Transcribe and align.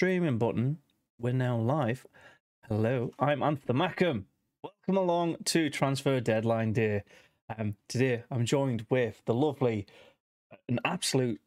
streaming 0.00 0.38
button. 0.38 0.78
We're 1.20 1.34
now 1.34 1.58
live. 1.58 2.06
Hello, 2.66 3.10
I'm 3.18 3.42
Anthony 3.42 3.78
Mackem. 3.78 4.24
Welcome 4.62 4.96
along 4.96 5.36
to 5.44 5.68
Transfer 5.68 6.20
Deadline 6.20 6.72
Day. 6.72 7.02
Um, 7.54 7.76
today 7.86 8.24
I'm 8.30 8.46
joined 8.46 8.86
with 8.88 9.20
the 9.26 9.34
lovely, 9.34 9.84
an 10.70 10.80
absolute 10.86 11.42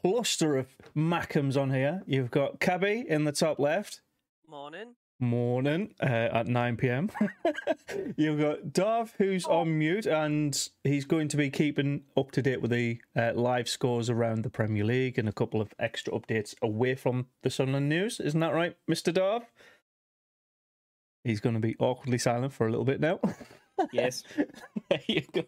cluster 0.00 0.56
of 0.56 0.68
Mackems 0.96 1.60
on 1.60 1.70
here. 1.70 2.02
You've 2.06 2.30
got 2.30 2.60
Cabby 2.60 3.04
in 3.06 3.24
the 3.24 3.32
top 3.32 3.58
left. 3.58 4.00
Morning. 4.48 4.94
Morning 5.20 5.94
uh, 6.00 6.04
at 6.06 6.46
9 6.46 6.76
pm. 6.76 7.10
You've 8.16 8.38
got 8.40 8.72
Dov, 8.72 9.14
who's 9.18 9.44
on 9.46 9.76
mute, 9.76 10.06
and 10.06 10.68
he's 10.84 11.04
going 11.04 11.26
to 11.28 11.36
be 11.36 11.50
keeping 11.50 12.02
up 12.16 12.30
to 12.32 12.42
date 12.42 12.62
with 12.62 12.70
the 12.70 13.00
uh, 13.16 13.32
live 13.34 13.68
scores 13.68 14.08
around 14.08 14.44
the 14.44 14.50
Premier 14.50 14.84
League 14.84 15.18
and 15.18 15.28
a 15.28 15.32
couple 15.32 15.60
of 15.60 15.74
extra 15.80 16.12
updates 16.12 16.54
away 16.62 16.94
from 16.94 17.26
the 17.42 17.50
Sunderland 17.50 17.88
news. 17.88 18.20
Isn't 18.20 18.38
that 18.38 18.54
right, 18.54 18.76
Mr. 18.88 19.12
Dov? 19.12 19.42
He's 21.24 21.40
going 21.40 21.56
to 21.56 21.60
be 21.60 21.74
awkwardly 21.80 22.18
silent 22.18 22.52
for 22.52 22.68
a 22.68 22.70
little 22.70 22.84
bit 22.86 23.00
now. 23.00 23.20
Yes. 23.92 24.24
there 24.90 25.00
you 25.06 25.22
go. 25.32 25.44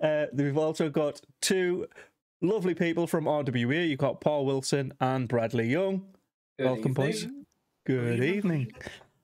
Uh, 0.00 0.26
we've 0.32 0.58
also 0.58 0.90
got 0.90 1.20
two 1.40 1.86
lovely 2.40 2.74
people 2.74 3.06
from 3.06 3.26
RWA. 3.26 3.88
You've 3.88 4.00
got 4.00 4.20
Paul 4.20 4.46
Wilson 4.46 4.92
and 5.00 5.28
Bradley 5.28 5.68
Young. 5.68 6.06
Good 6.58 6.66
Welcome, 6.66 6.92
boys. 6.92 7.22
evening. 7.22 7.36
Good 7.38 7.41
Good 7.84 8.22
evening. 8.22 8.72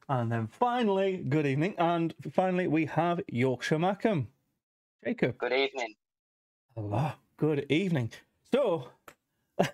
And 0.08 0.32
then 0.32 0.48
finally, 0.48 1.18
good 1.18 1.46
evening. 1.46 1.76
And 1.78 2.12
finally, 2.32 2.66
we 2.66 2.86
have 2.86 3.20
Yorkshire 3.28 3.78
Mackem. 3.78 4.26
Jacob. 5.04 5.38
Good 5.38 5.52
evening. 5.52 5.94
Hello. 6.74 7.12
Good 7.36 7.66
evening. 7.68 8.10
So, 8.52 8.88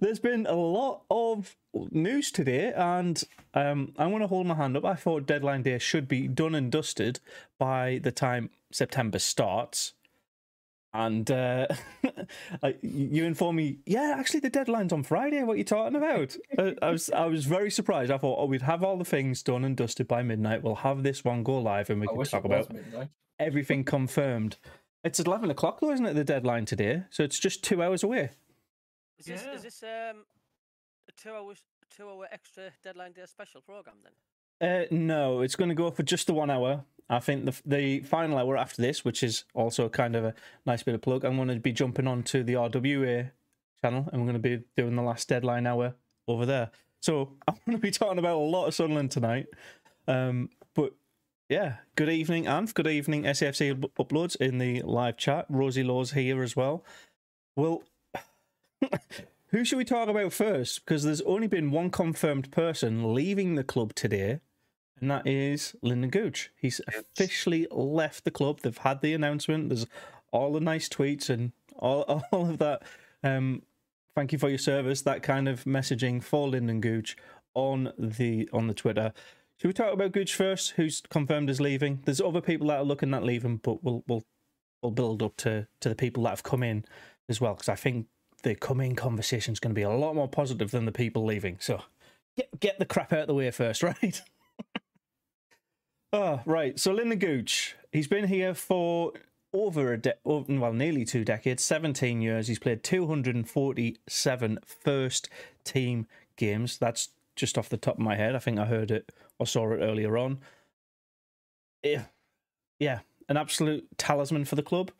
there's 0.00 0.18
been 0.18 0.46
a 0.46 0.54
lot 0.54 1.02
of 1.10 1.56
news 1.92 2.32
today, 2.32 2.72
and 2.72 3.22
um, 3.54 3.92
I 3.96 4.06
want 4.08 4.24
to 4.24 4.28
hold 4.28 4.48
my 4.48 4.54
hand 4.54 4.76
up. 4.76 4.84
I 4.84 4.94
thought 4.96 5.26
deadline 5.26 5.62
day 5.62 5.78
should 5.78 6.08
be 6.08 6.26
done 6.26 6.56
and 6.56 6.72
dusted 6.72 7.20
by 7.56 8.00
the 8.02 8.10
time 8.10 8.50
September 8.72 9.20
starts. 9.20 9.92
And 10.98 11.30
uh, 11.30 11.66
you 12.80 13.24
inform 13.24 13.56
me, 13.56 13.80
yeah, 13.84 14.14
actually 14.18 14.40
the 14.40 14.48
deadline's 14.48 14.94
on 14.94 15.02
Friday. 15.02 15.42
What 15.42 15.54
are 15.54 15.56
you 15.58 15.64
talking 15.64 15.94
about? 15.94 16.34
uh, 16.56 16.70
I 16.80 16.90
was 16.90 17.10
I 17.10 17.26
was 17.26 17.44
very 17.44 17.70
surprised. 17.70 18.10
I 18.10 18.16
thought, 18.16 18.38
oh, 18.40 18.46
we'd 18.46 18.62
have 18.62 18.82
all 18.82 18.96
the 18.96 19.04
things 19.04 19.42
done 19.42 19.62
and 19.64 19.76
dusted 19.76 20.08
by 20.08 20.22
midnight. 20.22 20.62
We'll 20.62 20.76
have 20.76 21.02
this 21.02 21.22
one 21.22 21.42
go 21.42 21.58
live, 21.58 21.90
and 21.90 22.00
we 22.00 22.08
I 22.08 22.14
can 22.14 22.24
talk 22.24 22.44
about 22.44 22.72
midnight. 22.72 23.08
everything 23.38 23.84
confirmed. 23.96 24.56
It's 25.04 25.20
eleven 25.20 25.50
o'clock 25.50 25.80
though, 25.80 25.92
isn't 25.92 26.06
it? 26.06 26.14
The 26.14 26.24
deadline 26.24 26.64
today, 26.64 27.02
so 27.10 27.22
it's 27.22 27.38
just 27.38 27.62
two 27.62 27.82
hours 27.82 28.02
away. 28.02 28.30
Is 29.18 29.26
this 29.26 29.42
Yeah. 29.44 29.52
is 29.54 29.62
this 29.64 29.82
um 29.82 30.24
a 31.08 31.12
two 31.16 31.30
hours 31.34 31.62
two 31.94 32.08
hour 32.08 32.26
extra 32.32 32.70
deadline 32.82 33.12
day 33.12 33.22
special 33.26 33.60
program 33.60 33.96
then? 34.02 34.12
Uh, 34.58 34.86
no, 34.90 35.42
it's 35.42 35.56
going 35.56 35.68
to 35.68 35.74
go 35.74 35.90
for 35.90 36.02
just 36.02 36.26
the 36.26 36.32
one 36.32 36.48
hour. 36.48 36.84
I 37.08 37.20
think 37.20 37.44
the 37.44 37.60
the 37.64 38.00
final 38.00 38.38
hour 38.38 38.56
after 38.56 38.82
this, 38.82 39.04
which 39.04 39.22
is 39.22 39.44
also 39.54 39.88
kind 39.88 40.16
of 40.16 40.24
a 40.24 40.34
nice 40.64 40.82
bit 40.82 40.94
of 40.94 41.02
plug, 41.02 41.24
I'm 41.24 41.36
going 41.36 41.48
to 41.48 41.56
be 41.56 41.72
jumping 41.72 42.06
onto 42.06 42.42
the 42.42 42.54
RWA 42.54 43.30
channel, 43.80 44.08
and 44.12 44.20
we're 44.20 44.32
going 44.32 44.42
to 44.42 44.58
be 44.58 44.64
doing 44.76 44.96
the 44.96 45.02
last 45.02 45.28
deadline 45.28 45.66
hour 45.66 45.94
over 46.26 46.46
there. 46.46 46.70
So 47.00 47.32
I'm 47.48 47.56
going 47.66 47.78
to 47.78 47.82
be 47.82 47.90
talking 47.90 48.18
about 48.18 48.36
a 48.36 48.38
lot 48.38 48.66
of 48.66 48.74
Sunderland 48.74 49.10
tonight. 49.10 49.46
Um, 50.08 50.50
but 50.74 50.94
yeah, 51.48 51.76
good 51.94 52.08
evening, 52.08 52.44
Anth. 52.44 52.74
Good 52.74 52.88
evening, 52.88 53.22
SFC 53.22 53.72
uploads 53.98 54.36
in 54.36 54.58
the 54.58 54.82
live 54.82 55.16
chat. 55.16 55.46
Rosie 55.48 55.84
Law's 55.84 56.12
here 56.12 56.42
as 56.42 56.56
well. 56.56 56.84
Well, 57.54 57.84
who 59.48 59.64
should 59.64 59.78
we 59.78 59.84
talk 59.84 60.08
about 60.08 60.32
first? 60.32 60.84
Because 60.84 61.04
there's 61.04 61.22
only 61.22 61.46
been 61.46 61.70
one 61.70 61.90
confirmed 61.90 62.50
person 62.50 63.14
leaving 63.14 63.54
the 63.54 63.64
club 63.64 63.94
today, 63.94 64.40
and 65.00 65.10
that 65.10 65.26
is 65.26 65.74
Lynden 65.84 66.10
Gooch. 66.10 66.50
He's 66.56 66.80
officially 66.88 67.66
left 67.70 68.24
the 68.24 68.30
club. 68.30 68.60
They've 68.60 68.76
had 68.76 69.02
the 69.02 69.14
announcement. 69.14 69.68
There's 69.68 69.86
all 70.32 70.52
the 70.52 70.60
nice 70.60 70.88
tweets 70.88 71.28
and 71.28 71.52
all, 71.76 72.02
all 72.32 72.50
of 72.50 72.58
that. 72.58 72.82
Um, 73.22 73.62
thank 74.14 74.32
you 74.32 74.38
for 74.38 74.48
your 74.48 74.58
service. 74.58 75.02
That 75.02 75.22
kind 75.22 75.48
of 75.48 75.64
messaging 75.64 76.22
for 76.22 76.48
Lynden 76.48 76.80
Gooch 76.80 77.16
on 77.54 77.92
the 77.98 78.48
on 78.52 78.66
the 78.68 78.74
Twitter. 78.74 79.12
Should 79.60 79.68
we 79.68 79.72
talk 79.72 79.92
about 79.92 80.12
Gooch 80.12 80.34
first? 80.34 80.72
Who's 80.72 81.02
confirmed 81.08 81.48
is 81.48 81.60
leaving? 81.60 82.02
There's 82.04 82.20
other 82.20 82.42
people 82.42 82.68
that 82.68 82.78
are 82.78 82.84
looking 82.84 83.14
at 83.14 83.22
leaving, 83.22 83.56
but 83.58 83.82
we'll 83.82 84.04
we'll 84.06 84.24
we'll 84.82 84.92
build 84.92 85.22
up 85.22 85.36
to 85.38 85.66
to 85.80 85.88
the 85.88 85.94
people 85.94 86.24
that 86.24 86.30
have 86.30 86.42
come 86.42 86.62
in 86.62 86.84
as 87.28 87.40
well 87.40 87.54
because 87.54 87.68
I 87.68 87.74
think 87.74 88.06
the 88.42 88.54
coming 88.54 88.94
conversation 88.94 89.52
is 89.52 89.60
going 89.60 89.70
to 89.70 89.78
be 89.78 89.82
a 89.82 89.90
lot 89.90 90.14
more 90.14 90.28
positive 90.28 90.70
than 90.70 90.84
the 90.84 90.92
people 90.92 91.24
leaving. 91.24 91.56
So 91.60 91.82
get 92.36 92.60
get 92.60 92.78
the 92.78 92.84
crap 92.84 93.12
out 93.12 93.20
of 93.20 93.26
the 93.28 93.34
way 93.34 93.50
first, 93.50 93.82
right? 93.82 94.22
Oh, 96.12 96.40
right. 96.46 96.78
So 96.78 96.94
Lynden 96.94 97.18
Gooch, 97.18 97.76
he's 97.92 98.06
been 98.08 98.28
here 98.28 98.54
for 98.54 99.12
over 99.52 99.92
a 99.92 99.98
de- 99.98 100.14
well, 100.24 100.72
nearly 100.72 101.04
two 101.04 101.24
decades, 101.24 101.62
17 101.62 102.20
years. 102.20 102.48
He's 102.48 102.58
played 102.58 102.82
247 102.82 104.58
first 104.64 105.28
team 105.64 106.06
games. 106.36 106.78
That's 106.78 107.10
just 107.34 107.58
off 107.58 107.68
the 107.68 107.76
top 107.76 107.96
of 107.96 108.00
my 108.00 108.16
head. 108.16 108.34
I 108.34 108.38
think 108.38 108.58
I 108.58 108.64
heard 108.66 108.90
it 108.90 109.12
or 109.38 109.46
saw 109.46 109.72
it 109.72 109.78
earlier 109.78 110.16
on. 110.16 110.38
Yeah, 111.82 112.04
yeah, 112.78 113.00
an 113.28 113.36
absolute 113.36 113.86
talisman 113.98 114.44
for 114.44 114.56
the 114.56 114.62
club. 114.62 114.90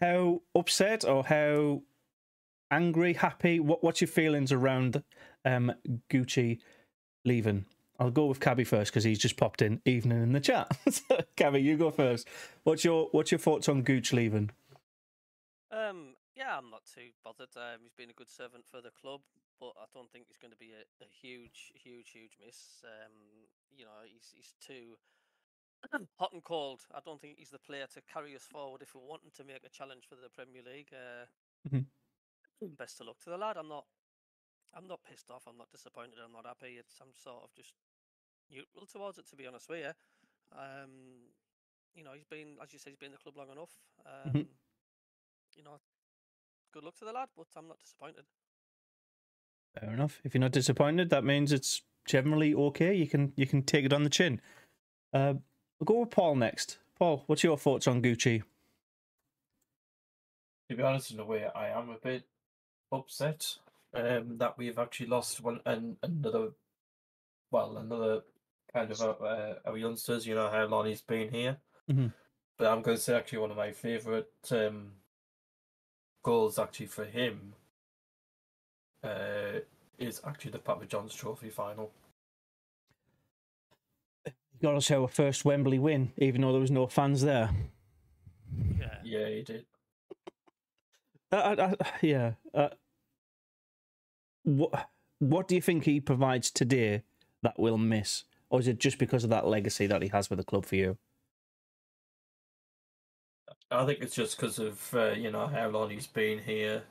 How 0.00 0.42
upset 0.54 1.04
or 1.04 1.24
how 1.24 1.82
angry, 2.70 3.14
happy? 3.14 3.60
What 3.60 3.82
what's 3.82 4.00
your 4.00 4.08
feelings 4.08 4.52
around 4.52 5.02
um 5.44 5.72
Gucci 6.08 6.58
leaving? 7.24 7.66
I'll 8.00 8.10
go 8.10 8.26
with 8.26 8.40
Cabby 8.40 8.64
first 8.64 8.90
because 8.90 9.04
he's 9.04 9.18
just 9.18 9.36
popped 9.36 9.62
in 9.62 9.80
evening 9.84 10.22
in 10.22 10.32
the 10.32 10.40
chat. 10.40 10.70
Cabby, 11.36 11.60
you 11.62 11.76
go 11.76 11.90
first. 11.90 12.26
What's 12.64 12.84
your 12.84 13.08
what's 13.12 13.30
your 13.30 13.38
thoughts 13.38 13.68
on 13.68 13.82
Gooch 13.82 14.12
leaving? 14.12 14.50
Um 15.70 16.16
yeah, 16.34 16.56
I'm 16.56 16.70
not 16.70 16.86
too 16.86 17.12
bothered. 17.22 17.52
Um, 17.56 17.80
he's 17.82 17.92
been 17.92 18.08
a 18.08 18.16
good 18.16 18.30
servant 18.30 18.64
for 18.64 18.80
the 18.80 18.90
club, 18.90 19.20
but 19.60 19.74
I 19.76 19.84
don't 19.92 20.10
think 20.10 20.24
he's 20.28 20.38
going 20.40 20.52
to 20.52 20.56
be 20.56 20.72
a, 20.72 20.88
a 21.04 21.08
huge, 21.20 21.70
huge, 21.76 22.10
huge 22.16 22.38
miss. 22.40 22.80
Um, 22.82 23.12
you 23.76 23.84
know, 23.84 24.00
he's 24.08 24.32
he's 24.32 24.54
too 24.64 24.96
hot 26.18 26.32
and 26.32 26.42
cold. 26.42 26.80
I 26.94 27.00
don't 27.04 27.20
think 27.20 27.36
he's 27.36 27.50
the 27.50 27.58
player 27.58 27.86
to 27.92 28.00
carry 28.10 28.34
us 28.34 28.44
forward 28.48 28.80
if 28.80 28.94
we're 28.94 29.04
wanting 29.04 29.32
to 29.36 29.44
make 29.44 29.64
a 29.66 29.68
challenge 29.68 30.04
for 30.08 30.14
the 30.16 30.30
Premier 30.30 30.62
League. 30.64 30.92
Uh, 30.92 31.26
Mhm. 31.68 31.84
Best 32.78 33.00
of 33.00 33.06
luck 33.08 33.18
to 33.24 33.30
the 33.30 33.36
lad. 33.38 33.56
I'm 33.58 33.68
not, 33.68 33.84
I'm 34.74 34.86
not 34.86 35.04
pissed 35.04 35.30
off. 35.30 35.44
I'm 35.46 35.58
not 35.58 35.70
disappointed. 35.70 36.18
I'm 36.24 36.32
not 36.32 36.46
happy. 36.46 36.76
It's 36.78 36.96
I'm 37.00 37.12
sort 37.16 37.44
of 37.44 37.54
just 37.54 37.74
neutral 38.50 38.86
towards 38.86 39.18
it, 39.18 39.28
to 39.30 39.36
be 39.36 39.46
honest 39.46 39.68
with 39.68 39.80
you. 39.80 39.92
Um, 40.52 40.90
you 41.94 42.04
know, 42.04 42.12
he's 42.14 42.24
been, 42.24 42.56
as 42.62 42.72
you 42.72 42.78
said, 42.78 42.90
he's 42.90 42.98
been 42.98 43.06
in 43.06 43.12
the 43.12 43.18
club 43.18 43.36
long 43.36 43.50
enough. 43.50 43.70
Um, 44.06 44.32
Mhm. 44.32 44.46
You 45.56 45.64
know, 45.64 45.80
good 46.72 46.84
luck 46.84 46.96
to 46.98 47.04
the 47.04 47.12
lad, 47.12 47.28
but 47.36 47.48
I'm 47.56 47.68
not 47.68 47.78
disappointed. 47.80 48.24
Fair 49.74 49.92
enough. 49.92 50.20
If 50.24 50.34
you're 50.34 50.40
not 50.40 50.52
disappointed, 50.52 51.10
that 51.10 51.24
means 51.24 51.52
it's 51.52 51.82
generally 52.06 52.54
okay. 52.54 52.94
You 52.94 53.06
can 53.06 53.32
you 53.36 53.46
can 53.46 53.62
take 53.62 53.84
it 53.84 53.92
on 53.92 54.04
the 54.04 54.10
chin. 54.10 54.40
Uh, 55.12 55.34
we'll 55.78 55.84
go 55.86 56.00
with 56.00 56.10
Paul 56.10 56.36
next. 56.36 56.78
Paul, 56.96 57.24
what's 57.26 57.42
your 57.42 57.58
thoughts 57.58 57.86
on 57.88 58.02
Gucci? 58.02 58.42
To 60.68 60.76
be 60.76 60.82
honest, 60.82 61.10
in 61.10 61.18
a 61.18 61.24
way, 61.24 61.46
I 61.46 61.68
am 61.68 61.90
a 61.90 61.96
bit 61.96 62.24
upset 62.92 63.58
um, 63.92 64.38
that 64.38 64.56
we've 64.56 64.78
actually 64.78 65.06
lost 65.06 65.40
one 65.40 65.60
and 65.66 65.96
another, 66.02 66.50
well, 67.50 67.76
another 67.76 68.22
kind 68.72 68.90
of 68.90 69.00
uh, 69.00 69.10
uh, 69.24 69.54
our 69.66 69.76
youngsters. 69.76 70.26
You 70.26 70.34
know 70.34 70.48
how 70.50 70.64
long 70.66 70.86
he's 70.86 71.00
been 71.02 71.30
here, 71.30 71.58
Mhm. 71.90 72.12
but 72.56 72.66
I'm 72.68 72.82
going 72.82 72.96
to 72.96 73.02
say 73.02 73.14
actually 73.16 73.38
one 73.38 73.50
of 73.50 73.56
my 73.56 73.72
favourite 73.72 74.26
um, 74.50 74.92
goals 76.22 76.58
actually 76.58 76.86
for 76.86 77.04
him 77.04 77.54
uh, 79.02 79.60
is 79.98 80.20
actually 80.24 80.52
the 80.52 80.58
Papa 80.58 80.86
John's 80.86 81.14
Trophy 81.14 81.50
final. 81.50 81.90
You 84.26 84.32
got 84.62 84.74
us 84.74 84.90
our 84.90 85.08
first 85.08 85.44
Wembley 85.44 85.78
win, 85.78 86.12
even 86.18 86.42
though 86.42 86.52
there 86.52 86.60
was 86.60 86.70
no 86.70 86.86
fans 86.86 87.22
there. 87.22 87.50
Yeah. 88.78 88.98
Yeah, 89.02 89.28
he 89.28 89.42
did. 89.42 89.66
Uh, 91.32 91.36
I, 91.36 91.64
I, 91.64 91.74
yeah. 92.02 92.32
Uh, 92.52 92.68
what 94.42 94.88
What 95.18 95.48
do 95.48 95.54
you 95.54 95.60
think 95.62 95.84
he 95.84 96.00
provides 96.00 96.50
today 96.50 97.02
that 97.42 97.58
we'll 97.58 97.78
miss, 97.78 98.24
or 98.50 98.60
is 98.60 98.68
it 98.68 98.78
just 98.78 98.98
because 98.98 99.24
of 99.24 99.30
that 99.30 99.46
legacy 99.46 99.86
that 99.86 100.02
he 100.02 100.08
has 100.08 100.28
with 100.28 100.38
the 100.38 100.44
club 100.44 100.66
for 100.66 100.76
you? 100.76 100.98
I 103.70 103.86
think 103.86 104.00
it's 104.00 104.14
just 104.14 104.36
because 104.36 104.58
of 104.58 104.94
uh, 104.94 105.12
you 105.12 105.30
know 105.30 105.46
how 105.46 105.68
long 105.68 105.90
he's 105.90 106.06
been 106.06 106.40
here. 106.40 106.82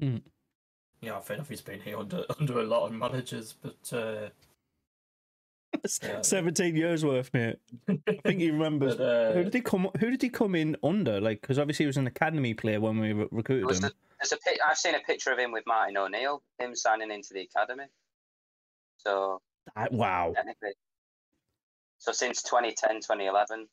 Mm. 0.00 0.22
You 1.00 1.10
know, 1.10 1.16
I 1.16 1.20
think 1.20 1.46
he's 1.48 1.60
been 1.60 1.80
here 1.80 1.98
under 1.98 2.24
under 2.40 2.58
a 2.60 2.64
lot 2.64 2.86
of 2.86 2.92
managers, 2.92 3.54
but 3.62 3.92
uh, 3.96 4.28
Yeah. 6.02 6.22
Seventeen 6.22 6.76
years 6.76 7.04
worth, 7.04 7.30
mate. 7.34 7.56
I 7.88 7.98
think 8.24 8.40
he 8.40 8.50
remembers. 8.52 8.96
but, 8.96 9.04
uh, 9.04 9.32
who 9.32 9.44
did 9.44 9.54
he 9.54 9.60
come? 9.60 9.88
Who 9.98 10.10
did 10.10 10.22
he 10.22 10.28
come 10.28 10.54
in 10.54 10.76
under? 10.82 11.20
Like, 11.20 11.40
because 11.40 11.58
obviously 11.58 11.84
he 11.84 11.88
was 11.88 11.96
an 11.96 12.06
academy 12.06 12.54
player 12.54 12.80
when 12.80 12.98
we 12.98 13.12
re- 13.12 13.28
recruited 13.30 13.70
him. 13.70 13.80
the, 13.80 13.92
there's 14.20 14.32
a 14.32 14.36
pic, 14.36 14.58
I've 14.66 14.76
seen 14.76 14.94
a 14.94 15.00
picture 15.00 15.32
of 15.32 15.38
him 15.38 15.50
with 15.50 15.64
Martin 15.66 15.96
O'Neill, 15.96 16.42
him 16.58 16.76
signing 16.76 17.10
into 17.10 17.34
the 17.34 17.40
academy. 17.42 17.84
So 18.98 19.40
I- 19.74 19.88
wow, 19.90 20.32
technically, 20.36 20.72
so 22.02 22.10
since 22.10 22.42
2010, 22.42 22.96
2011. 23.00 23.68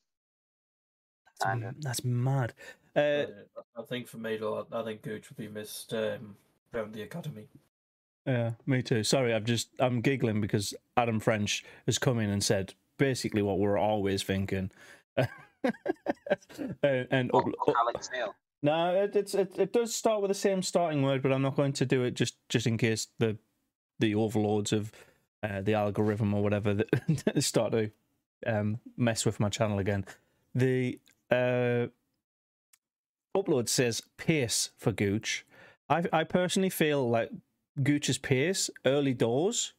that's, 1.25 1.43
kind 1.43 1.63
of. 1.63 1.81
that's 1.81 2.03
mad. 2.03 2.53
Uh, 2.95 2.99
Uh, 2.99 3.25
I 3.77 3.81
think 3.83 4.07
for 4.07 4.17
me, 4.17 4.37
though, 4.37 4.67
I 4.71 4.83
think 4.83 5.01
Gooch 5.01 5.29
will 5.29 5.37
be 5.43 5.47
missed 5.51 5.93
um, 5.93 6.35
around 6.73 6.93
the 6.93 7.01
academy. 7.01 7.47
Yeah, 8.27 8.51
me 8.67 8.83
too. 8.83 9.03
Sorry, 9.03 9.33
I've 9.33 9.45
just 9.45 9.69
I'm 9.79 10.01
giggling 10.01 10.41
because 10.41 10.75
Adam 10.95 11.19
French 11.19 11.63
has 11.87 11.97
come 11.97 12.19
in 12.19 12.29
and 12.29 12.43
said 12.43 12.75
basically 12.99 13.41
what 13.41 13.57
we're 13.57 13.77
always 13.79 14.21
thinking. 14.21 14.69
and, 15.17 17.07
and 17.09 17.31
Oh, 17.33 17.39
up- 17.39 17.45
oh, 17.67 17.71
up- 17.71 17.77
Alex 17.79 18.09
Neil. 18.13 18.35
no, 18.61 18.93
it, 19.03 19.15
it's 19.15 19.33
it, 19.33 19.57
it 19.57 19.73
does 19.73 19.95
start 19.95 20.21
with 20.21 20.29
the 20.29 20.35
same 20.35 20.61
starting 20.61 21.01
word, 21.01 21.23
but 21.23 21.31
I'm 21.31 21.41
not 21.41 21.55
going 21.55 21.73
to 21.73 21.85
do 21.85 22.03
it 22.03 22.11
just 22.13 22.35
just 22.49 22.67
in 22.67 22.77
case 22.77 23.07
the 23.17 23.37
the 23.99 24.13
overlords 24.15 24.71
of 24.73 24.91
uh, 25.41 25.61
the 25.61 25.73
algorithm 25.73 26.33
or 26.33 26.43
whatever 26.43 26.73
that 27.07 27.43
start 27.43 27.71
to 27.71 27.91
um, 28.45 28.79
mess 28.97 29.25
with 29.25 29.39
my 29.39 29.49
channel 29.49 29.79
again. 29.79 30.05
The 30.55 30.99
uh, 31.31 31.87
upload 33.35 33.69
says 33.69 34.01
pace 34.17 34.71
for 34.77 34.91
Gooch. 34.91 35.45
I 35.89 36.03
I 36.11 36.23
personally 36.23 36.69
feel 36.69 37.09
like 37.09 37.31
Gooch's 37.81 38.17
pace 38.17 38.69
early 38.85 39.13
doors, 39.13 39.73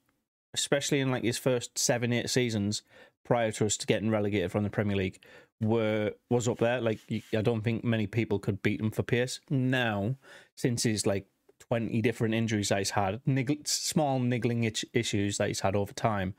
especially 0.54 1.00
in 1.00 1.10
like 1.10 1.24
his 1.24 1.38
first 1.38 1.78
seven 1.78 2.12
eight 2.12 2.30
seasons 2.30 2.82
prior 3.24 3.52
to 3.52 3.66
us 3.66 3.76
to 3.76 3.86
getting 3.86 4.10
relegated 4.10 4.50
from 4.50 4.64
the 4.64 4.70
Premier 4.70 4.96
League, 4.96 5.20
were 5.60 6.12
was 6.28 6.48
up 6.48 6.58
there. 6.58 6.80
Like 6.80 7.00
I 7.10 7.42
don't 7.42 7.62
think 7.62 7.84
many 7.84 8.06
people 8.06 8.38
could 8.38 8.62
beat 8.62 8.80
him 8.80 8.90
for 8.90 9.02
pace. 9.02 9.40
Now, 9.50 10.16
since 10.56 10.84
his 10.84 11.06
like 11.06 11.26
twenty 11.58 12.00
different 12.00 12.34
injuries 12.34 12.70
that 12.70 12.78
he's 12.78 12.90
had, 12.90 13.20
small 13.64 14.18
niggling 14.18 14.64
itch- 14.64 14.86
issues 14.92 15.38
that 15.38 15.48
he's 15.48 15.60
had 15.60 15.76
over 15.76 15.92
time, 15.92 16.34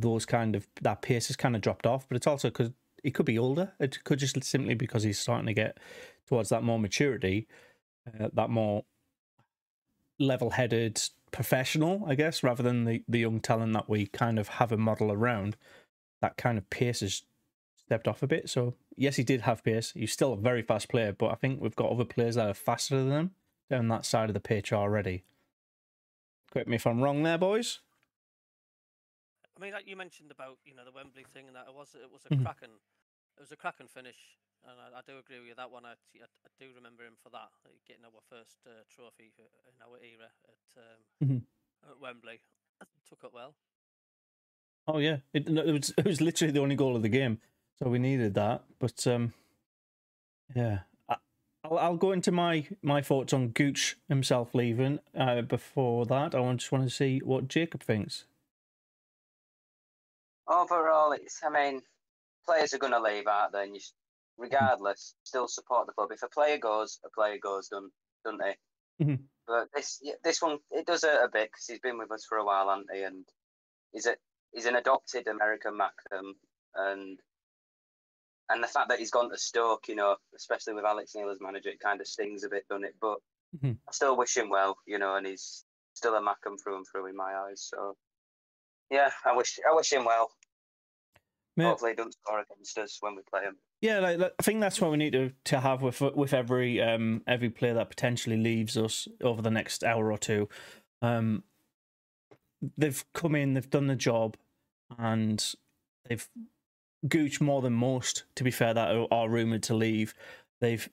those 0.00 0.26
kind 0.26 0.56
of 0.56 0.66
that 0.82 1.02
pace 1.02 1.28
has 1.28 1.36
kind 1.36 1.54
of 1.54 1.62
dropped 1.62 1.86
off. 1.86 2.06
But 2.08 2.16
it's 2.16 2.26
also 2.26 2.48
because 2.48 2.70
he 3.02 3.10
could 3.10 3.26
be 3.26 3.38
older. 3.38 3.72
It 3.78 4.02
could 4.04 4.18
just 4.18 4.42
simply 4.44 4.74
because 4.74 5.02
he's 5.02 5.18
starting 5.18 5.46
to 5.46 5.54
get 5.54 5.78
towards 6.26 6.48
that 6.48 6.62
more 6.62 6.78
maturity, 6.78 7.46
uh, 8.08 8.28
that 8.32 8.50
more 8.50 8.84
level-headed 10.18 11.02
professional, 11.32 12.04
I 12.06 12.14
guess, 12.14 12.42
rather 12.42 12.62
than 12.62 12.84
the 12.84 13.02
the 13.08 13.20
young 13.20 13.40
talent 13.40 13.72
that 13.74 13.88
we 13.88 14.06
kind 14.06 14.38
of 14.38 14.48
have 14.48 14.72
a 14.72 14.76
model 14.76 15.12
around. 15.12 15.56
That 16.22 16.36
kind 16.36 16.56
of 16.56 16.70
pace 16.70 17.00
has 17.00 17.22
stepped 17.76 18.08
off 18.08 18.22
a 18.22 18.26
bit. 18.26 18.48
So 18.48 18.74
yes, 18.96 19.16
he 19.16 19.24
did 19.24 19.42
have 19.42 19.62
pace. 19.62 19.92
He's 19.94 20.12
still 20.12 20.32
a 20.32 20.36
very 20.36 20.62
fast 20.62 20.88
player, 20.88 21.12
but 21.12 21.30
I 21.30 21.34
think 21.34 21.60
we've 21.60 21.76
got 21.76 21.90
other 21.90 22.04
players 22.04 22.36
that 22.36 22.48
are 22.48 22.54
faster 22.54 22.96
than 22.96 23.10
him 23.10 23.30
down 23.68 23.88
that 23.88 24.06
side 24.06 24.30
of 24.30 24.34
the 24.34 24.40
pitch 24.40 24.72
already. 24.72 25.24
Correct 26.50 26.68
me 26.68 26.76
if 26.76 26.86
I'm 26.86 27.02
wrong 27.02 27.22
there, 27.24 27.38
boys. 27.38 27.80
I 29.56 29.60
mean, 29.62 29.72
like 29.72 29.86
you 29.86 29.96
mentioned 29.96 30.30
about 30.30 30.58
you 30.66 30.74
know 30.74 30.84
the 30.84 30.92
Wembley 30.92 31.24
thing, 31.32 31.46
and 31.46 31.54
that 31.56 31.66
it 31.68 31.74
was 31.74 31.94
it 31.94 32.10
was 32.10 32.26
a 32.26 32.34
Mhm. 32.34 32.42
cracking, 32.42 32.74
it 33.38 33.40
was 33.40 33.52
a 33.52 33.56
cracking 33.56 33.88
finish, 33.88 34.38
and 34.66 34.74
I, 34.80 34.98
I 34.98 35.02
do 35.06 35.18
agree 35.18 35.38
with 35.38 35.48
you 35.48 35.54
that 35.54 35.70
one. 35.70 35.84
I, 35.86 35.94
I, 36.18 36.26
I 36.26 36.48
do 36.58 36.74
remember 36.74 37.04
him 37.04 37.14
for 37.22 37.30
that, 37.30 37.50
getting 37.86 38.04
our 38.04 38.22
first 38.28 38.58
uh, 38.66 38.82
trophy 38.90 39.32
uh, 39.38 39.46
in 39.70 39.78
our 39.82 39.98
era 40.02 40.30
at, 40.48 40.82
um, 40.82 41.00
Mhm. 41.22 41.42
at 41.90 42.00
Wembley. 42.00 42.40
Took 43.08 43.24
it 43.24 43.32
well. 43.32 43.54
Oh 44.86 44.98
yeah, 44.98 45.18
it, 45.32 45.48
it 45.48 45.72
was 45.72 45.94
it 45.98 46.04
was 46.04 46.20
literally 46.20 46.52
the 46.52 46.60
only 46.60 46.76
goal 46.76 46.96
of 46.96 47.02
the 47.02 47.08
game, 47.08 47.40
so 47.78 47.88
we 47.88 47.98
needed 47.98 48.34
that. 48.34 48.64
But 48.78 49.06
um, 49.06 49.32
yeah, 50.54 50.80
I, 51.08 51.16
I'll 51.62 51.78
I'll 51.78 51.96
go 51.96 52.12
into 52.12 52.32
my 52.32 52.66
my 52.82 53.02
thoughts 53.02 53.32
on 53.32 53.48
Gooch 53.48 53.96
himself 54.08 54.54
leaving. 54.54 54.98
Uh, 55.16 55.42
before 55.42 56.06
that, 56.06 56.34
I 56.34 56.52
just 56.54 56.72
want 56.72 56.84
to 56.84 56.90
see 56.90 57.20
what 57.20 57.48
Jacob 57.48 57.82
thinks. 57.82 58.24
Overall, 60.46 61.12
it's. 61.12 61.42
I 61.42 61.50
mean, 61.50 61.82
players 62.44 62.74
are 62.74 62.78
going 62.78 62.92
to 62.92 63.00
leave, 63.00 63.26
aren't 63.26 63.52
they? 63.52 63.64
And 63.64 63.74
you, 63.74 63.80
regardless, 64.36 65.14
still 65.24 65.48
support 65.48 65.86
the 65.86 65.92
club. 65.92 66.12
If 66.12 66.22
a 66.22 66.28
player 66.28 66.58
goes, 66.58 67.00
a 67.04 67.10
player 67.10 67.38
goes, 67.38 67.68
don't 67.68 67.92
don't 68.24 68.38
they? 68.38 68.56
Mhm. 69.00 69.28
But 69.46 69.68
this 69.74 70.02
this 70.22 70.40
one 70.42 70.58
it 70.70 70.86
does 70.86 71.02
hurt 71.02 71.24
a 71.24 71.28
bit 71.28 71.50
because 71.50 71.66
he's 71.66 71.80
been 71.80 71.98
with 71.98 72.10
us 72.10 72.24
for 72.26 72.38
a 72.38 72.44
while, 72.44 72.68
hasn't 72.68 72.92
he? 72.92 73.02
And 73.02 73.26
he's 73.92 74.06
a 74.06 74.16
he's 74.52 74.66
an 74.66 74.76
adopted 74.76 75.26
American 75.28 75.78
Mackem, 75.78 76.32
and 76.74 77.20
and 78.48 78.62
the 78.62 78.68
fact 78.68 78.88
that 78.90 78.98
he's 78.98 79.10
gone 79.10 79.30
to 79.30 79.38
Stoke, 79.38 79.88
you 79.88 79.94
know, 79.94 80.16
especially 80.36 80.74
with 80.74 80.84
Alex 80.84 81.14
Neil 81.14 81.30
as 81.30 81.40
manager, 81.40 81.70
it 81.70 81.80
kind 81.80 82.00
of 82.00 82.06
stings 82.06 82.44
a 82.44 82.48
bit, 82.48 82.66
doesn't 82.68 82.84
it? 82.84 82.96
But 83.00 83.18
Mhm. 83.56 83.78
I 83.88 83.92
still 83.92 84.16
wish 84.16 84.36
him 84.36 84.50
well, 84.50 84.78
you 84.86 84.98
know, 84.98 85.14
and 85.16 85.26
he's 85.26 85.64
still 85.94 86.14
a 86.14 86.20
Mackem 86.20 86.60
through 86.62 86.76
and 86.76 86.86
through 86.86 87.06
in 87.06 87.16
my 87.16 87.34
eyes. 87.36 87.62
So 87.62 87.96
yeah, 88.90 89.10
I 89.24 89.34
wish 89.34 89.58
I 89.68 89.74
wish 89.74 89.92
him 89.92 90.04
well. 90.04 90.30
Mate, 91.56 91.66
Hopefully, 91.66 91.92
he 91.92 91.96
doesn't 91.96 92.12
score 92.14 92.40
against 92.40 92.76
us 92.78 92.98
when 93.00 93.14
we 93.14 93.22
play 93.22 93.42
him. 93.42 93.56
Yeah, 93.80 94.00
like, 94.00 94.18
like, 94.18 94.34
I 94.38 94.42
think 94.42 94.60
that's 94.60 94.80
what 94.80 94.90
we 94.90 94.96
need 94.96 95.12
to, 95.12 95.32
to 95.44 95.60
have 95.60 95.82
with 95.82 96.00
with 96.00 96.34
every 96.34 96.80
um 96.80 97.22
every 97.26 97.50
player 97.50 97.74
that 97.74 97.90
potentially 97.90 98.36
leaves 98.36 98.76
us 98.76 99.06
over 99.22 99.40
the 99.40 99.50
next 99.50 99.84
hour 99.84 100.10
or 100.10 100.18
two. 100.18 100.48
Um, 101.02 101.44
they've 102.76 103.04
come 103.12 103.34
in, 103.34 103.54
they've 103.54 103.70
done 103.70 103.86
the 103.86 103.96
job, 103.96 104.36
and 104.98 105.54
they've 106.08 106.28
Gooch 107.08 107.40
more 107.40 107.62
than 107.62 107.74
most. 107.74 108.24
To 108.36 108.44
be 108.44 108.50
fair, 108.50 108.74
that 108.74 108.94
are, 108.94 109.06
are 109.10 109.28
rumored 109.28 109.62
to 109.64 109.74
leave. 109.74 110.14
They've 110.60 110.88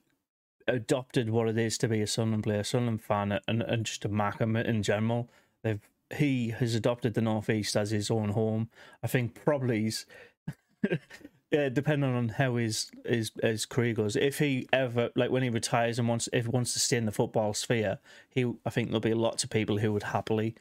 adopted 0.68 1.30
what 1.30 1.48
it 1.48 1.58
is 1.58 1.78
to 1.78 1.88
be 1.88 2.00
a 2.02 2.06
Sunderland 2.06 2.44
player, 2.44 2.62
Sunderland 2.62 3.02
fan, 3.02 3.38
and, 3.48 3.62
and 3.62 3.84
just 3.84 4.04
a 4.04 4.08
Mackem 4.08 4.62
in 4.64 4.82
general. 4.82 5.28
They've 5.64 5.88
he 6.14 6.50
has 6.50 6.74
adopted 6.74 7.14
the 7.14 7.20
Northeast 7.20 7.76
as 7.76 7.90
his 7.90 8.10
own 8.10 8.30
home. 8.30 8.68
I 9.02 9.06
think 9.06 9.34
probably 9.44 9.82
he's 9.82 10.06
yeah, 11.50 11.68
depending 11.68 12.14
on 12.14 12.30
how 12.30 12.56
his 12.56 12.90
his 13.04 13.30
his 13.42 13.66
career 13.66 13.92
goes. 13.92 14.16
If 14.16 14.38
he 14.38 14.68
ever 14.72 15.10
like 15.14 15.30
when 15.30 15.42
he 15.42 15.50
retires 15.50 15.98
and 15.98 16.08
wants 16.08 16.28
if 16.32 16.46
he 16.46 16.50
wants 16.50 16.72
to 16.72 16.78
stay 16.78 16.96
in 16.96 17.06
the 17.06 17.12
football 17.12 17.54
sphere, 17.54 17.98
he 18.30 18.50
I 18.64 18.70
think 18.70 18.88
there'll 18.88 19.00
be 19.00 19.14
lots 19.14 19.44
of 19.44 19.50
people 19.50 19.78
who 19.78 19.92
would 19.92 20.04
happily 20.04 20.54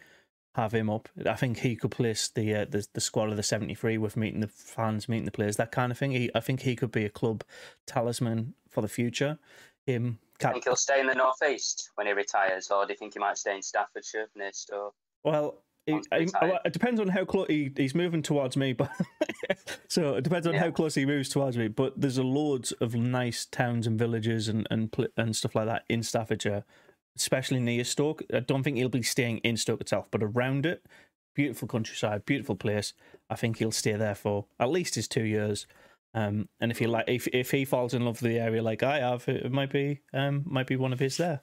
have 0.55 0.73
him 0.73 0.89
up. 0.89 1.07
I 1.25 1.35
think 1.35 1.59
he 1.59 1.77
could 1.77 1.91
place 1.91 2.27
the 2.27 2.53
uh, 2.55 2.65
the 2.69 2.85
the 2.93 3.01
squad 3.01 3.29
of 3.29 3.37
the 3.37 3.43
seventy 3.43 3.73
three 3.73 3.97
with 3.97 4.17
meeting 4.17 4.41
the 4.41 4.49
fans, 4.49 5.07
meeting 5.07 5.25
the 5.25 5.31
players, 5.31 5.55
that 5.57 5.71
kind 5.71 5.91
of 5.91 5.97
thing. 5.97 6.11
He, 6.11 6.29
I 6.35 6.41
think 6.41 6.61
he 6.61 6.75
could 6.75 6.91
be 6.91 7.05
a 7.05 7.09
club 7.09 7.43
talisman 7.85 8.53
for 8.69 8.81
the 8.81 8.89
future. 8.89 9.39
Him, 9.85 10.19
I 10.39 10.43
Cap- 10.43 10.53
think 10.53 10.65
he'll 10.65 10.75
stay 10.75 10.99
in 10.99 11.07
the 11.07 11.15
northeast 11.15 11.91
when 11.95 12.05
he 12.05 12.13
retires, 12.13 12.69
or 12.69 12.85
do 12.85 12.93
you 12.93 12.97
think 12.97 13.13
he 13.13 13.19
might 13.19 13.37
stay 13.37 13.55
in 13.55 13.61
Staffordshire 13.61 14.27
near 14.35 14.51
Stoke? 14.51 14.93
Well, 15.23 15.63
he- 15.85 15.99
it 16.65 16.73
depends 16.73 16.99
on 16.99 17.07
how 17.09 17.25
close 17.25 17.47
he, 17.47 17.71
he's 17.75 17.95
moving 17.95 18.21
towards 18.21 18.55
me, 18.55 18.73
but 18.73 18.91
so 19.87 20.15
it 20.15 20.23
depends 20.23 20.47
on 20.47 20.53
how 20.53 20.71
close 20.71 20.95
he 20.95 21.05
moves 21.05 21.29
towards 21.29 21.57
me. 21.57 21.67
But 21.67 21.99
there's 21.99 22.17
a 22.17 22.23
loads 22.23 22.71
of 22.73 22.95
nice 22.95 23.45
towns 23.45 23.87
and 23.87 23.97
villages 23.97 24.47
and 24.47 24.67
and 24.71 24.95
and 25.17 25.35
stuff 25.35 25.55
like 25.55 25.65
that 25.67 25.83
in 25.89 26.03
Staffordshire, 26.03 26.63
especially 27.17 27.59
near 27.59 27.83
Stoke. 27.83 28.23
I 28.33 28.39
don't 28.39 28.63
think 28.63 28.77
he'll 28.77 28.89
be 28.89 29.03
staying 29.03 29.39
in 29.39 29.57
Stoke 29.57 29.81
itself, 29.81 30.07
but 30.11 30.23
around 30.23 30.65
it, 30.65 30.85
beautiful 31.35 31.67
countryside, 31.67 32.25
beautiful 32.25 32.55
place. 32.55 32.93
I 33.29 33.35
think 33.35 33.57
he'll 33.57 33.71
stay 33.71 33.93
there 33.93 34.15
for 34.15 34.45
at 34.59 34.69
least 34.69 34.95
his 34.95 35.07
two 35.07 35.23
years. 35.25 35.65
Um, 36.13 36.49
and 36.59 36.71
if 36.71 36.79
he 36.79 36.87
like, 36.87 37.05
if 37.07 37.27
if 37.27 37.51
he 37.51 37.63
falls 37.65 37.93
in 37.93 38.03
love 38.03 38.21
with 38.21 38.31
the 38.31 38.39
area 38.39 38.61
like 38.61 38.83
I 38.83 38.99
have, 38.99 39.27
it 39.27 39.51
might 39.51 39.71
be 39.71 40.01
um 40.13 40.43
might 40.45 40.67
be 40.67 40.75
one 40.75 40.93
of 40.93 40.99
his 40.99 41.17
there. 41.17 41.41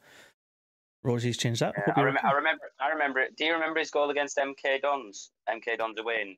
Rosie's 1.05 1.37
changed 1.37 1.61
that. 1.63 1.75
Yeah, 1.77 1.93
I, 1.97 2.01
you're 2.01 2.07
rem- 2.13 2.19
I 2.25 2.33
remember. 2.33 2.65
I 2.81 2.89
remember 2.91 3.21
it. 3.21 3.37
Do 3.37 3.45
you 3.45 3.53
remember 3.55 3.79
his 3.81 3.91
goal 3.91 4.11
against 4.11 4.37
MK 4.37 4.81
Dons? 4.83 5.31
MK 5.49 5.79
Dons 5.79 5.99
away 5.99 6.37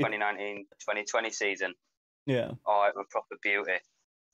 in 0.00 0.06
2019-2020 0.06 1.32
season. 1.32 1.74
yeah. 2.26 2.50
Oh, 2.66 2.84
it 2.88 2.94
was 2.96 3.06
proper 3.10 3.36
beauty. 3.42 3.72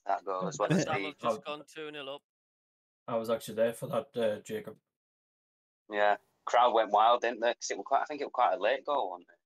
That 0.05 0.23
goal 0.25 0.47
as 0.47 0.57
well 0.59 0.71
as 0.71 0.83
Sam 0.83 1.01
the 1.01 1.07
have 1.07 1.17
just 1.17 1.39
Oh. 1.47 1.57
gone 1.57 1.63
2 1.73 1.91
0 1.91 2.05
up. 2.15 2.21
I 3.07 3.15
was 3.15 3.29
actually 3.29 3.55
there 3.55 3.73
for 3.73 3.87
that, 3.87 4.07
uh, 4.15 4.39
Jacob. 4.41 4.75
yeah 5.91 6.17
crowd 6.45 6.73
went 6.75 6.91
wild, 6.91 7.21
didn't 7.21 7.39
they? 7.39 7.53
'Cause 7.55 7.71
it 7.71 7.77
was 7.77 7.85
quite. 7.87 8.01
I 8.01 8.05
think 8.05 8.21
it 8.21 8.25
was 8.25 8.31
quite 8.33 8.53
a 8.53 8.59
late 8.61 8.85
goal, 8.85 9.09
wasn't 9.11 9.29
it? 9.29 9.39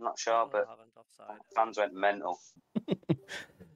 I'm 0.00 0.06
not 0.06 0.18
sure, 0.18 0.48
but 0.50 0.66
I 0.66 0.70
haven't 0.70 0.96
offside. 0.96 1.40
fans 1.54 1.78
went 1.78 1.94
mental. 1.94 2.40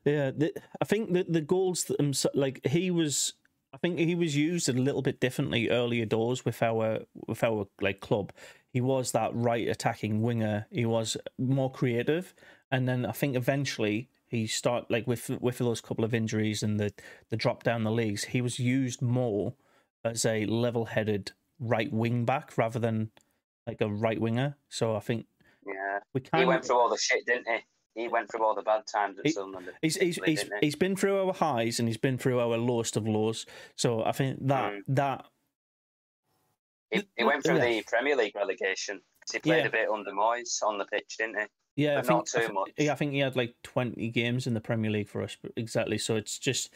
Yeah, 0.07 0.31
the, 0.31 0.55
I 0.81 0.87
think 0.87 1.13
the 1.13 1.25
the 1.29 1.43
goals 1.43 1.85
that 1.85 2.01
like 2.35 2.67
he 2.67 2.91
was. 2.91 3.35
I 3.73 3.77
think 3.77 3.99
he 3.99 4.15
was 4.15 4.37
used 4.37 4.69
a 4.69 4.73
little 4.73 5.03
bit 5.03 5.21
differently 5.21 5.69
earlier 5.69 6.05
doors 6.05 6.45
with 6.45 6.63
our 6.63 7.01
with 7.27 7.45
our 7.45 7.69
like 7.81 8.01
club. 8.01 8.33
He 8.73 8.81
was 8.81 9.13
that 9.13 9.31
right 9.35 9.69
attacking 9.69 10.23
winger. 10.23 10.67
He 10.71 10.87
was 10.87 11.17
more 11.39 11.71
creative, 11.71 12.35
and 12.71 12.89
then 12.89 13.07
I 13.07 13.13
think 13.13 13.37
eventually 13.37 14.09
he 14.27 14.47
start 14.47 14.91
like 14.91 15.07
with 15.07 15.31
with 15.41 15.59
those 15.59 15.81
couple 15.81 16.05
of 16.05 16.15
injuries 16.15 16.63
and 16.63 16.81
the 16.81 16.93
the 17.29 17.37
drop 17.37 17.63
down 17.63 17.85
the 17.85 17.93
leagues. 17.93 18.25
He 18.25 18.41
was 18.41 18.59
used 18.59 19.03
more 19.03 19.55
as 20.05 20.25
a 20.25 20.47
level 20.47 20.87
headed 20.87 21.33
right 21.61 21.93
wing 21.93 22.25
back 22.25 22.57
rather 22.57 22.79
than 22.79 23.11
like 23.67 23.81
a 23.81 23.89
right 23.89 24.21
winger. 24.21 24.57
So 24.69 24.97
I 24.97 25.01
think 25.01 25.27
Yeah, 25.67 26.01
we 26.13 26.23
he 26.35 26.45
kind 26.45 26.47
went 26.49 26.61
of 26.61 26.67
through 26.67 26.79
all 26.79 26.89
the 26.89 26.99
shit, 26.99 27.25
didn't 27.27 27.47
he? 27.47 27.59
He 28.01 28.09
went 28.09 28.31
through 28.31 28.45
all 28.45 28.55
the 28.55 28.63
bad 28.63 28.87
times 28.87 29.19
at 29.19 29.27
He- 29.27 29.33
Sunderland. 29.33 29.71
He's 29.83 29.97
he's 29.97 30.19
he's, 30.25 30.45
eh? 30.45 30.59
he's 30.61 30.75
been 30.77 30.97
through 30.97 31.27
our 31.27 31.33
highs 31.35 31.79
and 31.79 31.89
he's 31.89 31.97
been 31.99 32.19
through 32.19 32.41
our 32.41 32.57
lowest 32.57 32.97
of 32.97 33.07
lows. 33.07 33.47
So 33.77 34.03
I 34.05 34.13
think 34.13 34.47
that 34.47 34.73
Mm. 34.73 34.81
that 34.89 35.27
He, 36.91 37.07
he 37.17 37.25
went 37.25 37.45
through 37.45 37.59
Yeah. 37.59 37.67
the 37.69 37.83
Premier 37.87 38.17
League 38.17 38.35
relegation 38.35 39.01
He 39.33 39.39
played 39.39 39.59
Yeah. 39.61 39.67
a 39.67 39.71
bit 39.71 39.89
under 39.89 40.11
Moyes 40.11 40.61
on 40.63 40.79
the 40.79 40.85
pitch, 40.87 41.17
didn't 41.19 41.39
he? 41.39 41.85
Yeah, 41.85 41.99
I 41.99 42.03
think, 42.03 42.09
not 42.11 42.27
too 42.27 42.39
I, 42.41 42.47
thi- 42.49 42.53
much. 42.53 42.71
yeah, 42.79 42.93
I 42.93 42.95
think 42.97 43.13
he 43.13 43.21
had 43.21 43.37
like 43.37 43.55
20 43.63 44.09
games 44.09 44.47
in 44.49 44.55
the 44.55 44.61
Premier 44.61 44.91
League 44.91 45.09
for 45.09 45.23
us, 45.23 45.37
exactly. 45.57 45.99
So 45.99 46.17
it's 46.17 46.37
just, 46.39 46.75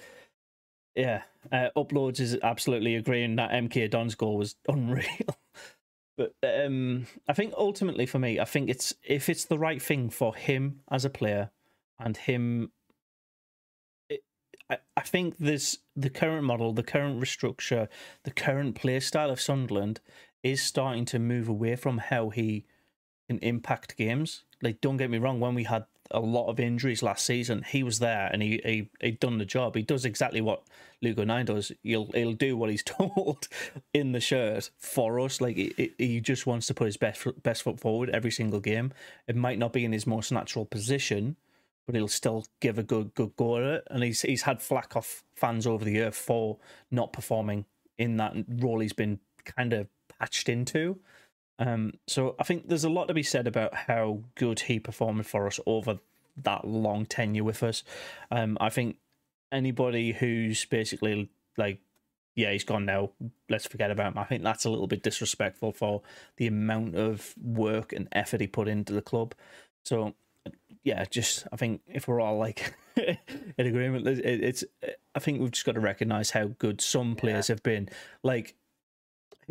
yeah, 0.94 1.22
uh, 1.50 1.70
uploads 1.76 2.20
is 2.20 2.38
absolutely 2.44 2.94
agreeing 2.94 3.34
that 3.36 3.50
MK 3.50 3.88
Don's 3.90 4.14
goal 4.14 4.36
was 4.36 4.54
unreal. 4.68 5.36
But 6.16 6.34
um, 6.42 7.06
I 7.28 7.32
think 7.32 7.54
ultimately 7.56 8.06
for 8.06 8.18
me, 8.18 8.38
I 8.38 8.44
think 8.44 8.70
it's 8.70 8.94
if 9.02 9.28
it's 9.28 9.44
the 9.44 9.58
right 9.58 9.82
thing 9.82 10.10
for 10.10 10.34
him 10.34 10.80
as 10.90 11.04
a 11.04 11.10
player 11.10 11.50
and 11.98 12.16
him. 12.16 12.70
I, 14.70 14.78
I 14.96 15.00
think 15.00 15.36
there's 15.38 15.78
the 15.94 16.10
current 16.10 16.44
model, 16.44 16.72
the 16.72 16.82
current 16.82 17.20
restructure, 17.20 17.88
the 18.22 18.30
current 18.30 18.76
play 18.76 19.00
style 19.00 19.30
of 19.30 19.40
Sunderland 19.40 20.00
is 20.42 20.62
starting 20.62 21.04
to 21.06 21.18
move 21.18 21.48
away 21.48 21.76
from 21.76 21.98
how 21.98 22.30
he 22.30 22.64
can 23.28 23.38
impact 23.40 23.96
games. 23.96 24.44
Like, 24.62 24.80
don't 24.80 24.96
get 24.96 25.10
me 25.10 25.18
wrong, 25.18 25.40
when 25.40 25.54
we 25.54 25.64
had 25.64 25.84
a 26.10 26.20
lot 26.20 26.48
of 26.48 26.60
injuries 26.60 27.02
last 27.02 27.24
season, 27.24 27.62
he 27.62 27.82
was 27.82 27.98
there 27.98 28.28
and 28.32 28.42
he 28.42 28.60
he 28.64 28.90
he'd 29.00 29.20
done 29.20 29.38
the 29.38 29.44
job. 29.44 29.74
He 29.74 29.82
does 29.82 30.04
exactly 30.04 30.40
what 30.40 30.62
Luke 31.02 31.18
O'Nien 31.18 31.46
does. 31.46 31.72
He'll 31.82 32.10
he'll 32.12 32.32
do 32.32 32.56
what 32.56 32.70
he's 32.70 32.82
told 32.84 33.48
in 33.92 34.12
the 34.12 34.20
shirt 34.20 34.70
for 34.78 35.20
us. 35.20 35.40
Like 35.40 35.56
he, 35.56 35.92
he 35.98 36.20
just 36.20 36.46
wants 36.46 36.66
to 36.68 36.74
put 36.74 36.86
his 36.86 36.96
best 36.96 37.26
best 37.42 37.62
foot 37.62 37.80
forward 37.80 38.10
every 38.10 38.30
single 38.30 38.60
game. 38.60 38.92
It 39.26 39.36
might 39.36 39.58
not 39.58 39.72
be 39.72 39.84
in 39.84 39.92
his 39.92 40.06
most 40.06 40.32
natural 40.32 40.64
position, 40.64 41.36
but 41.86 41.94
he'll 41.94 42.08
still 42.08 42.46
give 42.60 42.78
a 42.78 42.82
good 42.82 43.14
good 43.14 43.34
go 43.36 43.56
at 43.58 43.62
it. 43.62 43.88
And 43.90 44.02
he's 44.02 44.22
he's 44.22 44.42
had 44.42 44.62
flack 44.62 44.96
off 44.96 45.24
fans 45.34 45.66
over 45.66 45.84
the 45.84 45.92
year 45.92 46.12
for 46.12 46.58
not 46.90 47.12
performing 47.12 47.64
in 47.98 48.16
that 48.16 48.34
role 48.48 48.80
he's 48.80 48.92
been 48.92 49.20
kind 49.44 49.72
of 49.72 49.88
patched 50.18 50.48
into. 50.48 50.98
Um, 51.58 51.94
so 52.06 52.34
I 52.38 52.44
think 52.44 52.68
there's 52.68 52.84
a 52.84 52.90
lot 52.90 53.08
to 53.08 53.14
be 53.14 53.22
said 53.22 53.46
about 53.46 53.74
how 53.74 54.20
good 54.34 54.60
he 54.60 54.80
performed 54.80 55.26
for 55.26 55.46
us 55.46 55.60
over 55.66 55.98
that 56.42 56.66
long 56.66 57.06
tenure 57.06 57.44
with 57.44 57.62
us. 57.62 57.84
Um, 58.30 58.58
I 58.60 58.70
think 58.70 58.96
anybody 59.52 60.12
who's 60.12 60.64
basically 60.64 61.30
like, 61.56 61.80
yeah, 62.34 62.50
he's 62.50 62.64
gone 62.64 62.84
now. 62.84 63.10
Let's 63.48 63.66
forget 63.66 63.92
about 63.92 64.12
him. 64.12 64.18
I 64.18 64.24
think 64.24 64.42
that's 64.42 64.64
a 64.64 64.70
little 64.70 64.88
bit 64.88 65.04
disrespectful 65.04 65.72
for 65.72 66.02
the 66.36 66.48
amount 66.48 66.96
of 66.96 67.34
work 67.40 67.92
and 67.92 68.08
effort 68.10 68.40
he 68.40 68.48
put 68.48 68.66
into 68.66 68.92
the 68.92 69.02
club. 69.02 69.34
So, 69.84 70.14
yeah, 70.82 71.04
just 71.04 71.46
I 71.52 71.56
think 71.56 71.82
if 71.86 72.08
we're 72.08 72.20
all 72.20 72.36
like 72.36 72.74
in 72.96 73.16
agreement, 73.66 74.06
it's 74.08 74.64
I 75.14 75.20
think 75.20 75.40
we've 75.40 75.52
just 75.52 75.64
got 75.64 75.72
to 75.72 75.80
recognize 75.80 76.30
how 76.30 76.48
good 76.58 76.80
some 76.80 77.14
players 77.14 77.46
have 77.46 77.62
been. 77.62 77.88
Like 78.24 78.56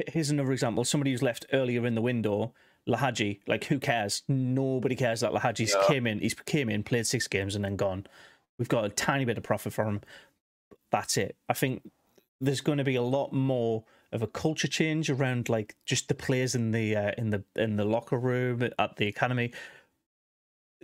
here's 0.08 0.30
another 0.30 0.52
example. 0.52 0.84
Somebody 0.84 1.12
who's 1.12 1.22
left 1.24 1.46
earlier 1.54 1.86
in 1.86 1.96
the 1.96 2.02
window, 2.02 2.54
Lahaji. 2.88 3.40
Like, 3.48 3.66
who 3.66 3.80
cares? 3.80 4.24
Nobody 4.28 4.96
cares 4.96 5.22
that 5.22 5.32
Lahaji's 5.32 5.74
Yeah. 5.74 5.88
came 5.88 6.08
in. 6.08 6.20
He's 6.20 6.34
came 6.34 6.70
in, 6.70 6.84
played 6.84 7.08
six 7.08 7.28
games, 7.28 7.56
and 7.56 7.64
then 7.64 7.76
gone. 7.76 8.08
We've 8.58 8.70
got 8.70 8.86
a 8.86 8.90
tiny 8.90 9.26
bit 9.26 9.38
of 9.38 9.44
profit 9.44 9.74
from 9.74 9.88
him. 9.88 10.02
That's 10.92 11.18
it. 11.18 11.36
I 11.50 11.54
think 11.54 11.90
there's 12.40 12.62
going 12.62 12.78
to 12.78 12.84
be 12.84 12.96
a 12.96 13.02
lot 13.02 13.34
more 13.34 13.84
of 14.12 14.22
a 14.22 14.28
culture 14.28 14.68
change 14.68 15.10
around 15.10 15.50
like 15.50 15.76
just 15.86 16.08
the 16.08 16.14
players 16.14 16.54
in 16.54 16.72
the 16.72 16.96
uh, 16.96 17.12
in 17.18 17.32
the 17.32 17.44
in 17.56 17.78
the 17.78 17.86
locker 17.86 18.18
room 18.18 18.62
at 18.78 18.98
the 18.98 19.08
academy. 19.08 19.52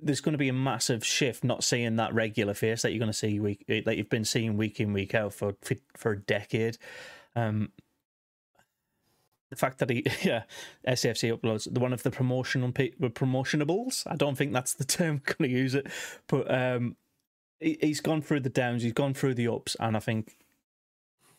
There's 0.01 0.21
going 0.21 0.33
to 0.33 0.37
be 0.39 0.47
a 0.49 0.53
massive 0.53 1.05
shift. 1.05 1.43
Not 1.43 1.63
seeing 1.63 1.97
that 1.97 2.13
regular 2.13 2.53
face 2.53 2.81
that 2.81 2.91
you're 2.91 2.99
going 2.99 3.11
to 3.11 3.17
see 3.17 3.39
week 3.39 3.65
that 3.67 3.97
you've 3.97 4.09
been 4.09 4.25
seeing 4.25 4.55
week 4.57 4.79
in 4.79 4.93
week 4.93 5.13
out 5.13 5.33
for 5.33 5.55
for, 5.61 5.75
for 5.95 6.11
a 6.13 6.19
decade. 6.19 6.77
Um, 7.35 7.71
the 9.49 9.55
fact 9.55 9.79
that 9.79 9.89
he 9.89 10.05
yeah 10.23 10.43
SFC 10.87 11.35
uploads 11.35 11.71
the 11.71 11.79
one 11.79 11.93
of 11.93 12.03
the 12.03 12.11
promotional 12.11 12.71
promotionables. 12.71 14.03
I 14.07 14.15
don't 14.15 14.35
think 14.35 14.53
that's 14.53 14.73
the 14.73 14.85
term 14.85 15.21
I'm 15.27 15.35
going 15.37 15.49
to 15.51 15.57
use 15.57 15.75
it, 15.75 15.87
but 16.27 16.53
um, 16.53 16.95
he, 17.59 17.77
he's 17.81 18.01
gone 18.01 18.21
through 18.21 18.41
the 18.41 18.49
downs, 18.49 18.83
he's 18.83 18.93
gone 18.93 19.13
through 19.13 19.35
the 19.35 19.47
ups, 19.47 19.75
and 19.79 19.95
I 19.95 19.99
think 19.99 20.35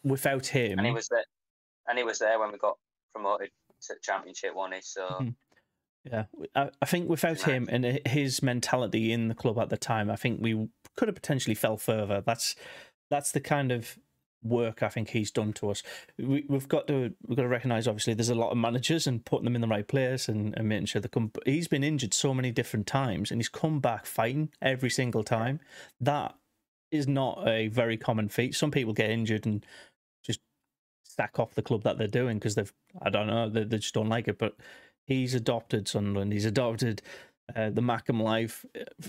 without 0.03 0.47
him, 0.47 0.79
And 0.79 0.87
he 0.87 0.93
was 0.93 1.09
there. 1.09 1.25
And 1.89 1.99
he 1.99 2.05
was 2.05 2.19
there 2.19 2.39
when 2.39 2.53
we 2.53 2.59
got 2.59 2.79
promoted 3.13 3.51
to 3.83 3.95
Championship, 4.03 4.55
he? 4.73 4.81
So 4.83 5.07
Mhm. 5.21 5.35
yeah, 6.05 6.25
I, 6.55 6.71
I 6.81 6.87
think 6.87 7.09
without 7.09 7.43
him 7.43 7.69
and 7.71 8.01
his 8.07 8.43
mentality 8.43 9.13
in 9.13 9.29
the 9.29 9.35
club 9.35 9.59
at 9.59 9.71
the 9.71 9.77
time, 9.77 10.11
I 10.11 10.17
think 10.17 10.41
we 10.41 10.69
could 10.97 11.09
have 11.09 11.15
potentially 11.15 11.55
fell 11.55 11.77
further. 11.77 12.21
That's 12.21 12.55
that's 13.11 13.33
the 13.33 13.41
kind 13.41 13.73
of 13.73 13.99
work 14.43 14.83
I 14.83 14.89
think 14.89 15.11
he's 15.11 15.31
done 15.31 15.53
to 15.55 15.71
us. 15.71 15.83
We, 16.19 16.45
we've 16.49 16.69
got 16.69 16.87
to 16.89 17.13
we've 17.27 17.37
got 17.37 17.43
to 17.43 17.49
recognise 17.49 17.87
obviously 17.87 18.15
there's 18.15 18.29
a 18.29 18.35
lot 18.35 18.51
of 18.51 18.59
managers 18.59 19.07
and 19.07 19.25
putting 19.25 19.45
them 19.45 19.55
in 19.55 19.61
the 19.61 19.69
right 19.69 19.87
place 19.87 20.29
and, 20.29 20.55
and 20.57 20.69
making 20.69 20.87
sure 20.87 21.01
they 21.01 21.09
come. 21.09 21.33
He's 21.45 21.69
been 21.69 21.85
injured 21.85 22.15
so 22.15 22.35
many 22.35 22.51
different 22.51 22.87
times 22.87 23.31
and 23.31 23.39
he's 23.41 23.49
come 23.49 23.81
back 23.81 24.07
fighting 24.07 24.51
every 24.63 24.91
single 24.91 25.23
time. 25.23 25.61
That 26.01 26.35
is 26.91 27.07
not 27.07 27.47
a 27.47 27.69
very 27.69 27.97
common 27.97 28.29
feat. 28.29 28.55
Some 28.55 28.71
people 28.71 28.93
get 28.93 29.11
injured 29.11 29.47
and 29.47 29.65
just 30.25 30.41
sack 31.05 31.39
off 31.39 31.55
the 31.55 31.63
club 31.63 31.83
that 31.83 31.99
they're 31.99 32.09
doing 32.09 32.39
because 32.39 32.55
they've 32.55 32.73
I 33.03 33.11
don't 33.11 33.27
know 33.27 33.49
they, 33.49 33.65
they 33.65 33.79
just 33.79 33.95
don't 33.95 34.09
like 34.09 34.29
it. 34.29 34.39
But 34.39 34.57
he's 35.07 35.35
adopted 35.35 35.89
Sunderland. 35.89 36.33
He's 36.33 36.47
adopted 36.47 37.03
uh, 37.55 37.71
the 37.71 37.83
Mackem 37.83 38.23
life 38.23 38.65
uh, 38.79 39.09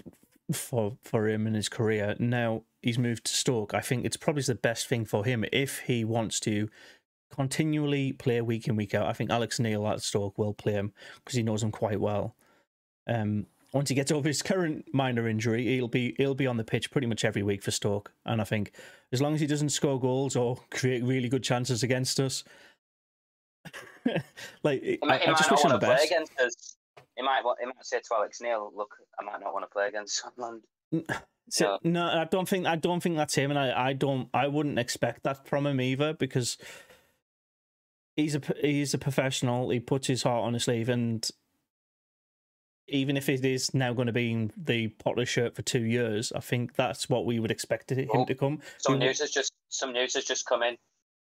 for 0.53 0.97
for 1.03 1.27
him 1.29 1.47
in 1.47 1.53
his 1.53 1.69
career. 1.69 2.15
Now 2.19 2.63
he's 2.81 2.99
moved 2.99 3.25
to 3.25 3.33
Stoke. 3.33 3.73
I 3.73 3.81
think 3.81 4.05
it's 4.05 4.17
probably 4.17 4.43
the 4.43 4.55
best 4.55 4.87
thing 4.87 5.05
for 5.05 5.25
him 5.25 5.45
if 5.51 5.79
he 5.79 6.03
wants 6.03 6.39
to 6.41 6.69
continually 7.31 8.11
play 8.11 8.41
week 8.41 8.67
in 8.67 8.75
week 8.75 8.93
out. 8.93 9.07
I 9.07 9.13
think 9.13 9.29
Alex 9.29 9.59
Neil 9.59 9.87
at 9.87 10.01
Stoke 10.01 10.37
will 10.37 10.53
play 10.53 10.73
him 10.73 10.93
because 11.23 11.35
he 11.35 11.43
knows 11.43 11.63
him 11.63 11.71
quite 11.71 11.99
well. 11.99 12.35
Um, 13.07 13.47
once 13.73 13.87
he 13.89 13.95
gets 13.95 14.11
over 14.11 14.27
his 14.27 14.41
current 14.41 14.85
minor 14.93 15.27
injury, 15.27 15.65
he'll 15.65 15.87
be 15.87 16.13
he'll 16.17 16.35
be 16.35 16.47
on 16.47 16.57
the 16.57 16.63
pitch 16.63 16.91
pretty 16.91 17.07
much 17.07 17.23
every 17.23 17.43
week 17.43 17.63
for 17.63 17.71
Stoke. 17.71 18.11
And 18.25 18.41
I 18.41 18.43
think 18.43 18.73
as 19.11 19.21
long 19.21 19.33
as 19.33 19.39
he 19.39 19.47
doesn't 19.47 19.69
score 19.69 19.99
goals 19.99 20.35
or 20.35 20.57
create 20.71 21.03
really 21.03 21.29
good 21.29 21.43
chances 21.43 21.81
against 21.83 22.19
us, 22.19 22.43
like 24.63 24.83
he 24.83 24.99
I, 25.03 25.19
I 25.19 25.25
just 25.27 25.49
wish 25.49 25.63
him 25.63 25.71
the 25.71 25.77
best. 25.77 26.05
against 26.05 26.37
us. 26.39 26.77
He 27.15 27.23
might 27.23 27.43
he 27.59 27.65
might 27.65 27.85
say 27.85 27.99
to 27.99 28.15
Alex 28.15 28.41
Neil, 28.41 28.71
"Look, 28.75 28.93
I 29.19 29.23
might 29.23 29.39
not 29.39 29.53
want 29.53 29.63
to 29.63 29.69
play 29.69 29.87
against 29.87 30.21
Sunderland." 30.21 30.63
So, 31.51 31.77
no, 31.83 32.05
I 32.05 32.23
don't 32.25 32.47
think 32.47 32.65
I 32.65 32.77
don't 32.77 33.01
think 33.03 33.17
that's 33.17 33.35
him, 33.35 33.51
and 33.51 33.59
I, 33.59 33.89
I 33.89 33.93
don't 33.93 34.29
I 34.33 34.47
wouldn't 34.47 34.79
expect 34.79 35.23
that 35.23 35.45
from 35.47 35.67
him 35.67 35.81
either 35.81 36.13
because 36.13 36.57
he's 38.15 38.35
a 38.35 38.41
he's 38.61 38.93
a 38.93 38.97
professional. 38.97 39.69
He 39.69 39.79
puts 39.81 40.07
his 40.07 40.23
heart 40.23 40.45
on 40.45 40.53
his 40.53 40.63
sleeve, 40.63 40.87
and 40.87 41.29
even 42.87 43.17
if 43.17 43.27
it 43.29 43.43
is 43.43 43.73
now 43.73 43.93
going 43.93 44.07
to 44.07 44.13
be 44.13 44.31
in 44.31 44.51
the 44.57 44.87
Potter 44.89 45.25
shirt 45.25 45.55
for 45.55 45.61
two 45.61 45.83
years, 45.83 46.31
I 46.33 46.39
think 46.39 46.75
that's 46.75 47.09
what 47.09 47.25
we 47.25 47.39
would 47.39 47.51
expect 47.51 47.91
him 47.91 48.09
Oh, 48.13 48.25
to 48.25 48.35
come. 48.35 48.59
Some 48.77 48.93
We- 48.93 48.99
news 49.05 49.19
has 49.19 49.31
just 49.31 49.51
some 49.69 49.91
news 49.93 50.13
has 50.15 50.23
just 50.25 50.45
come 50.45 50.63
in. 50.63 50.77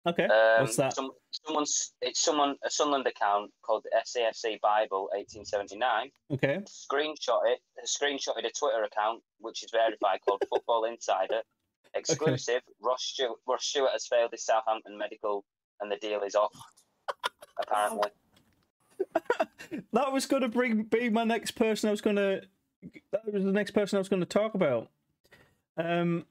Okay, 0.07 0.25
Um, 0.25 0.63
what's 0.63 0.77
that? 0.77 0.95
Some, 0.95 1.11
someone's 1.31 1.93
it's 2.03 2.21
someone 2.21 2.57
a 2.63 2.71
Sunderland 2.71 3.07
account 3.07 3.51
called 3.63 3.87
SAFC 4.07 4.61
Bible 4.61 5.09
1879 5.15 6.11
Okay, 6.33 6.63
screenshot 6.67 7.41
it, 7.47 7.61
screenshotted 7.87 8.47
a 8.47 8.53
Twitter 8.53 8.85
account 8.85 9.23
which 9.39 9.63
is 9.63 9.71
verified 9.71 10.21
called 10.27 10.43
Football 10.51 10.85
Insider. 10.85 11.41
Exclusive. 11.95 12.61
Ross 12.83 13.05
Stewart, 13.05 13.39
Ross 13.47 13.65
Stewart 13.65 13.93
has 13.93 14.07
failed 14.07 14.33
his 14.33 14.45
Southampton 14.45 14.99
medical, 14.99 15.45
and 15.81 15.91
the 15.91 15.97
deal 15.97 16.23
is 16.23 16.35
off. 16.35 16.53
Apparently, 17.63 18.11
that 19.93 20.13
was 20.13 20.27
going 20.27 20.43
to 20.43 20.49
bring 20.49 20.83
be 20.83 21.09
my 21.09 21.25
next 21.25 21.53
person. 21.53 21.89
I 21.89 21.93
was 21.93 22.01
going 22.01 22.17
to 22.17 22.43
that 23.13 23.33
was 23.33 23.45
the 23.45 23.53
next 23.53 23.71
person 23.71 23.97
I 23.97 24.01
was 24.01 24.09
going 24.09 24.21
to 24.21 24.27
talk 24.27 24.55
about. 24.55 24.91
Um, 25.77 26.27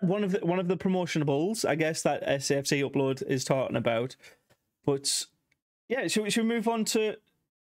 one 0.00 0.24
of 0.24 0.32
the 0.32 0.40
one 0.44 0.58
of 0.58 0.68
the 0.68 0.76
promotionables, 0.76 1.64
I 1.68 1.74
guess 1.74 2.02
that 2.02 2.26
SFC 2.26 2.88
upload 2.88 3.22
is 3.26 3.44
talking 3.44 3.76
about. 3.76 4.16
But 4.84 5.26
yeah, 5.88 6.06
should 6.08 6.24
we, 6.24 6.30
should 6.30 6.44
we 6.44 6.48
move 6.54 6.68
on 6.68 6.84
to 6.86 7.16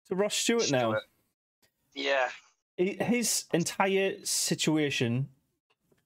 to 0.10 0.16
Ross 0.16 0.36
Stewart 0.36 0.72
now? 0.72 0.96
Yeah, 1.96 2.30
He- 2.78 2.98
His 3.00 3.46
entire 3.54 4.16
situation, 4.24 5.30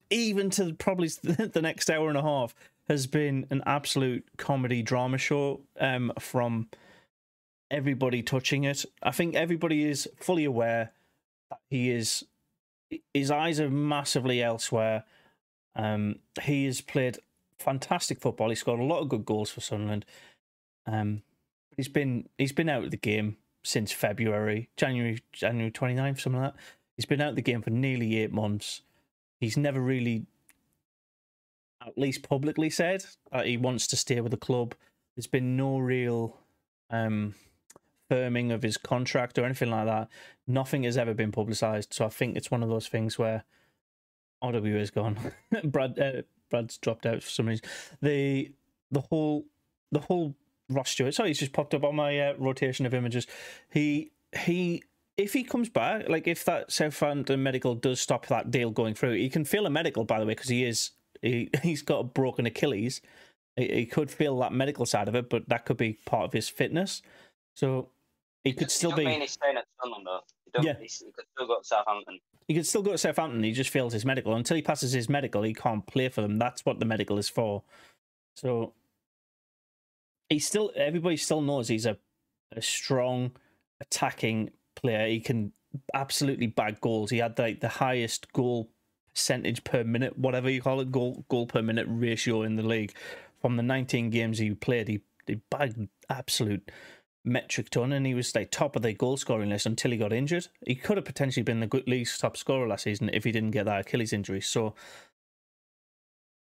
even 0.09 0.49
to 0.51 0.73
probably 0.73 1.07
the 1.23 1.61
next 1.61 1.89
hour 1.89 2.09
and 2.09 2.17
a 2.17 2.21
half, 2.21 2.53
has 2.89 3.07
been 3.07 3.47
an 3.49 3.63
absolute 3.65 4.25
comedy 4.37 4.81
drama 4.81 5.17
show. 5.17 5.61
Um, 5.79 6.11
from 6.19 6.69
everybody 7.69 8.21
touching 8.21 8.63
it, 8.63 8.85
I 9.03 9.11
think 9.11 9.35
everybody 9.35 9.85
is 9.89 10.07
fully 10.17 10.45
aware 10.45 10.91
that 11.49 11.59
he 11.69 11.89
is. 11.91 12.23
His 13.13 13.31
eyes 13.31 13.59
are 13.59 13.69
massively 13.69 14.41
elsewhere. 14.41 15.03
Um, 15.77 16.17
he 16.41 16.65
has 16.65 16.81
played 16.81 17.19
fantastic 17.59 18.19
football. 18.19 18.49
He 18.49 18.55
scored 18.55 18.79
a 18.79 18.83
lot 18.83 18.99
of 18.99 19.09
good 19.09 19.25
goals 19.25 19.49
for 19.51 19.61
Sunderland. 19.61 20.05
Um, 20.85 21.21
he's 21.75 21.87
been 21.87 22.27
he's 22.37 22.51
been 22.51 22.67
out 22.67 22.83
of 22.83 22.91
the 22.91 22.97
game 22.97 23.37
since 23.63 23.91
February, 23.91 24.69
January, 24.75 25.19
January 25.31 25.71
29th, 25.71 26.21
something 26.21 26.41
like 26.41 26.53
that. 26.53 26.61
He's 26.95 27.05
been 27.05 27.21
out 27.21 27.29
of 27.29 27.35
the 27.35 27.41
game 27.41 27.61
for 27.61 27.69
nearly 27.69 28.17
eight 28.17 28.31
months. 28.31 28.81
He's 29.39 29.57
never 29.57 29.79
really, 29.79 30.25
at 31.85 31.97
least 31.97 32.27
publicly, 32.27 32.69
said 32.69 33.05
that 33.31 33.45
he 33.45 33.55
wants 33.57 33.85
to 33.87 33.95
stay 33.95 34.19
with 34.19 34.31
the 34.31 34.37
club. 34.37 34.73
There's 35.15 35.27
been 35.27 35.55
no 35.55 35.77
real 35.77 36.37
um, 36.89 37.35
firming 38.09 38.51
of 38.51 38.63
his 38.63 38.77
contract 38.77 39.37
or 39.37 39.45
anything 39.45 39.69
like 39.69 39.85
that. 39.85 40.07
Nothing 40.47 40.83
has 40.83 40.97
ever 40.97 41.13
been 41.13 41.31
publicized. 41.31 41.93
So 41.93 42.05
I 42.05 42.09
think 42.09 42.35
it's 42.35 42.49
one 42.49 42.63
of 42.63 42.69
those 42.69 42.87
things 42.87 43.19
where 43.19 43.43
RWA 44.43 44.79
is 44.79 44.91
gone. 44.91 45.17
Brad 45.63 45.99
uh, 45.99 46.21
Brad's 46.49 46.77
dropped 46.77 47.05
out 47.05 47.23
for 47.23 47.29
some 47.29 47.47
reason. 47.47 47.65
The 48.01 48.51
the 48.91 49.01
whole 49.01 49.45
the 49.91 49.99
whole 49.99 50.35
Ross 50.69 50.91
Stewart. 50.91 51.13
Sorry, 51.13 51.29
he's 51.29 51.39
just 51.39 51.53
popped 51.53 51.73
up 51.73 51.83
on 51.83 51.95
my 51.95 52.19
uh, 52.19 52.33
rotation 52.37 52.85
of 52.85 52.93
images. 52.93 53.27
He 53.71 54.11
he. 54.37 54.83
If 55.15 55.33
he 55.33 55.43
comes 55.43 55.67
back, 55.67 56.07
like 56.09 56.27
if 56.27 56.45
that 56.45 56.71
Southampton 56.71 57.41
medical 57.41 57.73
does 57.73 57.99
stop 57.99 58.27
that 58.27 58.51
deal 58.51 58.69
going 58.69 58.93
through, 58.93 59.15
he 59.15 59.29
can 59.29 59.45
feel 59.45 59.65
a 59.65 59.69
medical, 59.69 60.03
by 60.03 60.19
the 60.19 60.27
way, 60.27 60.33
because 60.35 60.49
he 60.49 60.63
is 60.63 60.91
he 61.21 61.49
he's 61.63 61.81
got 61.81 61.99
a 61.99 62.03
broken 62.03 62.45
Achilles. 62.45 63.01
He, 63.55 63.67
he 63.67 63.85
could 63.87 64.11
feel 64.11 64.37
that 64.39 64.53
medical 64.53 64.85
side 64.85 65.07
of 65.07 65.15
it, 65.15 65.29
but 65.29 65.49
that 65.49 65.65
could 65.65 65.77
be 65.77 65.93
part 66.05 66.25
of 66.25 66.33
his 66.33 66.49
fitness. 66.49 67.01
So 67.55 67.89
he 68.47 68.53
could 68.53 68.71
still 68.71 68.95
be. 68.95 69.05
mean 69.05 69.21
he's 69.21 69.31
staying 69.31 69.57
at 69.57 69.65
Sunderland 69.81 70.05
though. 70.07 70.61
He, 70.61 70.67
Yeah. 70.67 70.73
he 70.73 70.87
could 71.11 71.25
still 71.35 71.47
go 71.47 71.59
to 71.59 71.63
Southampton. 71.63 72.19
He 72.47 72.53
could 72.53 72.65
still 72.65 72.81
go 72.81 72.91
to 72.93 72.97
Southampton. 72.97 73.43
He 73.43 73.51
just 73.51 73.69
fails 73.69 73.93
his 73.93 74.05
medical. 74.05 74.33
Until 74.35 74.55
he 74.55 74.61
passes 74.61 74.93
his 74.93 75.09
medical, 75.09 75.43
he 75.43 75.53
can't 75.53 75.85
play 75.85 76.07
for 76.09 76.21
them. 76.21 76.37
That's 76.39 76.65
what 76.65 76.79
the 76.79 76.85
medical 76.85 77.17
is 77.17 77.27
for. 77.29 77.63
So 78.35 78.73
he 80.29 80.39
still, 80.39 80.71
everybody 80.75 81.17
still 81.17 81.41
knows 81.41 81.67
he's 81.67 81.85
a, 81.85 81.97
a 82.55 82.61
strong 82.61 83.31
attacking 83.81 84.51
player. 84.75 85.07
He 85.07 85.19
can 85.19 85.51
absolutely 85.93 86.47
bag 86.47 86.79
goals. 86.81 87.09
He 87.09 87.17
had 87.17 87.37
like 87.37 87.59
the 87.59 87.67
highest 87.69 88.31
goal 88.33 88.69
percentage 89.13 89.63
per 89.63 89.83
minute, 89.83 90.17
whatever 90.17 90.49
you 90.49 90.61
call 90.61 90.79
it, 90.79 90.91
goal 90.91 91.25
goal 91.29 91.47
per 91.47 91.61
minute 91.61 91.87
ratio 91.89 92.43
in 92.43 92.55
the 92.55 92.63
league. 92.63 92.93
From 93.41 93.55
the 93.57 93.63
19 93.63 94.09
games 94.09 94.37
he 94.39 94.53
played, 94.53 94.87
he, 94.87 95.01
he 95.27 95.35
bagged 95.51 95.87
absolute 96.09 96.71
metric 97.27 97.69
ton, 97.69 97.91
and 97.91 98.07
he 98.07 98.13
was 98.13 98.33
like 98.33 98.49
top 98.49 98.75
of 98.75 98.81
the 98.81 98.93
goal 98.93 99.17
scoring 99.17 99.49
list 99.49 99.65
until 99.65 99.91
he 99.91 99.97
got 99.97 100.13
injured. 100.13 100.47
He 100.65 100.75
could 100.75 100.97
have 100.97 101.05
potentially 101.05 101.43
been 101.43 101.59
the 101.59 101.67
good 101.67 101.87
league's 101.87 102.17
top 102.17 102.37
scorer 102.37 102.67
last 102.67 102.83
season 102.83 103.09
if 103.13 103.23
he 103.23 103.31
didn't 103.31 103.51
get 103.51 103.65
that 103.65 103.81
Achilles 103.81 104.13
injury. 104.13 104.41
So 104.41 104.73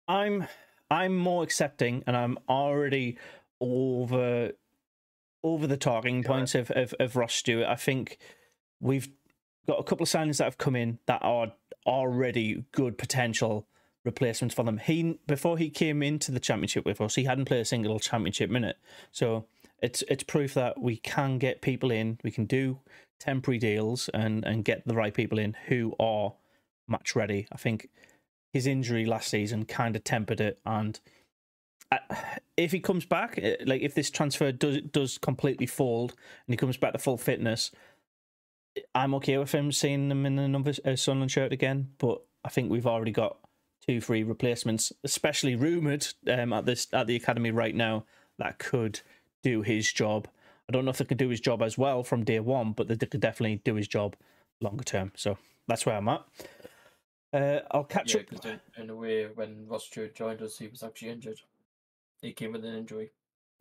I'm 0.07 0.47
I'm 0.89 1.15
more 1.15 1.43
accepting, 1.43 2.03
and 2.07 2.17
I'm 2.17 2.37
already 2.49 3.17
over 3.61 4.51
over 5.43 5.67
the 5.67 5.77
talking 5.77 6.23
points 6.23 6.55
of, 6.55 6.71
of 6.71 6.93
of 6.99 7.15
Ross 7.15 7.33
Stewart. 7.33 7.67
I 7.67 7.75
think 7.75 8.17
we've 8.79 9.09
got 9.67 9.79
a 9.79 9.83
couple 9.83 10.03
of 10.03 10.09
signings 10.09 10.37
that 10.37 10.45
have 10.45 10.57
come 10.57 10.75
in 10.75 10.99
that 11.05 11.23
are 11.23 11.53
already 11.85 12.65
good 12.71 12.97
potential 12.97 13.67
replacements 14.03 14.53
for 14.53 14.63
them. 14.63 14.79
He 14.79 15.19
before 15.27 15.57
he 15.57 15.69
came 15.69 16.03
into 16.03 16.31
the 16.31 16.39
championship 16.39 16.85
with 16.85 16.99
us, 16.99 17.15
he 17.15 17.23
hadn't 17.23 17.45
played 17.45 17.61
a 17.61 17.65
single 17.65 17.99
championship 17.99 18.49
minute. 18.49 18.77
So 19.11 19.45
it's 19.83 20.01
it's 20.07 20.23
proof 20.23 20.55
that 20.55 20.81
we 20.81 20.97
can 20.97 21.37
get 21.37 21.61
people 21.61 21.91
in, 21.91 22.17
we 22.23 22.31
can 22.31 22.45
do 22.45 22.79
temporary 23.19 23.59
deals 23.59 24.09
and 24.13 24.43
and 24.45 24.65
get 24.65 24.87
the 24.87 24.95
right 24.95 25.13
people 25.13 25.37
in 25.37 25.55
who 25.67 25.93
are 25.99 26.33
match 26.87 27.15
ready. 27.15 27.47
I 27.51 27.57
think 27.57 27.89
his 28.51 28.65
injury 28.65 29.05
last 29.05 29.27
season 29.29 29.65
kind 29.65 29.95
of 29.95 30.03
tempered 30.03 30.39
it 30.39 30.59
and 30.65 30.99
uh, 31.91 32.15
if 32.57 32.71
he 32.71 32.79
comes 32.79 33.05
back, 33.05 33.37
uh, 33.37 33.51
like 33.65 33.81
if 33.81 33.93
this 33.93 34.09
transfer 34.09 34.51
does 34.51 34.81
does 34.81 35.17
completely 35.17 35.67
fold 35.67 36.13
and 36.47 36.53
he 36.53 36.57
comes 36.57 36.77
back 36.77 36.93
to 36.93 36.99
full 36.99 37.17
fitness, 37.17 37.71
I'm 38.95 39.13
okay 39.15 39.37
with 39.37 39.51
him 39.51 39.71
seeing 39.71 40.09
him 40.09 40.25
in 40.25 40.37
the 40.37 40.47
numbers 40.47 40.79
uh, 40.85 40.95
Sunderland 40.95 41.31
shirt 41.31 41.51
again. 41.51 41.89
But 41.97 42.21
I 42.43 42.49
think 42.49 42.71
we've 42.71 42.87
already 42.87 43.11
got 43.11 43.37
two 43.85 44.01
free 44.01 44.23
replacements, 44.23 44.93
especially 45.03 45.55
rumored 45.55 46.07
um, 46.27 46.53
at 46.53 46.65
this 46.65 46.87
at 46.93 47.07
the 47.07 47.15
academy 47.15 47.51
right 47.51 47.75
now 47.75 48.05
that 48.39 48.59
could 48.59 49.01
do 49.43 49.61
his 49.61 49.91
job. 49.91 50.27
I 50.67 50.71
don't 50.71 50.85
know 50.85 50.91
if 50.91 50.97
they 50.97 51.05
could 51.05 51.17
do 51.17 51.29
his 51.29 51.41
job 51.41 51.61
as 51.61 51.77
well 51.77 52.03
from 52.03 52.23
day 52.23 52.39
one, 52.39 52.71
but 52.71 52.87
they 52.87 52.95
could 52.95 53.19
definitely 53.21 53.61
do 53.63 53.75
his 53.75 53.87
job 53.87 54.15
longer 54.61 54.83
term. 54.83 55.11
So 55.15 55.37
that's 55.67 55.85
where 55.85 55.97
I'm 55.97 56.07
at. 56.09 56.23
Uh, 57.33 57.59
I'll 57.71 57.83
catch 57.83 58.13
Yeah, 58.15 58.21
up. 58.21 58.59
in 58.77 58.89
a 58.89 58.95
way, 58.95 59.25
when 59.25 59.67
Ross 59.67 59.85
Stewart 59.85 60.15
joined 60.15 60.41
us, 60.41 60.57
he 60.57 60.67
was 60.67 60.83
actually 60.83 61.09
injured. 61.09 61.41
He 62.21 62.31
came 62.31 62.53
with 62.53 62.63
an 62.63 62.75
injury. 62.75 63.11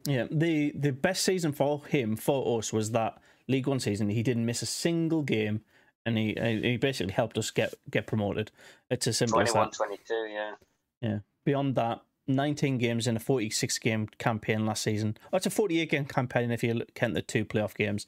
Yeah, 0.04 0.26
the 0.30 0.72
the 0.74 0.90
best 0.92 1.22
season 1.24 1.52
for 1.52 1.84
him 1.86 2.16
for 2.16 2.58
us 2.58 2.72
was 2.72 2.90
that 2.90 3.18
League 3.48 3.66
One 3.66 3.80
season. 3.80 4.08
He 4.10 4.22
didn't 4.22 4.46
miss 4.46 4.60
a 4.62 4.66
single 4.66 5.22
game, 5.22 5.62
and 6.04 6.18
he 6.18 6.34
he 6.40 6.76
basically 6.76 7.12
helped 7.12 7.38
us 7.38 7.50
get 7.50 7.74
get 7.90 8.06
promoted. 8.06 8.50
It's 8.90 9.06
as 9.06 9.16
simple 9.18 9.40
as 9.40 9.52
that. 9.52 9.72
22, 9.72 10.14
yeah. 10.30 10.52
Yeah. 11.00 11.18
Beyond 11.44 11.76
that, 11.76 12.02
19 12.26 12.78
games 12.78 13.06
in 13.06 13.16
a 13.16 13.20
46 13.20 13.78
game 13.78 14.08
campaign 14.18 14.66
last 14.66 14.82
season. 14.82 15.16
Oh, 15.32 15.36
it's 15.36 15.46
a 15.46 15.50
48 15.50 15.90
game 15.90 16.04
campaign 16.04 16.50
if 16.50 16.62
you 16.62 16.84
count 16.94 17.14
the 17.14 17.22
two 17.22 17.44
playoff 17.44 17.74
games. 17.74 18.06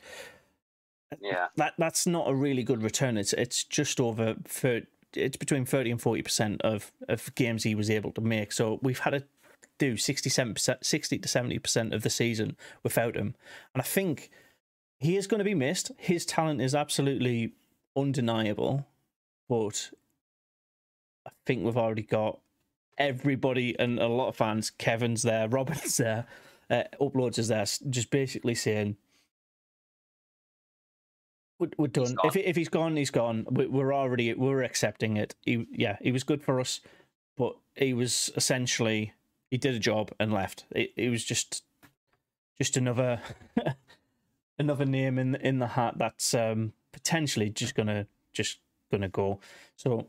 Yeah. 1.20 1.48
That 1.57 1.74
that's 1.79 2.07
not 2.07 2.29
a 2.29 2.35
really 2.35 2.62
good 2.62 2.83
return. 2.83 3.16
It's 3.16 3.33
it's 3.33 3.64
just 3.64 4.00
over 4.00 4.37
for 4.46 4.83
it's 5.14 5.37
between 5.37 5.64
30 5.64 5.92
and 5.92 6.03
40 6.03 6.22
percent 6.22 6.62
of 6.62 6.92
of 7.09 7.35
games 7.35 7.62
he 7.62 7.74
was 7.74 7.90
able 7.90 8.12
to 8.12 8.20
make. 8.20 8.53
So 8.53 8.79
we've 8.83 8.98
had 8.98 9.11
to 9.11 9.24
do 9.79 9.96
67 9.96 10.55
percent, 10.55 10.85
60 10.85 11.18
to 11.18 11.29
70 11.29 11.59
percent 11.59 11.94
of 11.94 12.03
the 12.03 12.11
season 12.11 12.57
without 12.83 13.16
him, 13.16 13.35
and 13.74 13.83
I 13.83 13.85
think 13.85 14.31
he 14.98 15.16
is 15.16 15.27
going 15.27 15.38
to 15.38 15.44
be 15.44 15.55
missed. 15.55 15.92
His 15.98 16.24
talent 16.24 16.61
is 16.61 16.74
absolutely 16.74 17.53
undeniable, 17.96 18.87
but 19.48 19.90
I 21.27 21.31
think 21.46 21.64
we've 21.64 21.77
already 21.77 22.03
got 22.03 22.38
everybody 22.98 23.78
and 23.78 23.98
a 23.98 24.09
lot 24.09 24.28
of 24.28 24.37
fans. 24.37 24.70
Kevin's 24.70 25.22
there, 25.22 25.48
Robin's 25.50 25.96
there, 25.96 26.26
uh, 26.70 26.85
uploads 27.00 27.38
is 27.38 27.48
there, 27.48 27.64
just 27.90 28.11
basically 28.11 28.54
saying 28.54 28.96
we're, 31.59 31.70
we're 31.78 31.87
done. 31.88 32.16
If 32.24 32.37
if 32.37 32.57
he's 32.57 32.68
gone, 32.68 32.96
he's 32.96 33.11
gone. 33.11 33.46
We- 33.50 33.66
We're 33.68 33.94
already 33.94 34.35
we're 34.35 34.62
accepting 34.62 35.16
it. 35.16 35.35
He, 35.42 35.66
yeah, 35.70 35.96
he 36.02 36.12
was 36.12 36.24
good 36.24 36.42
for 36.42 36.61
us, 36.61 36.80
but 37.37 37.57
he 37.76 37.94
was 37.94 38.30
essentially 38.37 39.12
he 39.50 39.59
did 39.59 39.74
a 39.74 39.78
job 39.78 40.11
and 40.18 40.33
left. 40.33 40.64
It, 40.72 40.92
it 40.96 41.11
was 41.11 41.24
just 41.24 41.62
just 42.59 42.76
another 42.76 43.20
another 44.59 44.85
name 44.85 45.18
in 45.18 45.37
in 45.37 45.59
the 45.61 45.68
hat 45.68 45.94
that's 45.96 46.35
um, 46.35 46.72
potentially 46.92 47.50
just 47.50 47.74
gonna 47.74 48.07
just 48.33 48.59
gonna 48.90 49.09
go. 49.09 49.38
So 49.76 50.09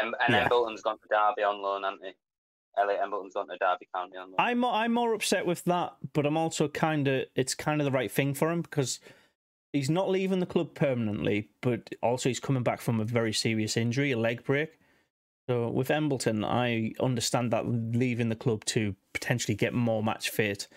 Um, 0.00 0.14
and 0.24 0.34
Yeah. 0.34 0.42
Embleton's 0.44 0.82
gone 0.82 0.98
to 0.98 1.08
Derby 1.08 1.42
on 1.42 1.62
loan, 1.62 1.82
hasn't 1.84 2.04
he? 2.04 2.12
Elliot 2.76 3.00
Embleton's 3.02 3.34
gone 3.34 3.48
to 3.48 3.56
Derby 3.56 3.86
County 3.94 4.16
on 4.16 4.28
loan. 4.30 4.36
I'm 4.38 4.64
I'm 4.64 4.92
more 4.92 5.14
upset 5.14 5.46
with 5.46 5.64
that, 5.64 5.94
but 6.12 6.26
I'm 6.26 6.36
also 6.36 6.68
kind 6.68 7.06
of 7.08 7.26
it's 7.34 7.54
kind 7.54 7.80
of 7.80 7.84
the 7.84 7.92
right 7.92 8.10
thing 8.10 8.34
for 8.34 8.50
him 8.50 8.62
because 8.62 9.00
he's 9.72 9.90
not 9.90 10.10
leaving 10.10 10.40
the 10.40 10.46
club 10.46 10.74
permanently, 10.74 11.50
but 11.60 11.90
also 12.02 12.28
he's 12.28 12.40
coming 12.40 12.62
back 12.62 12.80
from 12.80 13.00
a 13.00 13.04
very 13.04 13.32
serious 13.32 13.76
injury, 13.76 14.12
a 14.12 14.18
leg 14.18 14.44
break. 14.44 14.78
So 15.48 15.68
with 15.68 15.90
Embleton, 15.90 16.42
I 16.44 16.92
understand 17.00 17.52
that 17.52 17.66
leaving 17.66 18.28
the 18.30 18.34
club 18.34 18.64
to 18.66 18.96
potentially 19.12 19.54
get 19.54 19.74
more 19.74 20.02
match 20.02 20.30
fit, 20.30 20.68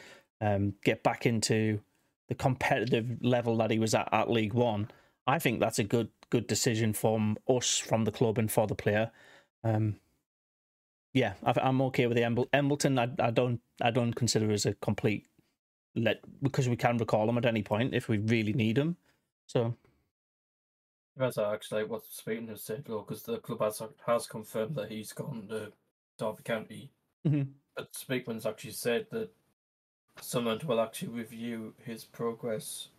um, 0.42 0.74
get 0.84 1.04
back 1.04 1.26
into 1.26 1.80
the 2.28 2.36
competitive 2.36 3.18
level 3.22 3.56
that 3.58 3.72
he 3.72 3.80
was 3.80 3.96
at 3.96 4.10
at 4.12 4.30
League 4.30 4.54
One. 4.54 4.92
I 5.26 5.40
think 5.40 5.60
that's 5.60 5.80
a 5.80 5.84
good 5.84 6.10
good 6.30 6.48
decision 6.48 6.94
from 6.94 7.38
us, 7.48 7.78
from 7.78 8.04
the 8.04 8.12
club, 8.12 8.38
and 8.38 8.52
for 8.52 8.68
the 8.68 8.76
player. 8.76 9.12
Um, 9.64 9.96
yeah, 11.14 11.34
I, 11.44 11.54
I'm 11.62 11.82
okay 11.84 12.08
with 12.08 12.18
the 12.18 12.24
Emble- 12.24 12.50
Embleton. 12.54 13.00
I, 13.00 13.10
I 13.20 13.32
don't 13.32 13.62
I 13.82 13.92
don't 13.92 14.14
consider 14.14 14.52
as 14.52 14.66
a 14.66 14.74
complete 14.76 15.28
let 15.96 16.22
because 16.44 16.70
we 16.70 16.76
can 16.76 16.98
recall 16.98 17.28
him 17.28 17.38
at 17.38 17.46
any 17.46 17.64
point 17.64 17.96
if 17.96 18.08
we 18.08 18.18
really 18.20 18.54
need 18.54 18.78
him. 18.78 18.98
So 19.48 19.76
That's 21.16 21.38
actually 21.40 21.86
what 21.86 22.04
Speakman 22.04 22.50
has 22.50 22.62
said, 22.62 22.84
though, 22.86 23.02
because 23.02 23.24
the 23.24 23.40
club 23.40 23.62
has 23.62 23.82
has 24.06 24.28
confirmed 24.28 24.76
that 24.76 24.92
he's 24.92 25.14
gone 25.14 25.48
to 25.50 25.72
Derby 26.20 26.44
County. 26.44 26.92
Mhm. 27.26 27.48
But 27.76 27.94
Speakman's 27.94 28.46
actually 28.46 28.72
said 28.72 29.08
that 29.12 29.30
Sunderland 30.22 30.64
will 30.64 30.80
actually 30.80 31.10
review 31.10 31.74
his 31.84 32.04
progress 32.04 32.90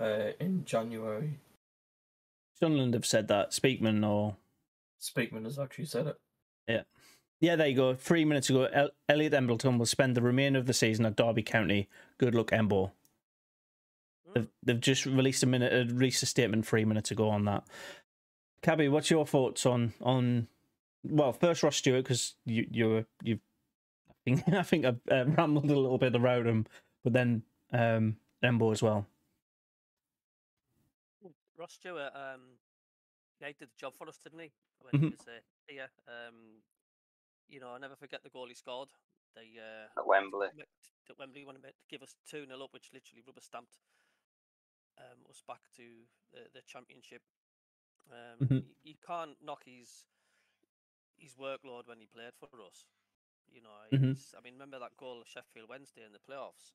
uh, 0.00 0.32
in 0.40 0.64
January. 0.64 1.38
Sunderland 2.62 2.94
have 2.94 3.06
said 3.06 3.28
that 3.28 3.50
Speakman 3.52 4.06
or 4.06 4.36
Speakman 5.00 5.44
has 5.44 5.58
actually 5.58 5.86
said 5.86 6.06
it. 6.08 6.16
yeah, 6.68 6.82
Yeah, 7.40 7.56
there 7.56 7.68
you 7.68 7.76
go. 7.76 7.94
Three 7.94 8.24
minutes 8.24 8.50
ago, 8.50 8.64
El- 8.64 8.90
Elliot 9.08 9.32
Embleton 9.34 9.78
will 9.78 9.86
spend 9.86 10.14
the 10.16 10.22
remainder 10.22 10.58
of 10.58 10.66
the 10.66 10.74
season 10.74 11.06
at 11.06 11.16
Derby 11.16 11.42
County. 11.42 11.88
Good 12.18 12.34
luck, 12.34 12.48
Embo. 12.48 12.90
They've, 14.34 14.48
they've 14.62 14.80
just 14.80 15.06
released 15.06 15.42
a 15.42 15.46
minute, 15.46 15.72
uh, 15.72 15.92
released 15.92 16.22
a 16.22 16.26
statement 16.26 16.66
three 16.66 16.84
minutes 16.84 17.10
ago 17.10 17.30
on 17.30 17.46
that. 17.46 17.64
Cabby, 18.62 18.88
what's 18.88 19.10
your 19.10 19.26
thoughts 19.26 19.64
on 19.66 19.94
on? 20.02 20.46
Well, 21.02 21.32
first 21.32 21.62
Ross 21.62 21.76
Stewart 21.76 22.04
because 22.04 22.34
you 22.44 22.66
you 22.70 23.06
you, 23.22 23.38
I 24.10 24.14
think 24.24 24.48
I 24.52 24.62
think 24.62 24.84
I 24.84 24.94
uh, 25.10 25.24
rambled 25.24 25.64
a 25.64 25.74
little 25.74 25.98
bit 25.98 26.14
around 26.14 26.46
him, 26.46 26.66
but 27.02 27.12
then 27.14 27.42
um 27.72 28.16
Embo 28.44 28.70
as 28.70 28.82
well. 28.82 29.06
Ross 31.60 31.74
Stewart, 31.74 32.12
um, 32.16 32.56
yeah, 33.40 33.48
he 33.48 33.54
did 33.54 33.68
the 33.68 33.76
job 33.76 33.92
for 33.98 34.08
us, 34.08 34.18
didn't 34.18 34.40
he? 34.40 34.52
When 34.80 34.94
Mhm. 34.94 35.04
he 35.04 35.10
was 35.12 35.28
uh, 35.28 35.40
here, 35.68 35.90
um, 36.08 36.62
you 37.48 37.60
know, 37.60 37.68
I 37.74 37.78
never 37.78 37.96
forget 37.96 38.22
the 38.22 38.30
goal 38.30 38.48
he 38.48 38.54
scored 38.54 38.88
They 39.36 39.58
uh, 39.60 39.88
At 40.00 40.06
Wembley. 40.06 40.48
at 41.10 41.18
Wembley 41.18 41.44
when 41.44 41.56
to 41.56 41.72
give 41.88 42.02
us 42.02 42.14
two 42.26 42.46
0 42.46 42.64
up, 42.64 42.72
which 42.72 42.92
literally 42.94 43.22
rubber 43.26 43.40
stamped 43.42 43.78
um, 44.98 45.26
us 45.28 45.42
back 45.46 45.60
to 45.76 46.06
the, 46.32 46.48
the 46.54 46.62
championship. 46.66 47.22
Um, 48.10 48.40
Mhm. 48.40 48.64
y- 48.66 48.74
you 48.82 48.94
can't 49.06 49.36
knock 49.42 49.64
his 49.64 50.06
his 51.18 51.34
workload 51.36 51.86
when 51.86 52.00
he 52.00 52.06
played 52.06 52.34
for 52.34 52.48
us. 52.62 52.86
You 53.52 53.60
know, 53.60 53.76
Mhm. 53.92 54.16
I 54.36 54.40
mean, 54.40 54.54
remember 54.54 54.78
that 54.78 54.96
goal 54.96 55.20
of 55.20 55.28
Sheffield 55.28 55.68
Wednesday 55.68 56.04
in 56.04 56.12
the 56.12 56.18
playoffs 56.20 56.72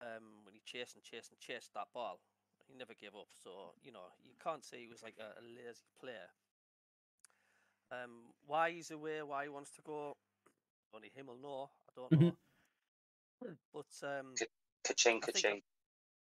um, 0.00 0.44
when 0.44 0.54
he 0.54 0.60
chased 0.60 0.96
and 0.96 1.04
chased 1.04 1.30
and 1.30 1.40
chased 1.40 1.72
that 1.74 1.88
ball. 1.94 2.20
He 2.68 2.74
never 2.76 2.94
gave 2.94 3.16
up. 3.16 3.28
So 3.42 3.72
you 3.82 3.92
know, 3.92 4.12
you 4.22 4.32
can't 4.42 4.64
say 4.64 4.78
he 4.80 4.88
was 4.88 5.02
like 5.02 5.16
a, 5.18 5.40
a 5.40 5.42
lazy 5.42 5.88
player. 6.00 6.28
Um, 7.90 8.34
why 8.46 8.70
he's 8.70 8.90
away, 8.90 9.22
why 9.22 9.44
he 9.44 9.48
wants 9.48 9.70
to 9.76 9.82
go, 9.82 10.16
only 10.94 11.10
him 11.14 11.26
will 11.26 11.38
know. 11.40 11.70
I 11.88 11.92
don't 11.96 12.12
Mhm. 12.12 12.20
know. 12.20 12.36
But 13.72 13.92
um, 14.02 14.34
Ka-ching, 14.84 15.20
I 15.22 15.26
think 15.26 15.44
ka-ching. 15.44 15.62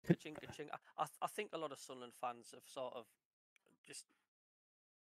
Ka-ching, 0.06 0.34
ka-ching. 0.34 0.68
I, 0.98 1.06
I, 1.20 1.26
think 1.26 1.50
a 1.52 1.58
lot 1.58 1.72
of 1.72 1.78
Sunderland 1.78 2.14
fans 2.20 2.52
have 2.54 2.64
sort 2.64 2.94
of 2.94 3.04
just 3.86 4.06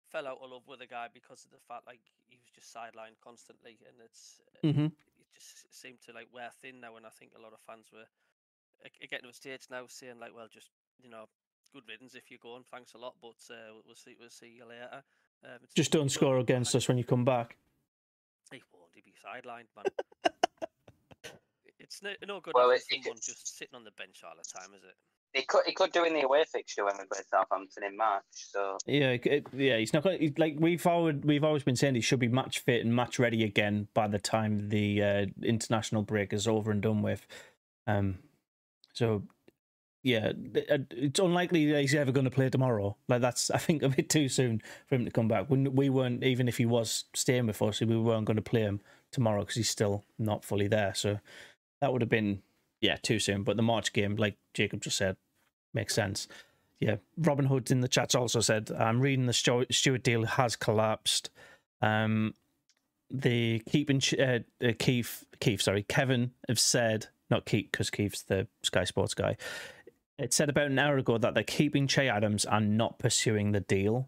fell 0.10 0.28
out 0.28 0.40
of 0.42 0.50
love 0.52 0.68
with 0.68 0.80
the 0.80 0.88
guy 0.88 1.08
because 1.14 1.46
of 1.46 1.52
the 1.52 1.62
fact 1.68 1.88
like 1.88 2.02
he 2.28 2.38
was 2.38 2.50
just 2.50 2.74
sidelined 2.74 3.20
constantly, 3.24 3.78
and 3.88 3.98
it's 4.04 4.42
hmm 4.62 4.88
it 4.88 5.28
just 5.34 5.70
seemed 5.70 6.02
to 6.02 6.14
like 6.14 6.28
wear 6.34 6.50
thin 6.62 6.82
now. 6.82 6.96
And 6.96 7.06
I 7.06 7.10
think 7.10 7.32
a 7.38 7.42
lot 7.42 7.54
of 7.54 7.62
fans 7.62 7.90
were 7.94 8.10
uh, 8.84 8.90
getting 9.10 9.24
to 9.24 9.30
a 9.30 9.34
stage 9.34 9.68
now 9.70 9.86
saying 9.88 10.20
like, 10.20 10.36
well, 10.36 10.48
just 10.50 10.72
you 11.04 11.10
know, 11.10 11.26
good 11.74 11.84
riddance 11.88 12.16
if 12.16 12.30
you're 12.30 12.40
going. 12.42 12.64
Thanks 12.72 12.94
a 12.94 12.98
lot, 12.98 13.16
but 13.22 13.36
uh, 13.50 13.74
we'll 13.86 13.96
see. 13.96 14.16
We'll 14.20 14.30
see 14.30 14.56
you 14.58 14.66
later. 14.66 15.04
Um, 15.44 15.60
Just 15.76 15.92
don't 15.92 16.10
score 16.10 16.38
against 16.40 16.76
us 16.76 16.88
when 16.88 16.98
you 16.98 17.04
come 17.04 17.26
back. 17.26 17.58
He 18.52 18.62
won't. 18.74 18.92
He'll 18.94 19.04
be 19.04 19.14
sidelined, 19.14 19.68
man. 19.76 19.86
it's 21.80 22.02
no, 22.04 22.12
no 22.28 22.40
good 22.40 22.54
Well, 22.56 22.70
having 22.70 22.78
it- 22.90 22.96
it 22.96 23.04
someone 23.04 23.16
gets- 23.16 23.28
just 23.28 23.58
sitting 23.58 23.76
on 23.76 23.84
the 23.84 23.92
bench 23.92 24.22
all 24.24 24.34
the 24.38 24.60
time, 24.60 24.74
is 24.76 24.84
it? 24.84 24.96
He 25.34 25.44
could, 25.46 25.62
he 25.66 25.74
could 25.74 25.94
do 25.94 26.04
in 26.04 26.14
the 26.14 26.22
away 26.24 26.44
fixture 26.44 26.84
when 26.84 26.96
we 27.00 27.06
play 27.06 27.22
Southampton 27.30 27.86
in 27.86 27.96
March. 27.96 28.24
So 28.34 28.78
Yeah, 28.86 29.12
it- 29.24 29.48
yeah, 29.54 29.78
he's 29.78 29.94
not 29.94 30.04
going. 30.04 30.20
to 30.20 30.34
Like 30.42 30.56
we've 30.60 30.86
always 30.86 31.16
we've 31.24 31.44
always 31.46 31.64
been 31.64 31.78
saying, 31.78 31.96
he 31.96 32.02
should 32.02 32.20
be 32.20 32.28
match 32.28 32.60
fit 32.60 32.84
and 32.86 32.94
match 32.94 33.18
ready 33.18 33.44
again 33.46 33.88
by 33.94 34.08
the 34.10 34.20
time 34.20 34.68
the 34.70 35.02
uh, 35.02 35.26
international 35.42 36.02
break 36.04 36.34
is 36.34 36.48
over 36.48 36.70
and 36.70 36.82
done 36.82 37.02
with. 37.02 37.26
Um, 37.88 38.20
so 38.94 39.24
yeah, 40.04 40.32
uh, 40.70 40.80
it's 40.92 41.20
unlikely 41.20 41.72
that 41.72 41.82
he's 41.82 41.94
ever 41.94 42.12
going 42.12 42.26
to 42.26 42.32
play 42.32 42.50
tomorrow. 42.50 42.96
Like 43.08 43.22
that's 43.22 43.52
I 43.52 43.58
think 43.58 43.84
a 43.84 43.90
bit 43.90 44.10
too 44.10 44.30
soon 44.30 44.62
for 44.88 44.96
him 44.96 45.06
to 45.06 45.12
come 45.12 45.28
back. 45.28 45.50
When 45.50 45.76
we 45.76 45.90
weren't 45.90 46.24
even 46.24 46.48
if 46.48 46.58
he 46.58 46.66
was 46.66 47.06
staying 47.14 47.48
with 47.48 47.62
us, 47.62 47.82
we 47.82 47.98
weren't 47.98 48.26
going 48.26 48.38
to 48.38 48.42
play 48.42 48.62
him 48.62 48.82
tomorrow 49.12 49.42
because 49.42 49.56
he's 49.56 49.70
still 49.70 50.04
not 50.18 50.44
fully 50.44 50.68
there. 50.68 50.94
So 50.96 51.20
that 51.82 51.92
would 51.92 52.02
have 52.02 52.10
been 52.10 52.42
yeah 52.80 52.98
too 52.98 53.20
soon. 53.20 53.44
But 53.44 53.58
the 53.58 53.64
March 53.64 53.94
game, 53.94 54.16
like 54.16 54.38
Jacob 54.54 54.82
just 54.82 54.98
said, 54.98 55.18
makes 55.74 55.94
sense. 55.94 56.28
Yeah, 56.80 56.96
Robin 57.16 57.46
Hood 57.46 57.70
in 57.70 57.82
the 57.82 57.88
chat's 57.88 58.16
also 58.16 58.40
said, 58.42 58.72
I'm 58.72 59.02
reading 59.02 59.28
the 59.28 59.34
Stewart, 59.34 60.04
deal 60.04 60.26
has 60.26 60.56
collapsed. 60.56 61.30
Um, 61.80 62.34
the 63.12 63.62
keeping 63.70 64.02
uh, 64.20 64.40
uh, 64.66 64.72
Keith, 64.80 65.24
Keith, 65.40 65.62
sorry, 65.62 65.84
Kevin 65.84 66.32
have 66.48 66.60
said, 66.60 67.08
not 67.30 67.46
Keith, 67.46 67.70
because 67.72 67.92
Keith's 67.92 68.24
the 68.24 68.48
Sky 68.64 68.84
Sports 68.84 69.14
guy. 69.14 69.38
It 70.22 70.34
said 70.36 70.50
about 70.50 70.68
an 70.68 70.78
hour 70.78 70.98
ago 70.98 71.18
that 71.18 71.34
they're 71.34 71.44
keeping 71.44 71.88
Che 71.88 72.08
Adams 72.08 72.46
and 72.46 72.78
not 72.78 73.00
pursuing 73.00 73.54
the 73.54 73.60
deal. 73.60 74.08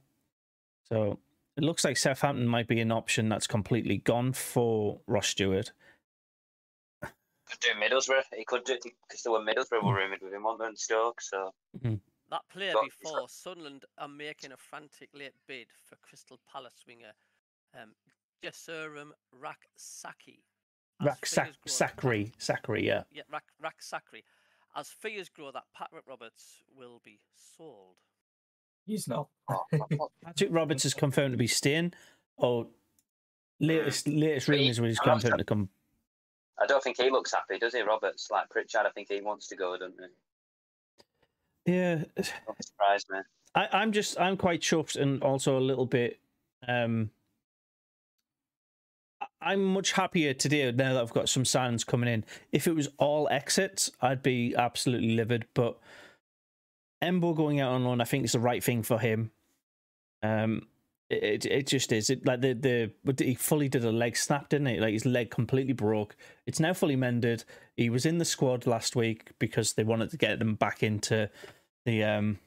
So 0.87 1.19
it 1.57 1.63
looks 1.63 1.83
like 1.83 1.97
Southampton 1.97 2.47
might 2.47 2.67
be 2.67 2.79
an 2.81 2.91
option 2.91 3.29
that's 3.29 3.47
completely 3.47 3.97
gone 3.97 4.33
for 4.33 5.01
Ross 5.07 5.27
Stewart. 5.29 5.71
could 7.01 7.59
do 7.61 7.69
Middlesbrough. 7.69 8.23
He 8.37 8.45
could 8.45 8.63
do 8.63 8.77
because 9.07 9.23
there 9.23 9.31
were 9.33 9.39
Middlesbrough 9.39 9.83
were 9.83 9.95
rumoured 9.95 10.21
with 10.21 10.33
him 10.33 10.45
on 10.45 10.61
and 10.61 10.77
Stoke. 10.77 11.19
So 11.19 11.51
That 11.81 12.47
player 12.49 12.73
But- 12.73 12.85
before 12.85 13.27
Sunderland 13.27 13.85
are 13.97 14.07
making 14.07 14.51
a 14.51 14.57
frantic 14.57 15.09
late 15.13 15.35
bid 15.47 15.67
for 15.83 15.95
Crystal 15.97 16.39
Palace 16.51 16.83
winger 16.87 17.13
um, 17.73 17.95
Jesurun 18.43 19.11
Rak-Sakyi. 19.31 20.41
As 21.01 21.07
Rak 21.07 21.25
figures 21.25 21.57
grow 21.57 21.73
that 21.87 21.97
Pat- 21.97 21.97
Sakri, 21.97 22.31
Sakri, 22.37 22.83
yeah. 22.83 23.03
Yeah, 23.11 23.23
Rak, 23.31 23.45
Raksakri. 23.63 24.23
As 24.75 24.89
figures 24.89 25.29
grow, 25.29 25.51
that 25.51 25.63
Patrick 25.75 26.03
Roberts 26.07 26.63
will 26.75 27.01
be 27.03 27.19
sold. 27.57 27.95
He's 28.85 29.07
not. 29.07 29.27
oh, 29.49 29.65
Patrick 30.23 30.49
Roberts 30.51 30.83
is 30.85 30.93
confirmed 30.93 31.33
to 31.33 31.37
be 31.37 31.47
staying. 31.47 31.93
Or 32.37 32.67
latest 33.59 34.07
latest 34.07 34.47
rumours 34.47 34.79
where 34.81 34.89
he's 34.89 34.99
I'm 35.03 35.19
confirmed 35.19 35.37
to 35.37 35.43
come. 35.45 35.69
I 36.59 36.65
don't 36.65 36.83
think 36.83 36.97
he 36.99 37.09
looks 37.09 37.31
happy, 37.33 37.59
does 37.59 37.73
he, 37.73 37.81
Roberts? 37.81 38.29
Like 38.31 38.49
Pritchard, 38.49 38.85
I 38.85 38.89
think 38.89 39.07
he 39.09 39.21
wants 39.21 39.47
to 39.49 39.55
go, 39.55 39.77
doesn't 39.77 39.95
he? 41.65 41.71
Yeah, 41.73 42.03
Don't 42.15 42.63
surprise 42.63 43.05
me. 43.09 43.19
I, 43.55 43.67
I'm 43.71 43.91
just 43.91 44.19
I'm 44.19 44.35
quite 44.37 44.61
chuffed 44.61 44.99
and 44.99 45.21
also 45.23 45.57
a 45.57 45.61
little 45.61 45.85
bit. 45.85 46.19
Um, 46.67 47.11
I- 47.11 47.22
I'm 49.43 49.63
much 49.63 49.93
happier 49.93 50.33
today 50.33 50.71
now 50.71 50.93
that 50.93 51.01
I've 51.01 51.13
got 51.13 51.29
some 51.29 51.45
signs 51.45 51.83
coming 51.83 52.11
in. 52.11 52.25
If 52.51 52.67
it 52.67 52.75
was 52.75 52.89
all 52.97 53.27
exits, 53.29 53.91
I'd 54.01 54.23
be 54.23 54.55
absolutely 54.55 55.15
livid. 55.15 55.45
But 55.53 55.77
Embo 57.01 57.35
going 57.35 57.59
out 57.59 57.73
on 57.73 57.83
loan, 57.83 58.01
I 58.01 58.05
think 58.05 58.25
is 58.25 58.31
the 58.31 58.39
right 58.39 58.63
thing 58.63 58.83
for 58.83 58.99
him. 58.99 59.31
Um, 60.21 60.67
it 61.09 61.45
it 61.45 61.67
just 61.67 61.91
is. 61.91 62.09
It 62.09 62.25
like 62.25 62.41
the 62.41 62.53
the 62.53 63.23
he 63.23 63.35
fully 63.35 63.69
did 63.69 63.85
a 63.85 63.91
leg 63.91 64.17
snap, 64.17 64.49
didn't 64.49 64.67
he? 64.67 64.79
Like 64.79 64.93
his 64.93 65.05
leg 65.05 65.29
completely 65.29 65.73
broke. 65.73 66.15
It's 66.45 66.59
now 66.59 66.73
fully 66.73 66.95
mended. 66.95 67.43
He 67.75 67.89
was 67.89 68.05
in 68.05 68.17
the 68.17 68.25
squad 68.25 68.65
last 68.65 68.95
week 68.95 69.31
because 69.39 69.73
they 69.73 69.83
wanted 69.83 70.11
to 70.11 70.17
get 70.17 70.41
him 70.41 70.55
back 70.55 70.81
into 70.81 71.29
the 71.85 72.03
um 72.03 72.39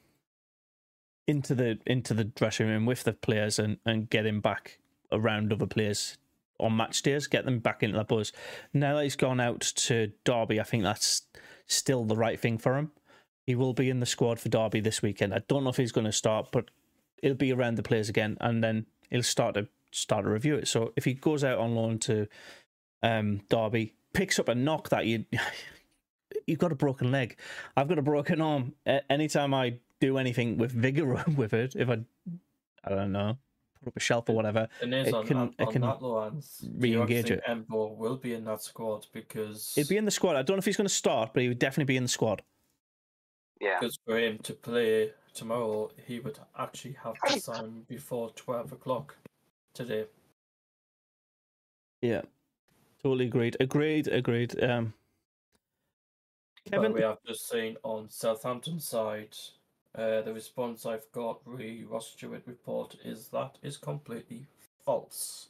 into 1.27 1.53
the 1.53 1.79
into 1.85 2.13
the 2.13 2.23
dressing 2.23 2.67
room 2.67 2.85
with 2.85 3.03
the 3.03 3.13
players 3.13 3.59
and 3.59 3.77
and 3.85 4.09
get 4.09 4.25
him 4.25 4.41
back 4.41 4.79
around 5.11 5.53
other 5.53 5.67
players 5.67 6.17
on 6.59 6.75
match 6.75 7.01
days, 7.01 7.27
get 7.27 7.45
them 7.45 7.59
back 7.59 7.83
into 7.83 7.97
the 7.97 8.03
buzz. 8.03 8.31
Now 8.73 8.95
that 8.95 9.03
he's 9.03 9.15
gone 9.15 9.39
out 9.39 9.61
to 9.61 10.11
Derby, 10.23 10.59
I 10.59 10.63
think 10.63 10.83
that's 10.83 11.23
still 11.67 12.03
the 12.03 12.15
right 12.15 12.39
thing 12.39 12.57
for 12.57 12.77
him. 12.77 12.91
He 13.45 13.55
will 13.55 13.73
be 13.73 13.89
in 13.89 13.99
the 13.99 14.05
squad 14.05 14.39
for 14.39 14.49
Derby 14.49 14.79
this 14.79 15.01
weekend. 15.01 15.33
I 15.33 15.41
don't 15.47 15.63
know 15.63 15.69
if 15.69 15.77
he's 15.77 15.91
going 15.91 16.05
to 16.05 16.11
start, 16.11 16.49
but 16.51 16.69
he'll 17.21 17.35
be 17.35 17.53
around 17.53 17.75
the 17.75 17.83
players 17.83 18.09
again, 18.09 18.37
and 18.41 18.63
then 18.63 18.85
he'll 19.09 19.23
start 19.23 19.55
to 19.55 19.67
start 19.91 20.25
to 20.25 20.29
review 20.29 20.55
it. 20.55 20.67
So 20.67 20.93
if 20.95 21.05
he 21.05 21.13
goes 21.13 21.43
out 21.43 21.59
on 21.59 21.75
loan 21.75 21.99
to 21.99 22.27
um, 23.03 23.41
Derby, 23.49 23.93
picks 24.13 24.39
up 24.39 24.49
a 24.49 24.55
knock 24.55 24.89
that 24.89 25.05
you 25.05 25.25
you've 26.45 26.59
got 26.59 26.71
a 26.71 26.75
broken 26.75 27.11
leg. 27.11 27.37
I've 27.75 27.87
got 27.87 27.99
a 27.99 28.03
broken 28.03 28.41
arm. 28.41 28.73
Anytime 29.09 29.53
I 29.53 29.79
do 29.99 30.17
anything 30.17 30.57
with 30.57 30.71
vigor 30.71 31.23
with 31.35 31.53
it, 31.53 31.75
if 31.75 31.89
I 31.89 31.99
I 32.83 32.89
don't 32.89 33.11
know, 33.11 33.37
up 33.87 33.97
a 33.97 33.99
shelf 33.99 34.29
or 34.29 34.35
whatever, 34.35 34.67
And 34.81 34.93
is 34.93 35.07
It 35.07 35.13
on, 35.13 35.25
can- 35.25 35.37
on, 35.37 35.55
it 35.57 35.67
on 35.67 35.73
can 35.73 35.81
that 35.81 36.01
Lawrence, 36.01 36.65
re-engage 36.75 37.31
actually 37.31 37.41
think 37.45 37.67
Embo 37.67 37.95
will 37.97 38.17
be 38.17 38.33
in 38.33 38.43
that 38.45 38.61
squad 38.61 39.07
because 39.13 39.73
he'd 39.75 39.87
be 39.87 39.97
in 39.97 40.05
the 40.05 40.11
squad. 40.11 40.35
I 40.35 40.41
don't 40.41 40.57
know 40.57 40.59
if 40.59 40.65
he's 40.65 40.77
going 40.77 40.87
to 40.87 40.93
start, 40.93 41.31
but 41.33 41.41
he 41.41 41.47
would 41.47 41.59
definitely 41.59 41.91
be 41.91 41.97
in 41.97 42.03
the 42.03 42.09
squad. 42.09 42.41
Yeah. 43.59 43.79
because 43.79 43.97
for 44.05 44.19
him 44.19 44.37
to 44.43 44.53
play 44.53 45.11
tomorrow, 45.33 45.89
he 46.05 46.19
would 46.19 46.37
actually 46.59 46.95
have 47.03 47.15
to 47.27 47.39
sign 47.39 47.81
before 47.87 48.29
twelve 48.35 48.71
o'clock 48.71 49.15
today. 49.73 50.05
Yeah, 52.03 52.21
totally 53.01 53.25
agreed. 53.25 53.57
Agreed. 53.59 54.07
Agreed. 54.09 54.63
Um, 54.63 54.93
Kevin, 56.69 56.91
But 56.91 56.93
we 56.93 57.01
have 57.01 57.17
just 57.25 57.49
seen 57.49 57.77
on 57.81 58.07
Southampton 58.09 58.79
side, 58.79 59.35
uh, 59.97 60.21
the 60.21 60.33
response 60.33 60.85
I've 60.85 61.11
got 61.11 61.39
re 61.45 61.83
Ross 61.89 62.11
Stewart 62.11 62.43
report 62.45 62.95
is 63.03 63.27
that 63.29 63.57
is 63.63 63.77
completely 63.77 64.45
false. 64.85 65.49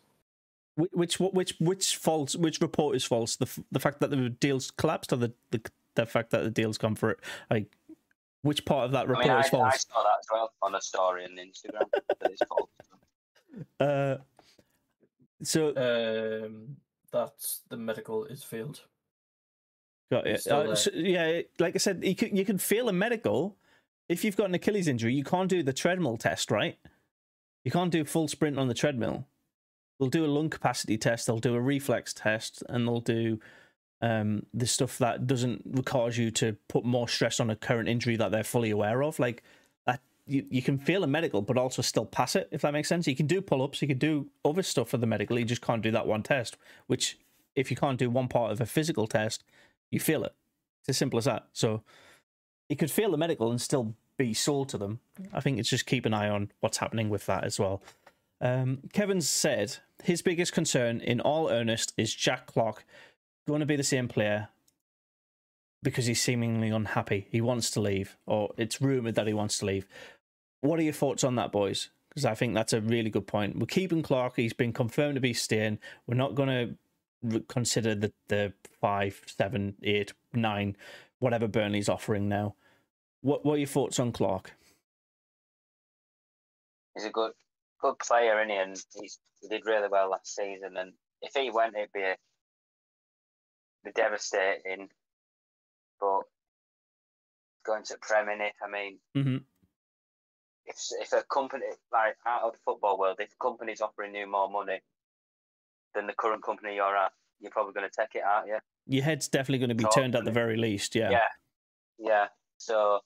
Which 0.76 1.20
which 1.20 1.56
which 1.60 1.96
false? 1.98 2.36
Which 2.36 2.62
report 2.62 2.96
is 2.96 3.04
false? 3.04 3.36
The 3.36 3.46
f- 3.46 3.60
the 3.72 3.80
fact 3.80 4.00
that 4.00 4.12
the 4.12 4.30
deals 4.30 4.72
collapsed, 4.72 5.12
or 5.12 5.18
the 5.18 5.34
the, 5.52 5.62
the 5.96 6.06
fact 6.06 6.30
that 6.32 6.44
the 6.44 6.52
deals 6.52 6.78
come 6.78 6.96
for 6.96 7.12
it? 7.12 7.20
Like, 7.50 7.66
which 8.44 8.64
part 8.64 8.86
of 8.86 8.92
that 8.92 9.08
I 9.08 9.10
report 9.10 9.26
mean, 9.26 9.36
I, 9.36 9.40
is 9.42 9.50
false? 9.50 9.74
I 9.74 9.78
saw 9.78 10.04
that 10.04 10.20
as 10.20 10.28
well 10.32 10.54
on 10.62 10.76
a 10.76 10.82
story 10.82 11.26
on 11.26 11.32
Instagram. 11.32 11.90
that 11.92 12.32
it's 12.32 12.42
false. 12.48 12.70
Uh, 13.80 14.18
so 15.42 15.70
Um, 15.70 16.78
that 17.12 17.34
the 17.70 17.78
medical 17.78 18.26
is 18.26 18.44
failed. 18.44 18.82
got 20.12 20.28
it. 20.28 20.46
Uh, 20.46 20.76
so, 20.76 20.92
yeah, 20.94 21.42
like 21.58 21.74
I 21.74 21.80
said, 21.80 22.04
you 22.04 22.14
can 22.16 22.36
you 22.36 22.46
can 22.46 22.60
feel 22.60 22.88
a 22.88 22.94
medical 22.94 23.58
if 24.10 24.24
you've 24.24 24.38
got 24.38 24.50
an 24.50 24.56
Achilles 24.56 24.88
injury. 24.88 25.14
You 25.14 25.24
can't 25.24 25.50
do 25.50 25.64
the 25.64 25.74
treadmill 25.74 26.18
test, 26.18 26.52
right? 26.52 26.78
You 27.64 27.72
can't 27.72 27.92
do 27.92 28.06
full 28.06 28.28
sprint 28.28 28.58
on 28.58 28.68
the 28.68 28.74
treadmill. 28.74 29.26
They'll 30.00 30.10
do 30.10 30.26
a 30.26 30.28
lung 30.28 30.50
capacity 30.50 30.98
test. 30.98 31.28
They'll 31.28 31.40
do 31.40 31.56
a 31.56 31.62
reflex 31.62 32.14
test, 32.14 32.64
and 32.70 32.88
they'll 32.88 33.02
do 33.02 33.40
um, 34.02 34.46
the 34.54 34.68
stuff 34.68 34.98
that 35.00 35.28
doesn't 35.28 35.86
cause 35.86 36.18
you 36.18 36.32
to 36.32 36.56
put 36.68 36.86
more 36.86 37.08
stress 37.08 37.40
on 37.40 37.50
a 37.50 37.56
current 37.56 37.90
injury 37.90 38.16
that 38.16 38.32
they're 38.32 38.44
fully 38.44 38.70
aware 38.70 39.04
of. 39.04 39.20
Like 39.20 39.44
that, 39.86 40.02
you, 40.26 40.46
you 40.50 40.62
can 40.62 40.78
feel 40.78 41.04
a 41.04 41.08
medical, 41.08 41.42
but 41.42 41.58
also 41.58 41.82
still 41.82 42.06
pass 42.06 42.36
it. 42.36 42.48
If 42.52 42.62
that 42.62 42.74
makes 42.74 42.88
sense, 42.88 43.08
you 43.08 43.16
can 43.16 43.28
do 43.28 43.42
pull 43.42 43.64
ups, 43.64 43.82
you 43.82 43.88
can 43.88 43.98
do 43.98 44.28
other 44.46 44.64
stuff 44.64 44.90
for 44.90 44.98
the 44.98 45.08
medical. 45.08 45.38
You 45.40 45.46
just 45.46 45.62
can't 45.62 45.82
do 45.82 45.92
that 45.92 46.08
one 46.08 46.24
test, 46.24 46.58
which 46.86 47.18
if 47.56 47.72
you 47.72 47.78
can't 47.78 47.98
do 47.98 48.10
one 48.10 48.28
part 48.28 48.52
of 48.52 48.62
a 48.62 48.66
physical 48.68 49.08
test, 49.08 49.44
you 49.90 50.00
feel 50.00 50.24
it. 50.24 50.34
It's 50.82 50.90
as 50.90 50.98
simple 50.98 51.18
as 51.18 51.26
that. 51.26 51.48
So 51.54 51.82
you 52.70 52.76
could 52.76 52.92
fail 52.92 53.12
the 53.12 53.18
medical 53.18 53.50
and 53.52 53.62
still 53.62 53.96
be 54.18 54.34
sold 54.34 54.70
to 54.70 54.78
them. 54.78 55.00
I 55.34 55.40
think 55.40 55.60
it's 55.60 55.70
just 55.70 55.86
keep 55.86 56.06
an 56.06 56.14
eye 56.14 56.30
on 56.30 56.52
what's 56.60 56.78
happening 56.78 57.10
with 57.10 57.26
that 57.28 57.44
as 57.44 57.60
well. 57.60 57.82
Um, 58.42 58.80
Kevin 58.94 59.22
said 59.22 59.78
his 60.04 60.22
biggest 60.22 60.54
concern, 60.54 61.00
in 61.00 61.22
all 61.22 61.50
earnest, 61.50 61.94
is 61.98 62.14
Jack 62.14 62.48
Clarke 62.48 62.86
going 63.48 63.62
to 63.62 63.66
be 63.66 63.76
the 63.76 63.84
same 63.84 64.08
player 64.08 64.50
because 65.84 66.06
he's 66.06 66.22
seemingly 66.22 66.70
unhappy. 66.70 67.28
He 67.32 67.42
wants 67.42 67.72
to 67.72 67.82
leave, 67.82 68.18
or 68.26 68.54
it's 68.58 68.82
rumored 68.82 69.16
that 69.16 69.28
he 69.28 69.34
wants 69.34 69.60
to 69.60 69.66
leave. 69.66 69.88
What 70.62 70.80
are 70.80 70.84
your 70.84 70.94
thoughts 70.94 71.24
on 71.24 71.36
that, 71.36 71.52
boys? 71.52 71.90
Because 72.10 72.26
I 72.26 72.36
think 72.36 72.54
that's 72.54 72.74
a 72.74 72.82
really 72.82 73.10
good 73.10 73.28
point. 73.28 73.58
We're 73.58 73.68
keeping 73.68 74.02
Clarke. 74.02 74.36
He's 74.36 74.54
been 74.54 74.74
confirmed 74.74 75.16
to 75.16 75.22
be 75.22 75.34
staying. 75.34 75.80
We're 76.08 76.16
not 76.16 76.36
going 76.36 76.78
to 77.22 77.40
consider 77.48 77.96
the 77.96 78.12
the 78.28 78.54
five, 78.82 79.22
seven, 79.26 79.76
eight, 79.84 80.14
nine, 80.34 80.76
whatever 81.20 81.48
Burnley's 81.48 81.90
offering 81.90 82.28
now. 82.30 82.56
What 83.22 83.46
What 83.46 83.54
are 83.54 83.58
your 83.58 83.68
thoughts 83.68 84.00
on 84.00 84.12
Clarke? 84.12 84.54
He's 86.96 87.06
a 87.06 87.10
good 87.10 87.32
good 87.82 88.00
player, 88.00 88.40
isn't 88.40 88.50
he? 88.50 88.56
And 88.58 88.84
he's, 89.00 89.20
he 89.42 89.48
did 89.48 89.66
really 89.66 89.88
well 89.90 90.10
last 90.10 90.36
season. 90.36 90.78
And 90.78 90.94
if 91.22 91.34
he 91.34 91.52
went, 91.52 91.76
it'd 91.76 91.92
be, 91.94 92.02
a, 92.02 92.16
be 93.86 93.92
devastating. 93.92 94.90
But 96.00 96.22
going 97.66 97.84
to 97.84 97.98
Premier, 98.02 98.52
I 98.64 98.72
mean, 98.72 99.00
mm-hmm. 99.16 99.38
if 100.66 100.78
if 101.02 101.14
a 101.14 101.24
company 101.32 101.66
like 101.92 102.16
out 102.26 102.44
of 102.44 102.54
the 102.54 102.60
football 102.66 102.98
world, 103.00 103.18
if 103.20 103.30
a 103.30 103.44
company's 103.44 103.82
offering 103.82 104.16
you 104.16 104.28
more 104.28 104.50
money 104.50 104.80
than 105.96 106.08
the 106.08 106.14
current 106.14 106.44
company 106.44 106.76
you're 106.76 106.96
at, 106.96 107.12
you're 107.40 107.52
probably 107.52 107.74
going 107.74 107.90
to 107.90 107.96
take 107.96 108.16
it, 108.16 108.24
aren't 108.24 108.48
you? 108.48 108.60
Your 108.88 109.04
head's 109.04 109.28
definitely 109.28 109.60
going 109.60 109.70
to 109.70 109.76
be 109.76 109.84
so, 109.84 110.02
turned 110.02 110.16
at 110.16 110.26
the 110.26 110.32
very 110.32 110.58
least. 110.58 110.96
Yeah. 110.96 111.12
Yeah. 111.12 111.20
Yeah. 112.00 112.26
So, 112.58 113.00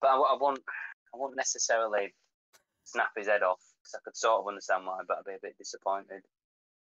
but 0.00 0.08
I, 0.08 0.16
I 0.16 0.36
won't. 0.40 0.60
I 1.14 1.18
won't 1.18 1.36
necessarily 1.36 2.14
snap 2.84 3.10
his 3.16 3.26
head 3.26 3.42
off 3.42 3.60
because 3.82 3.94
I 3.94 4.00
could 4.04 4.16
sort 4.16 4.40
of 4.40 4.48
understand 4.48 4.86
why, 4.86 5.00
but 5.06 5.18
I'd 5.18 5.24
be 5.24 5.34
a 5.34 5.38
bit 5.42 5.58
disappointed. 5.58 6.22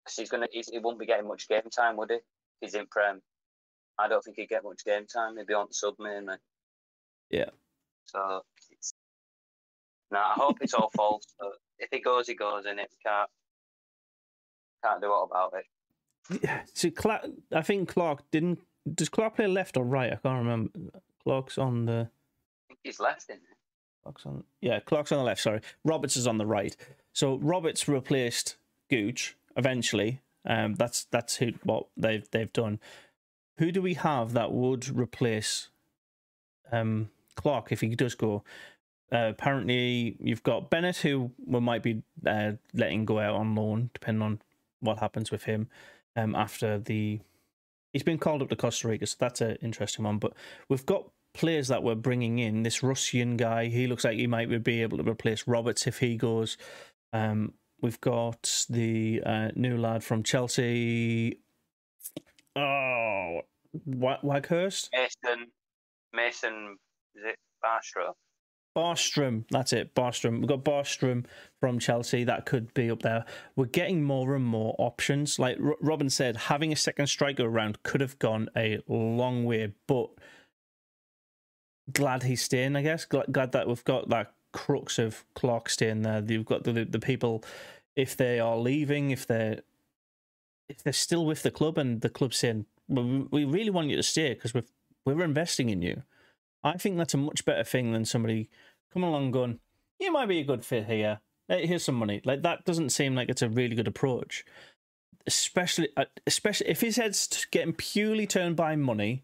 Because 0.03 0.15
he's 0.17 0.29
gonna, 0.29 0.47
he's, 0.51 0.69
he 0.69 0.79
won't 0.79 0.99
be 0.99 1.05
getting 1.05 1.27
much 1.27 1.47
game 1.47 1.69
time, 1.73 1.97
would 1.97 2.11
he? 2.11 2.17
He's 2.61 2.75
in 2.75 2.87
Prem. 2.87 3.21
I 3.97 4.07
don't 4.07 4.23
think 4.23 4.37
he'd 4.37 4.49
get 4.49 4.63
much 4.63 4.83
game 4.85 5.05
time. 5.07 5.37
He'd 5.37 5.47
be 5.47 5.53
on 5.53 5.67
the 5.69 5.73
sub 5.73 5.95
mainly. 5.99 6.35
Yeah. 7.29 7.49
So, 8.05 8.41
it's, 8.71 8.93
no, 10.11 10.19
I 10.19 10.33
hope 10.35 10.57
it's 10.61 10.73
all 10.73 10.91
false. 10.95 11.25
But 11.39 11.53
if 11.79 11.89
he 11.91 12.01
goes, 12.01 12.27
he 12.27 12.35
goes, 12.35 12.65
and 12.65 12.79
it 12.79 12.89
can't 13.05 13.29
can't 14.83 15.01
do 15.01 15.09
what 15.09 15.23
about 15.23 15.53
it. 15.57 15.65
Yeah. 16.43 16.61
So 16.73 16.89
Clarke, 16.89 17.25
I 17.53 17.61
think 17.61 17.89
Clarke 17.89 18.29
didn't. 18.31 18.59
Does 18.93 19.09
Clarke 19.09 19.35
play 19.35 19.47
left 19.47 19.77
or 19.77 19.83
right? 19.83 20.11
I 20.11 20.15
can't 20.15 20.39
remember. 20.39 20.71
Clarke's 21.23 21.57
on 21.57 21.85
the. 21.85 22.09
he's 22.83 22.99
left 22.99 23.23
isn't 23.23 23.35
in. 23.35 23.41
Clarke's 24.03 24.25
on, 24.25 24.43
yeah, 24.61 24.79
Clarke's 24.79 25.11
on 25.11 25.17
the 25.17 25.23
left. 25.25 25.41
Sorry, 25.41 25.59
Roberts 25.83 26.15
is 26.15 26.27
on 26.27 26.37
the 26.37 26.45
right. 26.45 26.75
So 27.13 27.37
Roberts 27.37 27.87
replaced 27.87 28.55
Gooch 28.89 29.35
eventually. 29.55 30.21
Um, 30.45 30.75
that's 30.75 31.05
that's 31.05 31.35
who 31.37 31.51
what 31.63 31.87
they've 31.97 32.29
they've 32.31 32.51
done. 32.53 32.79
Who 33.57 33.71
do 33.71 33.81
we 33.81 33.95
have 33.95 34.33
that 34.33 34.51
would 34.51 34.87
replace 34.95 35.69
um, 36.71 37.09
Clarke 37.35 37.71
if 37.71 37.81
he 37.81 37.95
does 37.95 38.15
go? 38.15 38.43
Uh, 39.11 39.29
apparently, 39.29 40.15
you've 40.19 40.43
got 40.43 40.69
Bennette, 40.69 40.97
who 40.97 41.31
we 41.45 41.59
might 41.59 41.83
be 41.83 42.03
uh, 42.25 42.53
letting 42.73 43.05
go 43.05 43.19
out 43.19 43.35
on 43.35 43.55
loan, 43.55 43.89
depending 43.93 44.21
on 44.21 44.41
what 44.79 44.99
happens 44.99 45.31
with 45.31 45.43
him 45.43 45.69
um, 46.17 46.35
after 46.35 46.77
the. 46.77 47.19
He's 47.93 48.03
been 48.03 48.17
called 48.17 48.41
up 48.41 48.49
to 48.49 48.55
Costa 48.55 48.89
Rica, 48.89 49.07
so 49.07 49.15
that's 49.17 49.39
an 49.41 49.57
interesting 49.61 50.03
one. 50.03 50.17
But 50.17 50.33
we've 50.69 50.85
got 50.85 51.09
players 51.37 51.67
that 51.67 51.83
we're 51.83 51.95
bringing 51.95 52.39
in, 52.39 52.63
this 52.63 52.83
Russian 52.83 53.37
guy, 53.37 53.67
he 53.67 53.87
looks 53.87 54.03
like 54.03 54.17
he 54.17 54.27
might 54.27 54.63
be 54.63 54.81
able 54.81 54.97
to 54.97 55.09
replace 55.09 55.47
Roberts 55.47 55.87
if 55.87 55.99
he 55.99 56.17
goes. 56.17 56.57
Um, 57.13 57.53
we've 57.81 58.01
got 58.01 58.65
the 58.69 59.21
uh, 59.25 59.49
new 59.55 59.77
lad 59.77 60.03
from 60.03 60.23
Chelsea. 60.23 61.39
Oh, 62.55 63.41
Waghurst? 63.87 64.89
Mason, 64.93 65.47
Mason, 66.13 66.77
is 67.15 67.23
it 67.23 67.35
Barstrom? 67.63 68.13
Barstrom, 68.77 69.45
that's 69.49 69.73
it, 69.73 69.95
Barstrom. 69.95 70.37
We've 70.37 70.47
got 70.47 70.63
Barstrom 70.63 71.25
from 71.59 71.79
Chelsea. 71.79 72.23
That 72.23 72.45
could 72.45 72.71
be 72.75 72.91
up 72.91 73.01
there. 73.01 73.25
We're 73.55 73.65
getting 73.65 74.03
more 74.03 74.35
and 74.35 74.45
more 74.45 74.75
options. 74.77 75.39
Like 75.39 75.57
R- 75.59 75.77
Robin 75.81 76.11
said, 76.11 76.37
having 76.37 76.71
a 76.71 76.75
second 76.75 77.07
striker 77.07 77.45
around 77.45 77.81
could 77.81 78.01
have 78.01 78.19
gone 78.19 78.49
a 78.55 78.77
long 78.87 79.45
way, 79.45 79.73
but 79.87 80.11
glad 81.91 82.21
he's 82.21 82.43
staying. 82.43 82.75
I 82.75 82.83
guess 82.83 83.03
glad, 83.05 83.31
glad 83.31 83.51
that 83.53 83.67
we've 83.67 83.83
got 83.83 84.09
that 84.09 84.33
crux 84.53 84.99
of 84.99 85.25
Clarke 85.33 85.69
staying 85.69 86.03
there. 86.03 86.23
You've 86.27 86.45
got 86.45 86.63
the 86.63 86.85
the 86.85 86.99
people 86.99 87.43
if 87.95 88.15
they 88.15 88.39
are 88.39 88.57
leaving, 88.57 89.09
if 89.09 89.25
they're 89.25 89.61
if 90.69 90.83
they're 90.83 90.93
still 90.93 91.25
with 91.25 91.41
the 91.41 91.49
club 91.49 91.79
and 91.79 92.01
the 92.01 92.09
club 92.09 92.31
saying 92.31 92.67
well, 92.87 93.27
we 93.31 93.43
really 93.43 93.71
want 93.71 93.89
you 93.89 93.95
to 93.95 94.03
stay 94.03 94.35
because 94.35 94.53
we're 94.53 94.65
we're 95.03 95.23
investing 95.23 95.69
in 95.71 95.81
you. 95.81 96.03
I 96.63 96.73
think 96.73 96.97
that's 96.97 97.13
a 97.13 97.17
much 97.17 97.45
better 97.45 97.63
thing 97.63 97.93
than 97.93 98.05
somebody 98.05 98.49
coming 98.97 99.09
along 99.09 99.29
going, 99.29 99.59
you 99.99 100.11
might 100.11 100.25
be 100.25 100.39
a 100.39 100.43
good 100.43 100.65
fit 100.65 100.87
here. 100.87 101.19
Here's 101.47 101.85
some 101.85 101.95
money. 101.95 102.19
Like 102.25 102.41
that 102.41 102.65
doesn't 102.65 102.89
seem 102.89 103.13
like 103.13 103.29
it's 103.29 103.43
a 103.43 103.49
really 103.49 103.75
good 103.75 103.87
approach. 103.87 104.43
Especially, 105.27 105.89
uh, 105.95 106.05
especially 106.25 106.67
if 106.67 106.81
his 106.81 106.95
head's 106.95 107.45
getting 107.51 107.73
purely 107.73 108.25
turned 108.25 108.55
by 108.55 108.75
money. 108.75 109.23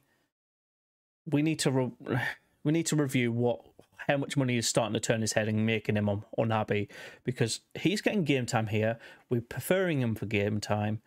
We 1.26 1.42
need 1.42 1.58
to 1.60 1.72
re- 1.72 1.92
we 2.64 2.72
need 2.72 2.86
to 2.88 2.96
review 2.96 3.32
what 3.32 3.62
how 4.08 4.18
much 4.18 4.38
money 4.38 4.58
is 4.58 4.68
starting 4.68 4.94
to 4.94 5.00
turn 5.00 5.22
his 5.22 5.34
head 5.34 5.48
and 5.48 5.66
making 5.66 5.96
him 5.96 6.24
unhappy 6.38 6.90
because 7.24 7.62
he's 7.74 8.02
getting 8.02 8.24
game 8.26 8.46
time 8.46 8.68
here. 8.68 9.00
We're 9.30 9.42
preferring 9.42 10.02
him 10.02 10.14
for 10.14 10.26
game 10.26 10.60
time. 10.60 11.02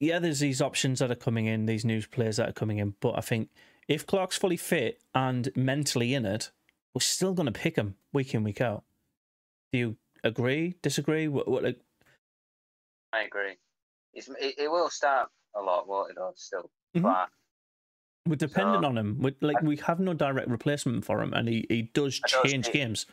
Yeah, 0.00 0.18
there's 0.18 0.40
these 0.40 0.60
options 0.60 0.98
that 0.98 1.10
are 1.10 1.16
coming 1.16 1.46
in, 1.46 1.66
these 1.66 1.84
new 1.84 2.02
players 2.02 2.36
that 2.36 2.48
are 2.48 2.52
coming 2.52 2.78
in, 2.78 2.94
but 3.00 3.16
I 3.16 3.20
think 3.20 3.48
if 3.86 4.06
Clarke's 4.06 4.36
fully 4.36 4.56
fit 4.56 5.00
and 5.14 5.50
mentally 5.54 6.14
in 6.14 6.26
it, 6.26 6.50
we're 6.94 7.00
still 7.00 7.34
going 7.34 7.46
to 7.46 7.52
pick 7.52 7.76
him 7.76 7.96
week 8.12 8.34
in 8.34 8.44
week 8.44 8.60
out. 8.60 8.84
Do 9.72 9.78
you 9.78 9.96
agree? 10.22 10.74
Disagree? 10.82 11.28
What? 11.28 11.48
what 11.48 11.64
like... 11.64 11.80
I 13.12 13.22
agree. 13.22 13.56
It's, 14.12 14.28
it, 14.28 14.54
it 14.58 14.70
will 14.70 14.90
start 14.90 15.28
a 15.56 15.60
lot, 15.60 15.88
won't 15.88 16.10
it? 16.10 16.16
Still, 16.36 16.70
mm-hmm. 16.96 17.02
but 17.02 17.28
we're 18.26 18.36
dependent 18.36 18.84
so, 18.84 18.88
on 18.88 18.96
him. 18.96 19.18
we 19.20 19.34
like 19.40 19.60
we 19.62 19.76
have 19.78 20.00
no 20.00 20.14
direct 20.14 20.48
replacement 20.48 21.04
for 21.04 21.20
him, 21.20 21.32
and 21.34 21.48
he, 21.48 21.66
he 21.68 21.82
does 21.82 22.20
change 22.44 22.70
games. 22.70 23.06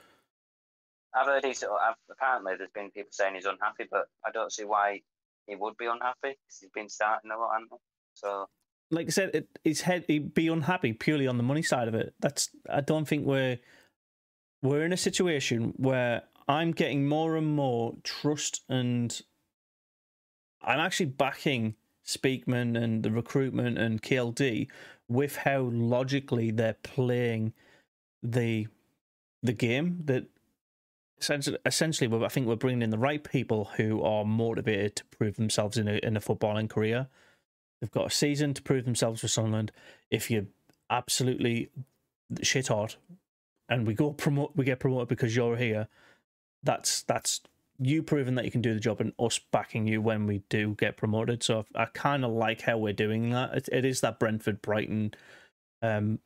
I've 1.13 1.25
heard 1.25 1.43
he's 1.43 1.63
I've, 1.63 1.95
apparently 2.09 2.53
there's 2.57 2.71
been 2.73 2.91
people 2.91 3.09
saying 3.11 3.35
he's 3.35 3.45
unhappy, 3.45 3.85
but 3.91 4.07
I 4.25 4.31
don't 4.31 4.51
see 4.51 4.63
why 4.63 5.01
he 5.47 5.55
would 5.55 5.75
be 5.77 5.85
unhappy 5.85 6.15
because 6.29 6.59
he's 6.61 6.69
been 6.69 6.89
starting 6.89 7.31
a 7.31 7.37
lot. 7.37 7.51
So, 8.13 8.47
like 8.91 9.07
I 9.07 9.09
said, 9.09 9.31
it, 9.33 9.59
his 9.63 9.81
head 9.81 10.05
he'd 10.07 10.33
be 10.33 10.47
unhappy 10.47 10.93
purely 10.93 11.27
on 11.27 11.37
the 11.37 11.43
money 11.43 11.61
side 11.61 11.87
of 11.87 11.95
it. 11.95 12.13
That's 12.19 12.49
I 12.69 12.81
don't 12.81 13.07
think 13.07 13.25
we're 13.25 13.57
we're 14.61 14.85
in 14.85 14.93
a 14.93 14.97
situation 14.97 15.73
where 15.77 16.23
I'm 16.47 16.71
getting 16.71 17.07
more 17.07 17.35
and 17.35 17.47
more 17.47 17.95
trust, 18.03 18.63
and 18.69 19.19
I'm 20.61 20.79
actually 20.79 21.07
backing 21.07 21.75
Speakman 22.05 22.81
and 22.81 23.03
the 23.03 23.11
recruitment 23.11 23.77
and 23.77 24.01
KLD 24.01 24.67
with 25.07 25.37
how 25.37 25.61
logically 25.61 26.51
they're 26.51 26.77
playing 26.83 27.53
the 28.21 28.67
the 29.41 29.53
game 29.53 30.01
that 30.05 30.25
essentially, 31.21 32.25
I 32.25 32.27
think 32.29 32.47
we're 32.47 32.55
bringing 32.55 32.81
in 32.81 32.89
the 32.89 32.97
right 32.97 33.23
people 33.23 33.65
who 33.77 34.01
are 34.01 34.25
motivated 34.25 34.95
to 34.97 35.05
prove 35.05 35.35
themselves 35.35 35.77
in 35.77 35.87
a 35.87 35.93
in 36.03 36.17
a 36.17 36.19
footballing 36.19 36.69
career. 36.69 37.07
They've 37.81 37.91
got 37.91 38.07
a 38.07 38.11
season 38.11 38.53
to 38.53 38.61
prove 38.61 38.85
themselves 38.85 39.21
for 39.21 39.27
Sunderland. 39.27 39.71
If 40.11 40.29
you're 40.29 40.45
absolutely 40.89 41.71
shit 42.43 42.67
hot 42.67 42.95
and 43.67 43.87
we 43.87 43.93
go 43.93 44.11
promote 44.11 44.55
we 44.55 44.63
get 44.63 44.79
promoted 44.79 45.07
because 45.07 45.35
you're 45.35 45.57
here, 45.57 45.87
that's 46.63 47.01
that's 47.01 47.41
you 47.79 48.03
proving 48.03 48.35
that 48.35 48.45
you 48.45 48.51
can 48.51 48.61
do 48.61 48.75
the 48.75 48.79
job 48.79 49.01
and 49.01 49.13
us 49.17 49.39
backing 49.51 49.87
you 49.87 50.01
when 50.01 50.27
we 50.27 50.43
do 50.49 50.75
get 50.77 50.97
promoted. 50.97 51.41
So 51.41 51.65
I, 51.73 51.85
kind 51.85 52.23
of 52.23 52.31
like 52.31 52.61
how 52.61 52.77
we're 52.77 52.93
doing 52.93 53.31
that. 53.31 53.55
It, 53.55 53.69
it 53.71 53.85
is 53.85 54.01
that 54.01 54.19
Brentford, 54.19 54.61
Brighton, 54.61 55.15
um, 55.81 56.19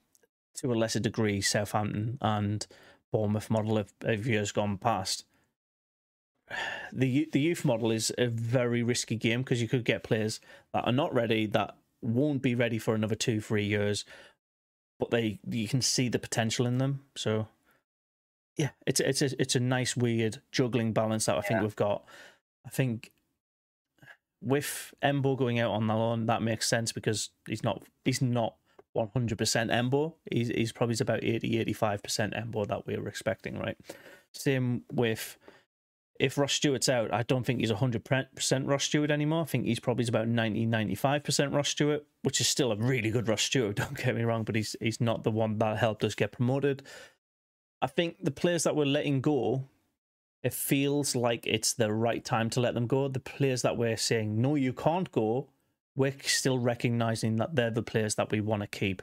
to 0.55 0.73
a 0.73 0.75
lesser 0.75 0.99
degree, 0.99 1.39
Southampton 1.39 2.17
and 2.19 2.67
Bournemouth 3.13 3.49
model 3.49 3.77
of, 3.77 3.93
of 4.01 4.27
years 4.27 4.51
gone 4.51 4.77
past. 4.77 5.23
The 6.93 7.27
the 7.31 7.39
youth 7.39 7.65
model 7.65 7.91
is 7.91 8.11
a 8.17 8.27
very 8.27 8.83
risky 8.83 9.15
game 9.15 9.41
because 9.41 9.61
you 9.61 9.67
could 9.67 9.83
get 9.83 10.03
players 10.03 10.39
that 10.73 10.85
are 10.85 10.91
not 10.91 11.13
ready 11.13 11.45
that 11.47 11.75
won't 12.01 12.41
be 12.41 12.55
ready 12.55 12.77
for 12.77 12.93
another 12.93 13.15
two 13.15 13.41
three 13.41 13.65
years, 13.65 14.05
but 14.99 15.09
they 15.09 15.39
you 15.49 15.67
can 15.67 15.81
see 15.81 16.07
the 16.07 16.19
potential 16.19 16.65
in 16.65 16.77
them. 16.77 17.01
So 17.15 17.47
yeah, 18.57 18.69
it's 18.85 18.99
it's 18.99 19.21
a 19.21 19.41
it's 19.41 19.55
a 19.55 19.59
nice 19.59 19.97
weird 19.97 20.41
juggling 20.51 20.93
balance 20.93 21.25
that 21.25 21.37
I 21.37 21.41
think 21.41 21.61
we've 21.61 21.75
got. 21.75 22.03
I 22.65 22.69
think 22.69 23.11
with 24.41 24.93
Embo 25.03 25.37
going 25.37 25.59
out 25.59 25.71
on 25.71 25.87
the 25.87 25.95
loan, 25.95 26.27
that 26.27 26.41
makes 26.41 26.69
sense 26.69 26.91
because 26.91 27.29
he's 27.47 27.63
not 27.63 27.83
he's 28.05 28.21
not 28.21 28.55
100% 28.95 29.35
Embo. 29.35 30.13
He's, 30.31 30.47
he's 30.47 30.71
probably 30.71 30.95
about 31.01 31.23
80 31.23 31.65
85% 31.65 32.33
Embo 32.33 32.65
that 32.67 32.87
we 32.87 32.97
were 32.97 33.09
expecting, 33.09 33.59
right? 33.59 33.77
Same 34.31 34.83
with 34.91 35.37
if 36.19 36.37
Ross 36.37 36.53
Stewart's 36.53 36.87
out, 36.87 37.13
I 37.13 37.23
don't 37.23 37.45
think 37.45 37.59
he's 37.59 37.71
100% 37.71 38.67
Ross 38.67 38.83
Stewart 38.85 39.11
anymore. 39.11 39.41
I 39.41 39.45
think 39.45 39.65
he's 39.65 39.79
probably 39.79 40.05
about 40.07 40.27
90 40.27 40.65
95% 40.67 41.53
Ross 41.53 41.69
Stewart, 41.69 42.05
which 42.23 42.39
is 42.39 42.47
still 42.47 42.71
a 42.71 42.77
really 42.77 43.11
good 43.11 43.27
Ross 43.27 43.41
Stewart, 43.41 43.75
don't 43.75 43.97
get 43.97 44.15
me 44.15 44.23
wrong, 44.23 44.43
but 44.43 44.55
he's 44.55 44.75
he's 44.79 45.01
not 45.01 45.23
the 45.23 45.31
one 45.31 45.57
that 45.59 45.77
helped 45.77 46.03
us 46.03 46.15
get 46.15 46.31
promoted. 46.31 46.83
I 47.81 47.87
think 47.87 48.17
the 48.23 48.31
players 48.31 48.63
that 48.63 48.75
we're 48.75 48.85
letting 48.85 49.21
go, 49.21 49.67
it 50.41 50.53
feels 50.53 51.15
like 51.15 51.45
it's 51.45 51.73
the 51.73 51.91
right 51.91 52.23
time 52.23 52.49
to 52.51 52.61
let 52.61 52.73
them 52.73 52.87
go. 52.87 53.07
The 53.07 53.19
players 53.19 53.61
that 53.63 53.77
we're 53.77 53.97
saying, 53.97 54.41
no, 54.41 54.55
you 54.55 54.73
can't 54.73 55.11
go, 55.11 55.49
we're 55.95 56.15
still 56.23 56.57
recognizing 56.57 57.35
that 57.37 57.55
they're 57.55 57.71
the 57.71 57.83
players 57.83 58.15
that 58.15 58.31
we 58.31 58.39
want 58.41 58.61
to 58.61 58.67
keep. 58.67 59.01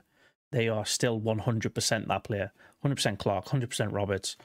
They 0.50 0.68
are 0.68 0.84
still 0.84 1.20
100% 1.20 2.08
that 2.08 2.24
player. 2.24 2.52
100% 2.84 3.18
Clarke, 3.18 3.46
100% 3.46 3.92
Roberts, 3.92 4.36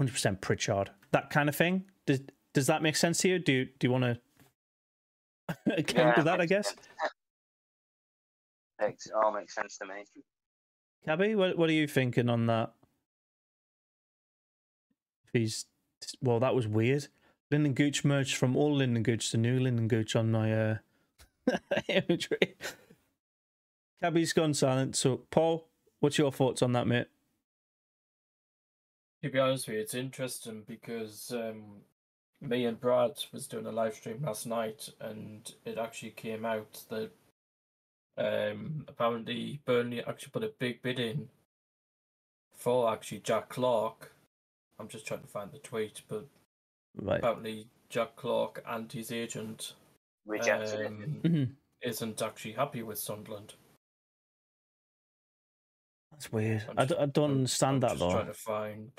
100% 0.00 0.40
Pritchard, 0.40 0.90
that 1.10 1.30
kind 1.30 1.48
of 1.48 1.56
thing. 1.56 1.84
Does, 2.06 2.20
does 2.54 2.66
that 2.66 2.82
make 2.82 2.96
sense 2.96 3.18
to 3.18 3.28
you? 3.28 3.38
Do 3.38 3.52
you, 3.52 3.64
do 3.78 3.86
you 3.86 3.92
want 3.92 4.04
to 4.04 5.82
counter 5.84 6.20
Yeah, 6.20 6.22
that, 6.24 6.40
I 6.40 6.46
guess? 6.46 6.68
sense. 6.68 6.80
Makes 8.80 9.08
all 9.14 9.32
makes 9.32 9.54
sense 9.54 9.78
to 9.78 9.86
me. 9.86 10.04
Cabby, 11.04 11.34
what, 11.34 11.56
what 11.56 11.70
are 11.70 11.74
you 11.74 11.86
thinking 11.86 12.28
on 12.28 12.46
that? 12.46 12.72
He's 15.32 15.66
well, 16.20 16.40
that 16.40 16.54
was 16.54 16.66
weird. 16.66 17.06
Lynden 17.52 17.74
Gooch 17.74 18.04
merged 18.04 18.36
from 18.36 18.56
all 18.56 18.76
Lynden 18.78 19.02
Gooch 19.02 19.30
to 19.30 19.36
new 19.36 19.60
Lynden 19.60 19.88
Gooch 19.88 20.16
on 20.16 20.30
my 20.32 20.52
uh, 20.52 20.76
imagery. 21.88 22.56
Cabby's 24.02 24.32
gone 24.32 24.54
silent. 24.54 24.96
So, 24.96 25.22
Paul, 25.30 25.68
what's 26.00 26.18
your 26.18 26.32
thoughts 26.32 26.62
on 26.62 26.72
that, 26.72 26.86
mate? 26.86 27.06
To 29.22 29.30
be 29.30 29.38
honest 29.38 29.68
with 29.68 29.76
you, 29.76 29.82
it's 29.82 29.94
interesting 29.94 30.64
because 30.66 31.30
um, 31.32 31.82
me 32.42 32.64
and 32.66 32.78
Brad 32.80 33.12
was 33.32 33.46
doing 33.46 33.66
a 33.66 33.72
live 33.72 33.94
stream 33.94 34.22
last 34.22 34.46
night, 34.46 34.88
and 35.00 35.54
it 35.64 35.78
actually 35.78 36.10
came 36.10 36.44
out 36.44 36.82
that 36.90 37.10
um, 38.18 38.84
apparently 38.88 39.60
Burnley 39.64 40.02
actually 40.04 40.32
put 40.32 40.44
a 40.44 40.52
big 40.58 40.82
bid 40.82 40.98
in 41.00 41.28
for 42.54 42.92
actually 42.92 43.20
Jack 43.20 43.48
Clarke. 43.48 44.12
I'm 44.78 44.88
just 44.88 45.06
trying 45.06 45.20
to 45.22 45.26
find 45.28 45.50
the 45.52 45.58
tweet, 45.58 46.02
but 46.08 46.26
Right. 46.94 47.18
apparently 47.18 47.68
Jack 47.88 48.16
Clarke 48.16 48.62
and 48.66 48.90
his 48.92 49.12
agent 49.12 49.74
Rejected 50.26 50.80
it. 50.80 50.86
um, 50.88 51.20
Mhm. 51.24 51.54
isn't 51.80 52.20
actually 52.20 52.52
happy 52.52 52.82
with 52.82 52.98
Sunderland. 52.98 53.54
That's 56.10 56.30
weird. 56.30 56.64
I'm 56.68 56.76
just- 56.76 56.88
d- 56.90 56.96
I 56.96 57.06
don't 57.06 57.30
I'm- 57.30 57.36
understand 57.38 57.74
I'm 57.76 57.80
that 57.80 57.88
just 57.90 58.00
though. 58.00 58.10
Trying 58.12 58.26
to 58.26 58.34
find. 58.34 58.92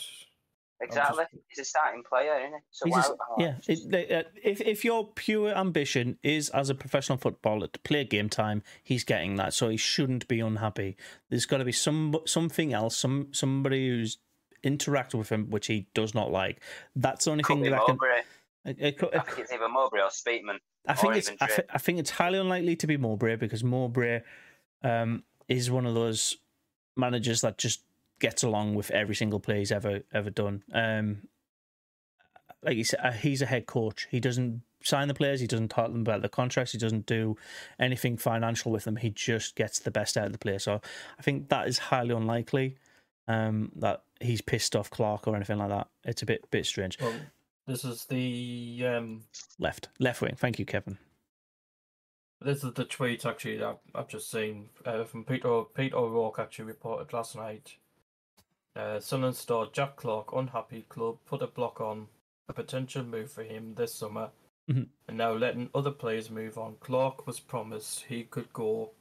Exactly. 0.84 1.26
He's 1.50 1.60
a 1.60 1.65
starting 1.65 2.04
player, 2.04 2.39
isn't 2.39 2.52
he? 2.54 2.60
So 2.72 2.89
why? 2.89 2.98
just- 2.98 3.13
oh, 3.13 3.36
yeah, 3.39 3.56
it, 3.67 4.12
uh, 4.12 4.30
if 4.43 4.62
if 4.62 4.84
your 4.84 5.08
pure 5.08 5.56
ambition 5.56 6.17
is 6.24 6.50
as 6.50 6.69
a 6.69 6.76
professional 6.76 7.17
footballer 7.17 7.67
to 7.67 7.80
play 7.80 8.04
game 8.04 8.30
time, 8.30 8.63
he's 8.84 9.04
getting 9.04 9.36
that, 9.38 9.54
so 9.54 9.69
he 9.69 9.78
shouldn't 9.78 10.28
be 10.28 10.39
unhappy. 10.39 10.98
There's 11.30 11.46
got 11.46 11.58
to 11.58 11.65
be 11.65 11.72
some 11.72 12.15
something 12.26 12.74
else, 12.74 12.98
some 12.98 13.28
somebody 13.32 13.88
who's 13.88 14.17
interacted 14.63 15.15
with 15.15 15.30
him 15.30 15.50
which 15.50 15.67
he 15.67 15.88
does 15.93 16.13
not 16.13 16.32
like. 16.32 16.62
That's 16.96 17.26
the 17.26 17.32
only 17.32 17.43
could 17.43 17.56
thing 17.56 17.63
that 17.72 17.82
I 17.82 17.86
can. 17.86 17.98
It, 18.65 19.04
I 19.13 19.19
think 19.19 19.39
it's 19.39 19.52
either 19.52 19.67
Mowbray 19.67 20.00
or 20.02 20.08
Speakman. 20.10 20.60
I 20.88 20.93
think 20.93 21.15
it's 21.17 21.32
I, 21.41 21.48
thi- 21.48 21.63
I 21.69 21.78
think 21.78 22.00
it's 22.00 22.12
highly 22.12 22.39
unlikely 22.39 22.76
to 22.78 22.88
be 22.88 22.98
Mowbray 22.98 23.36
because 23.36 23.63
Mowbray 23.63 24.22
um, 24.84 25.24
is 25.48 25.69
one 25.69 25.86
of 25.86 25.96
those 25.96 26.38
managers 26.96 27.41
that 27.41 27.58
just 27.58 27.82
gets 28.19 28.43
along 28.43 28.76
with 28.76 28.91
every 28.91 29.15
single 29.15 29.39
play 29.39 29.60
he's 29.60 29.71
ever 29.71 30.02
ever 30.13 30.30
done. 30.30 30.63
Um, 30.73 31.28
like 32.63 32.78
you 32.78 32.84
said, 32.84 32.99
uh, 33.04 33.12
he's 33.12 33.41
a 33.41 33.45
head 33.45 33.65
coach. 33.65 34.08
He 34.10 34.19
doesn't 34.19 34.62
sign 34.84 35.08
the 35.08 35.13
players. 35.13 35.39
He 35.39 35.47
doesn't 35.47 35.69
talk 35.69 35.91
them 35.91 36.02
about 36.02 36.21
the 36.21 36.30
contracts. 36.30 36.71
He 36.71 36.78
doesn't 36.78 37.06
do 37.06 37.38
anything 37.80 38.17
financial 38.17 38.71
with 38.71 38.84
them. 38.84 38.97
He 38.97 39.10
just 39.10 39.56
gets 39.56 39.80
the 39.80 39.91
best 39.91 40.17
out 40.17 40.28
of 40.28 40.32
the 40.32 40.38
player. 40.38 40.60
So 40.60 40.82
I 41.19 41.21
think 41.21 41.49
that 41.49 41.67
is 41.67 41.78
highly 41.78 42.15
unlikely. 42.15 42.78
Um, 43.26 43.71
that 43.78 44.04
he's 44.19 44.41
pissed 44.41 44.76
off 44.76 44.89
Clarke 44.89 45.28
or 45.28 45.36
anything 45.36 45.58
like 45.58 45.69
that. 45.69 45.88
It's 46.04 46.21
a 46.21 46.26
bit 46.26 46.49
bit 46.52 46.65
strange. 46.65 46.99
Well, 46.99 47.13
this 47.65 47.86
is 47.86 48.06
the 48.06 48.84
um, 48.86 49.23
Left 49.60 49.88
left 49.99 50.21
wing. 50.21 50.36
Thank 50.38 50.60
you, 50.60 50.65
Kevin. 50.65 50.97
This 52.41 52.65
is 52.65 52.73
the 52.73 52.84
tweet 52.84 53.26
actually 53.26 53.58
that 53.58 53.80
I've 53.95 54.10
just 54.10 54.30
seen 54.30 54.69
uh, 54.86 55.06
from 55.06 55.23
Peter 55.23 55.63
Pete 55.73 55.93
O'Rourke 55.93 56.39
actually 56.39 56.65
reported 56.65 57.13
last 57.13 57.38
night. 57.38 57.78
Uh, 58.76 59.00
Sunderland 59.00 59.36
star 59.36 59.68
Jack 59.72 59.98
Clarke 59.98 60.34
unhappy 60.34 60.84
club 60.90 61.18
put 61.26 61.42
a 61.42 61.48
block 61.48 61.80
on 61.80 62.08
a 62.50 62.54
potential 62.54 63.04
move 63.04 63.32
for 63.32 63.44
him 63.44 63.76
this 63.76 63.94
summer, 63.94 64.32
Mhm. 64.70 64.90
and 65.08 65.18
now 65.18 65.32
letting 65.34 65.70
other 65.76 65.92
players 65.92 66.30
move 66.30 66.58
on. 66.58 66.78
Clarke 66.78 67.28
was 67.28 67.40
promised 67.40 68.06
he 68.06 68.24
could 68.24 68.52
go 68.54 68.92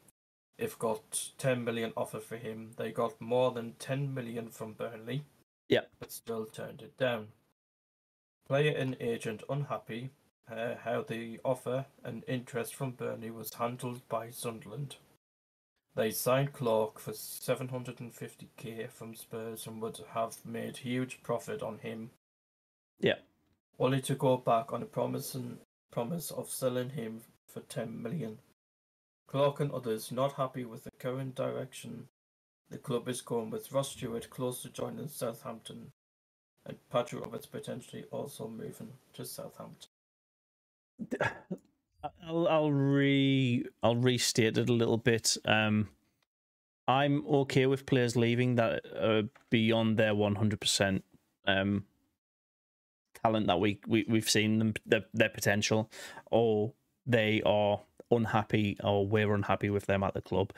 if 0.58 0.78
got 0.78 1.30
10 1.38 1.64
million 1.64 1.92
offered 1.96 2.22
for 2.22 2.36
him. 2.36 2.72
They 2.76 2.92
got 2.92 3.20
more 3.20 3.50
than 3.50 3.74
10 3.74 4.12
million 4.12 4.50
from 4.50 4.74
Burnley. 4.74 5.24
Yeah. 5.68 5.86
but 5.98 6.12
still 6.12 6.44
turned 6.44 6.82
it 6.82 6.98
down. 6.98 7.32
Player 8.46 8.76
and 8.76 8.94
agent 9.00 9.42
unhappy 9.48 10.10
uh, 10.50 10.74
how 10.74 11.00
the 11.02 11.40
offer 11.44 11.86
and 12.04 12.24
interest 12.28 12.74
from 12.74 12.90
Burnley 12.90 13.30
was 13.30 13.54
handled 13.54 14.06
by 14.08 14.28
Sunderland. 14.30 14.96
They 15.94 16.10
signed 16.10 16.52
Clarke 16.52 16.98
for 16.98 17.12
750k 17.12 18.90
from 18.90 19.14
Spurs 19.14 19.66
and 19.66 19.82
would 19.82 20.00
have 20.14 20.36
made 20.44 20.78
huge 20.78 21.22
profit 21.22 21.62
on 21.62 21.78
him. 21.78 22.10
Yeah. 22.98 23.18
Only 23.78 24.00
to 24.02 24.14
go 24.14 24.38
back 24.38 24.72
on 24.72 24.82
a 24.82 24.86
promise 24.86 25.34
and 25.34 25.58
promise 25.90 26.30
of 26.30 26.48
selling 26.48 26.90
him 26.90 27.20
for 27.46 27.60
10 27.60 28.02
million. 28.02 28.38
Clarke 29.26 29.60
and 29.60 29.72
others 29.72 30.10
not 30.10 30.32
happy 30.34 30.64
with 30.64 30.84
the 30.84 30.90
current 30.98 31.34
direction 31.34 32.08
the 32.72 32.78
club 32.78 33.06
is 33.06 33.20
going 33.20 33.50
with 33.50 33.70
Ross 33.70 33.90
Stewart 33.90 34.30
close 34.30 34.62
to 34.62 34.70
joining 34.70 35.06
Southampton 35.06 35.92
and 36.64 36.78
Patrick 36.90 37.22
Roberts 37.22 37.44
potentially 37.44 38.04
also 38.10 38.48
moving 38.48 38.94
to 39.12 39.26
Southampton. 39.26 39.90
I'll 42.26 42.48
I'll 42.48 42.72
re 42.72 43.64
I'll 43.82 43.96
restate 43.96 44.58
it 44.58 44.68
a 44.68 44.72
little 44.72 44.98
bit. 44.98 45.36
Um, 45.44 45.88
I'm 46.88 47.26
okay 47.26 47.66
with 47.66 47.86
players 47.86 48.16
leaving 48.16 48.56
that 48.56 48.84
are 49.00 49.24
beyond 49.50 49.96
their 49.96 50.14
100 50.14 50.60
percent 50.60 51.04
um 51.46 51.84
talent 53.22 53.46
that 53.46 53.60
we, 53.60 53.80
we 53.86 54.04
we've 54.08 54.28
seen 54.28 54.58
them 54.58 54.74
their, 54.84 55.04
their 55.14 55.28
potential, 55.28 55.90
or 56.30 56.72
they 57.06 57.42
are 57.44 57.80
unhappy 58.10 58.76
or 58.82 59.06
we're 59.06 59.34
unhappy 59.34 59.70
with 59.70 59.86
them 59.86 60.02
at 60.02 60.14
the 60.14 60.20
club. 60.20 60.52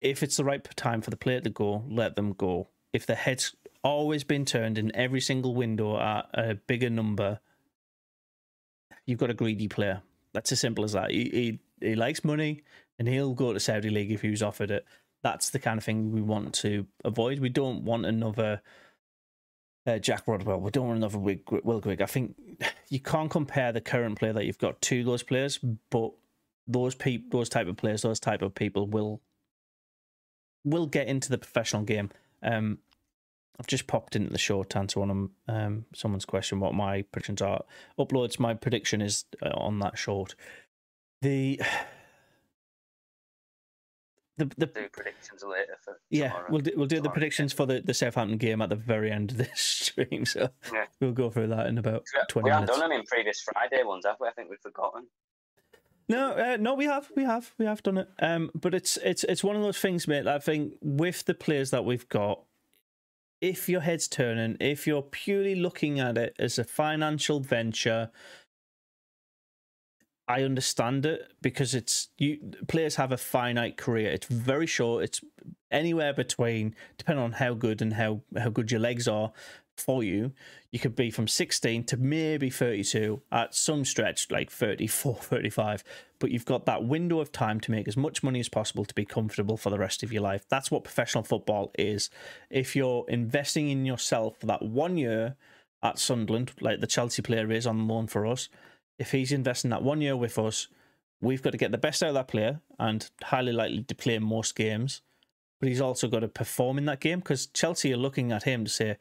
If 0.00 0.22
it's 0.22 0.36
the 0.36 0.44
right 0.44 0.64
time 0.76 1.00
for 1.00 1.10
the 1.10 1.16
player 1.16 1.40
to 1.40 1.50
go, 1.50 1.84
let 1.88 2.16
them 2.16 2.32
go. 2.32 2.68
If 2.92 3.04
the 3.06 3.16
head's 3.16 3.54
always 3.82 4.24
been 4.24 4.44
turned 4.44 4.78
in 4.78 4.94
every 4.94 5.20
single 5.20 5.54
window 5.54 5.98
at 5.98 6.28
a 6.34 6.54
bigger 6.54 6.88
number, 6.88 7.40
you've 9.06 9.18
got 9.18 9.30
a 9.30 9.34
greedy 9.34 9.68
player. 9.68 10.02
That's 10.34 10.52
as 10.52 10.60
simple 10.60 10.84
as 10.84 10.92
that. 10.92 11.10
He, 11.10 11.58
he 11.80 11.88
he 11.88 11.94
likes 11.94 12.24
money, 12.24 12.62
and 12.98 13.08
he'll 13.08 13.34
go 13.34 13.52
to 13.52 13.60
Saudi 13.60 13.90
league 13.90 14.10
if 14.10 14.22
he 14.22 14.30
was 14.30 14.42
offered 14.42 14.70
it. 14.70 14.84
That's 15.22 15.50
the 15.50 15.58
kind 15.58 15.78
of 15.78 15.84
thing 15.84 16.12
we 16.12 16.22
want 16.22 16.54
to 16.56 16.86
avoid. 17.04 17.40
We 17.40 17.48
don't 17.48 17.84
want 17.84 18.06
another 18.06 18.62
uh, 19.88 19.98
Jack 19.98 20.26
Rodwell. 20.26 20.60
We 20.60 20.70
don't 20.70 20.86
want 20.86 20.98
another 20.98 21.18
Will 21.18 21.80
Grigg. 21.80 22.02
I 22.02 22.06
think 22.06 22.36
you 22.88 23.00
can't 23.00 23.30
compare 23.30 23.72
the 23.72 23.80
current 23.80 24.18
player 24.18 24.32
that 24.32 24.44
you've 24.44 24.58
got 24.58 24.80
to 24.82 25.04
those 25.04 25.22
players, 25.22 25.58
but 25.90 26.12
those 26.66 26.94
peop- 26.94 27.30
those 27.30 27.48
type 27.48 27.66
of 27.66 27.76
players, 27.76 28.02
those 28.02 28.20
type 28.20 28.42
of 28.42 28.54
people 28.54 28.86
will 28.86 29.20
will 30.64 30.86
get 30.86 31.08
into 31.08 31.30
the 31.30 31.38
professional 31.38 31.82
game. 31.82 32.10
Um, 32.42 32.78
I've 33.60 33.66
just 33.66 33.86
popped 33.88 34.14
into 34.16 34.30
the 34.30 34.38
short 34.38 34.76
answer 34.76 35.00
on 35.00 35.30
um, 35.48 35.84
someone's 35.94 36.24
question 36.24 36.60
what 36.60 36.74
my 36.74 37.02
predictions 37.02 37.42
are. 37.42 37.64
Uploads, 37.98 38.38
my 38.38 38.54
prediction 38.54 39.02
is 39.02 39.24
uh, 39.42 39.50
on 39.54 39.80
that 39.80 39.98
short. 39.98 40.34
The 41.22 41.60
the 44.36 44.44
the 44.56 44.66
Do 44.66 44.88
predictions 44.92 45.42
later 45.42 45.76
for 45.84 45.98
yeah, 46.10 46.28
tomorrow. 46.28 46.46
we'll 46.50 46.60
do, 46.60 46.70
we'll 46.76 46.86
do 46.86 47.00
the 47.00 47.10
predictions 47.10 47.52
for 47.52 47.66
the, 47.66 47.80
the 47.80 47.94
Southampton 47.94 48.38
game 48.38 48.62
at 48.62 48.68
the 48.68 48.76
very 48.76 49.10
end 49.10 49.32
of 49.32 49.36
this 49.38 49.50
stream. 49.60 50.24
So 50.24 50.50
Yeah. 50.72 50.84
we'll 51.00 51.12
go 51.12 51.30
through 51.30 51.48
that 51.48 51.66
in 51.66 51.78
about 51.78 52.04
We- 52.14 52.20
twenty 52.28 52.44
we 52.46 52.50
haven't 52.50 52.66
minutes. 52.66 52.80
done 52.80 52.90
them 52.90 53.00
in 53.00 53.06
previous 53.06 53.40
Friday 53.40 53.82
ones, 53.82 54.04
have 54.06 54.16
we? 54.20 54.28
I 54.28 54.32
think 54.32 54.50
we've 54.50 54.60
forgotten. 54.60 55.06
No, 56.10 56.30
uh, 56.32 56.56
no, 56.58 56.72
we 56.72 56.86
have, 56.86 57.10
we 57.16 57.24
have, 57.24 57.52
we 57.58 57.66
have 57.66 57.82
done 57.82 57.98
it. 57.98 58.08
Um, 58.20 58.50
but 58.54 58.72
it's 58.74 58.96
it's 58.98 59.24
it's 59.24 59.44
one 59.44 59.56
of 59.56 59.62
those 59.62 59.76
things, 59.78 60.08
mate. 60.08 60.26
I 60.26 60.38
think 60.38 60.74
with 60.80 61.24
the 61.26 61.34
players 61.34 61.70
that 61.70 61.84
we've 61.84 62.08
got, 62.08 62.40
if 63.40 63.68
your 63.68 63.80
head's 63.80 64.08
turning, 64.08 64.56
if 64.60 64.86
you're 64.86 65.02
purely 65.02 65.54
looking 65.54 66.00
at 66.00 66.18
it 66.18 66.34
as 66.38 66.58
a 66.58 66.64
financial 66.64 67.40
venture, 67.40 68.10
I 70.26 70.42
understand 70.42 71.06
it 71.06 71.32
because 71.40 71.74
it's 71.74 72.08
you 72.18 72.38
players 72.66 72.96
have 72.96 73.12
a 73.12 73.16
finite 73.16 73.76
career. 73.76 74.10
It's 74.10 74.26
very 74.26 74.66
short. 74.66 75.04
It's 75.04 75.20
anywhere 75.70 76.12
between 76.12 76.74
depending 76.98 77.24
on 77.24 77.32
how 77.32 77.54
good 77.54 77.80
and 77.80 77.94
how 77.94 78.22
how 78.36 78.50
good 78.50 78.70
your 78.70 78.80
legs 78.80 79.08
are 79.08 79.32
for 79.80 80.02
you. 80.02 80.32
You 80.70 80.78
could 80.78 80.94
be 80.94 81.10
from 81.10 81.28
16 81.28 81.84
to 81.84 81.96
maybe 81.96 82.50
32 82.50 83.22
at 83.32 83.54
some 83.54 83.84
stretch 83.84 84.30
like 84.30 84.50
34, 84.50 85.14
35, 85.20 85.84
but 86.18 86.30
you've 86.30 86.44
got 86.44 86.66
that 86.66 86.84
window 86.84 87.20
of 87.20 87.32
time 87.32 87.60
to 87.60 87.70
make 87.70 87.88
as 87.88 87.96
much 87.96 88.22
money 88.22 88.40
as 88.40 88.48
possible 88.48 88.84
to 88.84 88.94
be 88.94 89.04
comfortable 89.04 89.56
for 89.56 89.70
the 89.70 89.78
rest 89.78 90.02
of 90.02 90.12
your 90.12 90.22
life. 90.22 90.44
That's 90.48 90.70
what 90.70 90.84
professional 90.84 91.24
football 91.24 91.72
is. 91.78 92.10
If 92.50 92.76
you're 92.76 93.04
investing 93.08 93.68
in 93.68 93.84
yourself 93.84 94.38
for 94.38 94.46
that 94.46 94.62
one 94.62 94.96
year 94.96 95.36
at 95.82 95.98
Sunderland, 95.98 96.52
like 96.60 96.80
the 96.80 96.86
Chelsea 96.86 97.22
player 97.22 97.50
is 97.50 97.66
on 97.66 97.88
loan 97.88 98.06
for 98.06 98.26
us, 98.26 98.48
if 98.98 99.12
he's 99.12 99.32
investing 99.32 99.70
that 99.70 99.82
one 99.82 100.00
year 100.00 100.16
with 100.16 100.38
us, 100.38 100.68
we've 101.20 101.42
got 101.42 101.50
to 101.50 101.58
get 101.58 101.70
the 101.70 101.78
best 101.78 102.02
out 102.02 102.10
of 102.10 102.14
that 102.14 102.28
player 102.28 102.60
and 102.78 103.10
highly 103.22 103.52
likely 103.52 103.82
to 103.84 103.94
play 103.94 104.18
most 104.18 104.54
games. 104.54 105.02
But 105.60 105.68
he's 105.68 105.80
also 105.80 106.08
got 106.08 106.20
to 106.20 106.28
perform 106.28 106.78
in 106.78 106.84
that 106.86 107.00
game 107.00 107.18
because 107.18 107.46
Chelsea 107.46 107.92
are 107.92 107.96
looking 107.96 108.30
at 108.30 108.44
him 108.44 108.64
to 108.64 108.70
say, 108.70 108.96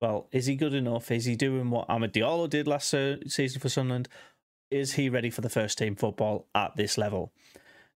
well, 0.00 0.28
is 0.32 0.46
he 0.46 0.56
good 0.56 0.74
enough? 0.74 1.10
Is 1.10 1.26
he 1.26 1.36
doing 1.36 1.70
what 1.70 1.88
Amad 1.88 2.12
Diallo 2.12 2.48
did 2.48 2.66
last 2.66 2.88
season 2.88 3.60
for 3.60 3.68
Sunderland? 3.68 4.08
Is 4.70 4.94
he 4.94 5.10
ready 5.10 5.30
for 5.30 5.40
the 5.40 5.50
first 5.50 5.78
team 5.78 5.96
football 5.96 6.46
at 6.54 6.76
this 6.76 6.96
level? 6.96 7.32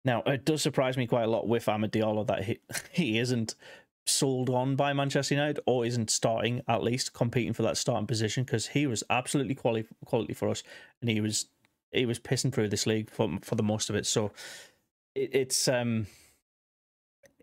Now, 0.04 0.22
it 0.26 0.44
does 0.44 0.62
surprise 0.62 0.96
me 0.96 1.06
quite 1.06 1.24
a 1.24 1.30
lot 1.30 1.46
with 1.46 1.66
Amad 1.66 1.90
Diallo 1.90 2.26
that 2.26 2.44
he, 2.44 2.58
he 2.92 3.18
isn't 3.18 3.54
sold 4.06 4.50
on 4.50 4.74
by 4.74 4.92
Manchester 4.92 5.34
United 5.34 5.60
or 5.64 5.86
isn't 5.86 6.10
starting 6.10 6.62
at 6.66 6.82
least 6.82 7.12
competing 7.12 7.52
for 7.52 7.62
that 7.62 7.76
starting 7.76 8.06
position 8.06 8.42
because 8.42 8.68
he 8.68 8.86
was 8.86 9.04
absolutely 9.08 9.54
quality 9.54 9.86
quality 10.04 10.34
for 10.34 10.48
us 10.48 10.64
and 11.00 11.08
he 11.08 11.20
was 11.20 11.46
he 11.92 12.04
was 12.04 12.18
pissing 12.18 12.52
through 12.52 12.68
this 12.68 12.86
league 12.86 13.10
for 13.10 13.38
for 13.42 13.54
the 13.54 13.62
most 13.62 13.90
of 13.90 13.96
it. 13.96 14.06
So 14.06 14.32
it, 15.14 15.30
it's 15.32 15.68
um 15.68 16.08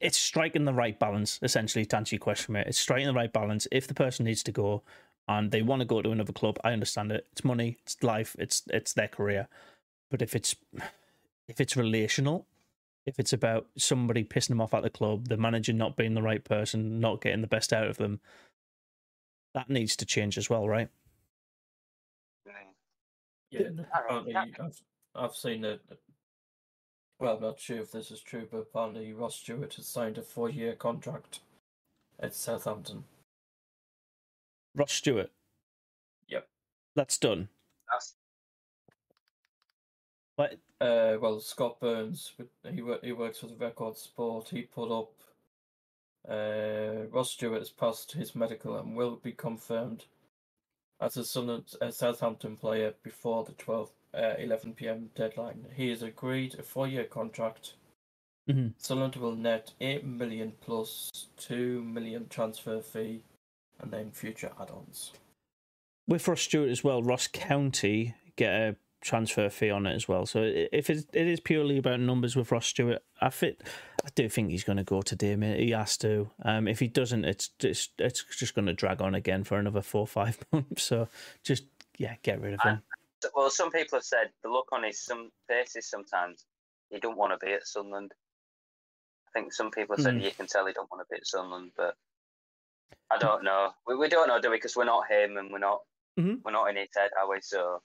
it's 0.01 0.17
striking 0.17 0.65
the 0.65 0.73
right 0.73 0.97
balance 0.97 1.39
essentially 1.41 1.85
to 1.85 1.97
answer 1.97 2.15
your 2.15 2.21
question, 2.21 2.53
mate. 2.53 2.67
It's 2.67 2.79
striking 2.79 3.07
the 3.07 3.13
right 3.13 3.31
balance. 3.31 3.67
If 3.71 3.87
the 3.87 3.93
person 3.93 4.25
needs 4.25 4.43
to 4.43 4.51
go 4.51 4.83
and 5.27 5.51
they 5.51 5.61
want 5.61 5.81
to 5.81 5.85
go 5.85 6.01
to 6.01 6.11
another 6.11 6.33
club, 6.33 6.57
I 6.63 6.71
understand 6.73 7.11
it. 7.11 7.27
It's 7.31 7.43
money, 7.43 7.77
it's 7.83 8.01
life, 8.03 8.35
it's 8.39 8.63
it's 8.67 8.93
their 8.93 9.07
career. 9.07 9.47
But 10.09 10.21
if 10.21 10.35
it's 10.35 10.55
if 11.47 11.59
it's 11.61 11.77
relational 11.77 12.45
if 13.09 13.19
it's 13.19 13.33
about 13.33 13.67
somebody 13.75 14.23
pissing 14.23 14.49
them 14.49 14.61
off 14.61 14.73
at 14.73 14.83
the 14.83 14.89
club, 14.89 15.27
the 15.29 15.37
manager 15.37 15.73
not 15.73 15.97
being 15.97 16.13
the 16.13 16.21
right 16.21 16.43
person, 16.43 16.99
not 16.99 17.21
getting 17.21 17.41
the 17.41 17.47
best 17.47 17.73
out 17.73 17.87
of 17.87 17.97
them, 17.97 18.19
that 19.55 19.69
needs 19.69 19.95
to 19.95 20.05
change 20.05 20.37
as 20.37 20.49
well, 20.49 20.67
right? 20.67 20.89
Yeah, 23.49 23.69
apparently 23.79 24.35
I've, 24.35 24.81
I've 25.15 25.33
seen 25.33 25.65
it. 25.65 25.81
Well, 27.19 27.35
I'm 27.35 27.41
not 27.41 27.59
sure 27.59 27.79
if 27.79 27.91
this 27.91 28.11
is 28.11 28.21
true, 28.21 28.47
but 28.49 28.59
apparently 28.59 29.11
Ross 29.13 29.35
Stewart 29.35 29.73
has 29.73 29.85
signed 29.85 30.17
a 30.17 30.21
four-year 30.21 30.73
contract 30.73 31.41
at 32.19 32.33
Southampton. 32.33 33.03
Ross 34.75 34.93
Stewart. 34.93 35.29
Yep, 36.29 36.47
that's 36.95 37.17
done. 37.17 37.49
That's 37.91 38.15
but 40.37 40.53
uh, 40.79 41.17
well, 41.19 41.41
Scott 41.41 41.81
Burns, 41.81 42.31
he 42.63 42.81
he 43.03 43.11
works 43.11 43.39
for 43.39 43.47
the 43.47 43.55
Record 43.55 43.97
Sport. 43.97 44.49
He 44.49 44.61
put 44.61 44.89
up 44.89 45.11
uh, 46.27 47.07
Ross 47.11 47.31
Stewart 47.31 47.59
has 47.59 47.69
passed 47.69 48.13
his 48.13 48.35
medical 48.35 48.77
and 48.77 48.95
will 48.95 49.15
be 49.15 49.31
confirmed 49.31 50.05
as 51.01 51.17
a, 51.17 51.25
Sun- 51.25 51.65
a 51.81 51.91
Southampton 51.91 52.55
player 52.55 52.93
before 53.03 53.43
the 53.43 53.53
12 53.53 53.89
uh, 54.13 54.33
11 54.39 54.73
p.m. 54.73 55.09
deadline. 55.15 55.65
He 55.75 55.89
has 55.89 56.01
agreed 56.01 56.55
a 56.57 56.63
four-year 56.63 57.05
contract. 57.05 57.73
Mm-hmm. 58.49 58.69
Sunderland 58.77 59.15
will 59.17 59.35
net 59.35 59.73
eight 59.79 60.05
million 60.05 60.53
plus 60.61 61.27
two 61.37 61.83
million 61.83 62.27
transfer 62.29 62.81
fee, 62.81 63.21
and 63.79 63.91
then 63.91 64.11
future 64.11 64.51
add-ons. 64.59 65.13
With 66.07 66.27
Ross 66.27 66.41
Stewart 66.41 66.69
as 66.69 66.83
well, 66.83 67.03
Ross 67.03 67.27
County 67.27 68.15
get 68.35 68.51
a 68.51 68.75
transfer 69.01 69.49
fee 69.49 69.69
on 69.69 69.85
it 69.85 69.95
as 69.95 70.07
well. 70.07 70.25
So 70.25 70.41
if 70.43 70.89
it, 70.89 71.05
it 71.13 71.27
is 71.27 71.39
purely 71.39 71.77
about 71.77 71.99
numbers 71.99 72.35
with 72.35 72.51
Ross 72.51 72.65
Stewart, 72.65 73.01
I 73.21 73.29
fit. 73.29 73.61
I 74.03 74.09
do 74.15 74.27
think 74.29 74.49
he's 74.49 74.63
going 74.63 74.77
to 74.77 74.83
go 74.83 75.01
to 75.01 75.37
mate. 75.37 75.59
He 75.59 75.71
has 75.71 75.97
to. 75.97 76.29
Um, 76.43 76.67
if 76.67 76.79
he 76.79 76.87
doesn't, 76.87 77.25
it's 77.25 77.49
just 77.59 77.91
it's 77.99 78.23
just 78.35 78.55
going 78.55 78.65
to 78.65 78.73
drag 78.73 79.01
on 79.01 79.15
again 79.15 79.43
for 79.43 79.57
another 79.57 79.81
four 79.81 80.01
or 80.01 80.07
five 80.07 80.39
months. 80.51 80.83
So 80.83 81.07
just 81.43 81.65
yeah, 81.97 82.15
get 82.23 82.41
rid 82.41 82.53
of 82.53 82.61
him. 82.61 82.81
Well, 83.35 83.49
some 83.49 83.71
people 83.71 83.97
have 83.97 84.03
said 84.03 84.29
the 84.43 84.49
look 84.49 84.67
on 84.71 84.83
his 84.83 85.03
some 85.03 85.29
faces 85.47 85.89
sometimes 85.89 86.45
he 86.89 86.99
don't 86.99 87.17
want 87.17 87.39
to 87.39 87.45
be 87.45 87.53
at 87.53 87.67
Sunderland. 87.67 88.11
I 89.27 89.39
think 89.39 89.53
some 89.53 89.71
people 89.71 89.95
have 89.95 90.03
said 90.03 90.15
mm. 90.15 90.23
you 90.23 90.31
can 90.31 90.47
tell 90.47 90.65
he 90.65 90.73
don't 90.73 90.89
want 90.91 91.07
to 91.07 91.13
be 91.13 91.17
at 91.17 91.27
Sunderland, 91.27 91.71
but 91.77 91.95
I 93.11 93.17
don't 93.17 93.43
know. 93.43 93.69
We, 93.87 93.95
we 93.95 94.09
don't 94.09 94.27
know, 94.27 94.39
do 94.41 94.49
we? 94.49 94.57
Because 94.57 94.75
we're 94.75 94.85
not 94.85 95.09
him 95.09 95.37
and 95.37 95.51
we're 95.51 95.59
not 95.59 95.79
mm-hmm. 96.19 96.35
we're 96.43 96.51
not 96.51 96.69
in 96.69 96.77
his 96.77 96.89
head, 96.95 97.11
are 97.19 97.29
we? 97.29 97.37
So 97.41 97.81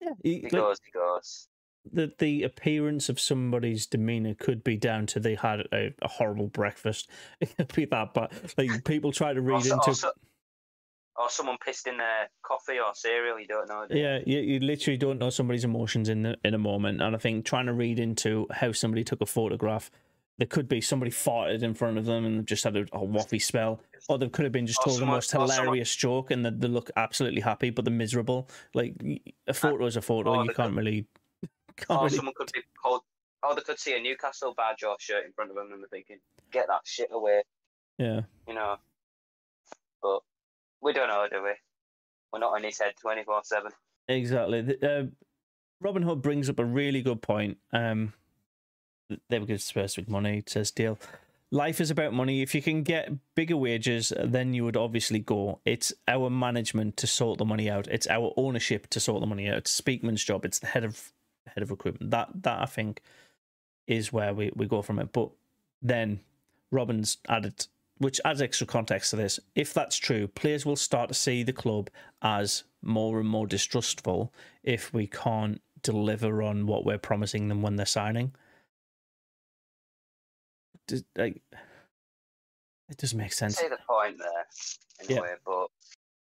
yeah, 0.00 0.12
he, 0.22 0.40
he 0.40 0.48
goes, 0.48 0.78
he 0.84 0.90
goes. 0.92 1.48
The 1.90 2.12
the 2.18 2.42
appearance 2.44 3.08
of 3.08 3.18
somebody's 3.18 3.86
demeanor 3.86 4.34
could 4.34 4.62
be 4.62 4.76
down 4.76 5.06
to 5.06 5.20
they 5.20 5.34
had 5.34 5.60
a, 5.72 5.92
a 6.02 6.08
horrible 6.08 6.48
breakfast. 6.48 7.08
It 7.40 7.56
could 7.56 7.74
be 7.74 7.84
that, 7.86 8.14
but 8.14 8.32
like 8.56 8.84
people 8.84 9.12
try 9.12 9.32
to 9.32 9.40
read 9.40 9.66
into. 9.66 10.12
Or 11.16 11.28
someone 11.28 11.56
pissed 11.64 11.86
in 11.86 11.98
their 11.98 12.30
coffee 12.42 12.78
or 12.78 12.94
cereal. 12.94 13.38
You 13.38 13.46
don't 13.46 13.68
know. 13.68 13.86
Do 13.88 13.98
yeah, 13.98 14.20
you, 14.24 14.40
you 14.40 14.60
literally 14.60 14.96
don't 14.96 15.18
know 15.18 15.30
somebody's 15.30 15.64
emotions 15.64 16.08
in 16.08 16.22
the, 16.22 16.36
in 16.44 16.54
a 16.54 16.58
moment, 16.58 17.02
and 17.02 17.14
I 17.14 17.18
think 17.18 17.44
trying 17.44 17.66
to 17.66 17.72
read 17.72 17.98
into 17.98 18.46
how 18.50 18.72
somebody 18.72 19.04
took 19.04 19.20
a 19.20 19.26
photograph 19.26 19.90
there 20.38 20.46
could 20.46 20.68
be 20.68 20.80
somebody 20.80 21.10
farted 21.10 21.62
in 21.62 21.74
front 21.74 21.98
of 21.98 22.04
them 22.04 22.24
and 22.24 22.46
just 22.46 22.64
had 22.64 22.76
a, 22.76 22.80
a 22.92 22.98
waffy 22.98 23.40
spell, 23.40 23.80
or 24.08 24.18
there 24.18 24.28
could 24.28 24.44
have 24.44 24.52
been 24.52 24.66
just 24.66 24.82
told 24.82 25.00
the 25.00 25.06
most 25.06 25.30
hilarious 25.30 25.94
joke 25.94 26.30
and 26.30 26.44
they, 26.44 26.50
they 26.50 26.68
look 26.68 26.90
absolutely 26.96 27.40
happy 27.40 27.70
but 27.70 27.84
they're 27.84 27.94
miserable. 27.94 28.48
Like 28.74 28.94
a 29.02 29.20
uh, 29.48 29.52
photo 29.52 29.86
is 29.86 29.96
a 29.96 30.02
photo, 30.02 30.42
you 30.42 30.52
can't 30.52 30.74
really. 30.74 31.06
Can't 31.76 31.90
or 31.90 32.04
really... 32.04 32.16
someone 32.16 32.34
could 32.36 32.50
be 32.52 32.60
called. 32.80 33.00
Oh, 33.42 33.54
they 33.54 33.62
could 33.62 33.78
see 33.78 33.96
a 33.96 34.00
Newcastle 34.00 34.52
badge 34.54 34.82
or 34.82 34.96
shirt 34.98 35.24
in 35.24 35.32
front 35.32 35.50
of 35.50 35.56
them 35.56 35.70
and 35.72 35.80
they're 35.80 35.88
thinking, 35.88 36.18
"Get 36.50 36.66
that 36.68 36.82
shit 36.84 37.08
away." 37.12 37.42
Yeah. 37.98 38.22
You 38.46 38.54
know. 38.54 38.76
But 40.02 40.20
we 40.82 40.92
don't 40.92 41.08
know, 41.08 41.26
do 41.30 41.42
we? 41.42 41.50
We're 42.32 42.40
not 42.40 42.54
on 42.54 42.64
his 42.64 42.78
head 42.78 42.94
twenty 43.00 43.24
four 43.24 43.40
seven. 43.44 43.72
Exactly. 44.08 44.76
Uh, 44.82 45.04
Robin 45.80 46.02
Hood 46.02 46.22
brings 46.22 46.48
up 46.48 46.58
a 46.58 46.64
really 46.64 47.02
good 47.02 47.22
point. 47.22 47.58
Um, 47.72 48.12
they 49.28 49.38
were 49.38 49.46
good 49.46 49.60
Spurs 49.60 49.96
with 49.96 50.08
money, 50.08 50.42
says 50.46 50.70
Deal. 50.70 50.98
Life 51.50 51.82
is 51.82 51.90
about 51.90 52.14
money. 52.14 52.40
If 52.40 52.54
you 52.54 52.62
can 52.62 52.82
get 52.82 53.12
bigger 53.34 53.58
wages, 53.58 54.10
then 54.24 54.54
you 54.54 54.64
would 54.64 54.76
obviously 54.76 55.18
go. 55.18 55.60
It's 55.66 55.92
our 56.08 56.30
management 56.30 56.96
to 56.98 57.06
sort 57.06 57.38
the 57.38 57.44
money 57.44 57.68
out. 57.68 57.88
It's 57.88 58.06
our 58.08 58.32
ownership 58.38 58.86
to 58.88 59.00
sort 59.00 59.20
the 59.20 59.26
money 59.26 59.50
out. 59.50 59.58
It's 59.58 59.70
Speakman's 59.70 60.24
job. 60.24 60.46
It's 60.46 60.60
the 60.60 60.68
head 60.68 60.84
of 60.84 61.12
head 61.46 61.62
of 61.62 61.70
recruitment. 61.70 62.10
That 62.10 62.30
that 62.42 62.62
I 62.62 62.66
think 62.66 63.02
is 63.86 64.12
where 64.12 64.32
we, 64.32 64.50
we 64.56 64.66
go 64.66 64.80
from 64.80 64.98
it. 64.98 65.12
But 65.12 65.30
then 65.82 66.20
Robin's 66.70 67.18
added, 67.28 67.66
which 67.98 68.20
adds 68.24 68.42
extra 68.42 68.66
context 68.66 69.10
to 69.10 69.16
this. 69.16 69.38
If 69.54 69.74
that's 69.74 69.96
true, 69.96 70.26
players 70.26 70.66
will 70.66 70.76
start 70.76 71.08
to 71.08 71.14
see 71.14 71.42
the 71.42 71.52
club 71.52 71.90
as 72.22 72.64
more 72.82 73.20
and 73.20 73.28
more 73.28 73.46
distrustful 73.46 74.32
if 74.62 74.92
we 74.92 75.06
can't 75.06 75.60
deliver 75.82 76.42
on 76.42 76.66
what 76.66 76.84
we're 76.84 76.98
promising 76.98 77.48
them 77.48 77.62
when 77.62 77.76
they're 77.76 77.86
signing 77.86 78.32
does, 80.86 81.04
like 81.16 81.40
it 82.88 82.96
doesn't 82.96 83.18
make 83.18 83.32
sense. 83.32 83.58
I 83.58 83.62
see 83.62 83.68
the 83.68 83.78
point 83.88 84.18
there, 84.18 84.46
in 85.00 85.14
yeah. 85.14 85.18
a 85.18 85.22
way, 85.22 85.34
but 85.44 85.66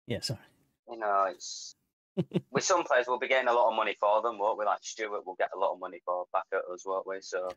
yeah, 0.07 0.21
sorry. 0.21 0.41
You 0.91 0.99
know, 0.99 1.27
it's 1.31 1.77
with 2.51 2.65
some 2.65 2.85
players 2.85 3.07
we'll 3.07 3.19
be 3.19 3.29
getting 3.29 3.49
a 3.49 3.53
lot 3.53 3.71
of 3.71 3.77
money 3.77 3.97
for 4.01 4.23
them, 4.23 4.39
won't 4.39 4.59
we? 4.59 4.65
Like 4.65 4.79
Stewart, 4.83 5.23
we'll 5.25 5.37
get 5.37 5.51
a 5.55 5.59
lot 5.59 5.73
of 5.73 5.81
money 5.81 6.01
for 6.05 6.25
back 6.33 6.45
at 6.53 6.63
us, 6.73 6.85
won't 6.85 7.07
we? 7.07 7.21
So 7.21 7.49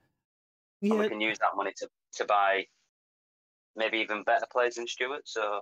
yeah. 0.81 0.95
we 0.95 1.09
can 1.09 1.21
use 1.21 1.39
that 1.39 1.55
money 1.55 1.71
to 1.77 1.87
to 2.13 2.25
buy 2.25 2.65
maybe 3.75 3.97
even 3.99 4.23
better 4.23 4.45
players 4.51 4.75
than 4.75 4.87
Stewart. 4.87 5.21
So 5.25 5.61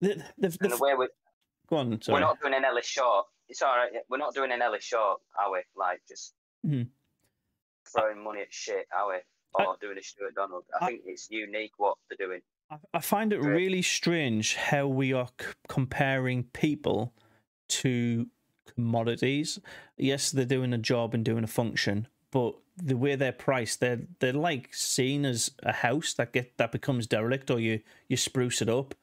the 0.00 0.22
the, 0.38 0.48
the, 0.48 0.68
the 0.68 0.78
way 0.78 0.94
we 0.94 1.08
go 1.68 1.76
on, 1.76 2.00
sorry. 2.02 2.14
we're 2.14 2.26
not 2.26 2.40
doing 2.40 2.54
an 2.54 2.64
Ellis 2.64 2.86
Short. 2.86 3.26
It's 3.48 3.62
all 3.62 3.76
right. 3.76 3.90
We're 4.08 4.18
not 4.18 4.34
doing 4.34 4.52
an 4.52 4.62
Ellis 4.62 4.84
Short, 4.84 5.20
are 5.38 5.52
we? 5.52 5.60
Like 5.76 6.00
just 6.08 6.34
mm-hmm. 6.66 6.82
throwing 7.92 8.22
money 8.22 8.42
at 8.42 8.52
shit, 8.52 8.86
are 8.96 9.08
we? 9.08 9.18
or 9.54 9.62
I, 9.62 9.74
doing 9.80 9.98
a 9.98 10.02
Stuart 10.02 10.34
Donald. 10.34 10.64
I, 10.80 10.84
I, 10.84 10.88
think 10.88 11.02
it's 11.06 11.28
unique 11.30 11.72
what 11.76 11.96
they're 12.08 12.26
doing. 12.26 12.40
I 12.92 13.00
find 13.00 13.32
it 13.32 13.40
really 13.40 13.80
strange 13.80 14.54
how 14.54 14.86
we 14.88 15.12
are 15.12 15.28
c- 15.40 15.46
comparing 15.68 16.44
people 16.44 17.14
to 17.68 18.26
commodities. 18.74 19.58
Yes, 19.96 20.30
they're 20.30 20.44
doing 20.44 20.74
a 20.74 20.78
job 20.78 21.14
and 21.14 21.24
doing 21.24 21.44
a 21.44 21.48
function, 21.48 22.08
but 22.30 22.56
the 22.82 22.96
way 22.96 23.16
they're 23.16 23.32
priced, 23.32 23.80
they're 23.80 24.00
they're 24.20 24.32
like 24.32 24.72
seen 24.74 25.24
as 25.24 25.50
a 25.62 25.72
house 25.72 26.14
that 26.14 26.32
get 26.32 26.56
that 26.58 26.72
becomes 26.72 27.06
derelict, 27.06 27.50
or 27.50 27.58
you 27.60 27.80
you 28.08 28.16
spruce 28.16 28.62
it 28.62 28.68
up. 28.68 28.94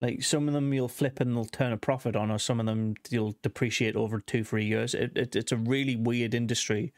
Like 0.00 0.22
some 0.22 0.48
of 0.48 0.54
them 0.54 0.72
you'll 0.74 0.88
flip 0.88 1.20
and 1.20 1.34
they'll 1.34 1.44
turn 1.46 1.72
a 1.72 1.76
profit 1.76 2.14
on, 2.16 2.30
or 2.30 2.38
some 2.38 2.60
of 2.60 2.66
them 2.66 2.94
you'll 3.10 3.36
depreciate 3.42 3.96
over 3.96 4.20
two, 4.20 4.44
three 4.44 4.64
years. 4.66 4.94
It, 4.94 5.12
it 5.16 5.36
it's 5.36 5.52
a 5.52 5.56
really 5.56 5.96
weird 5.96 6.34
industry 6.34 6.92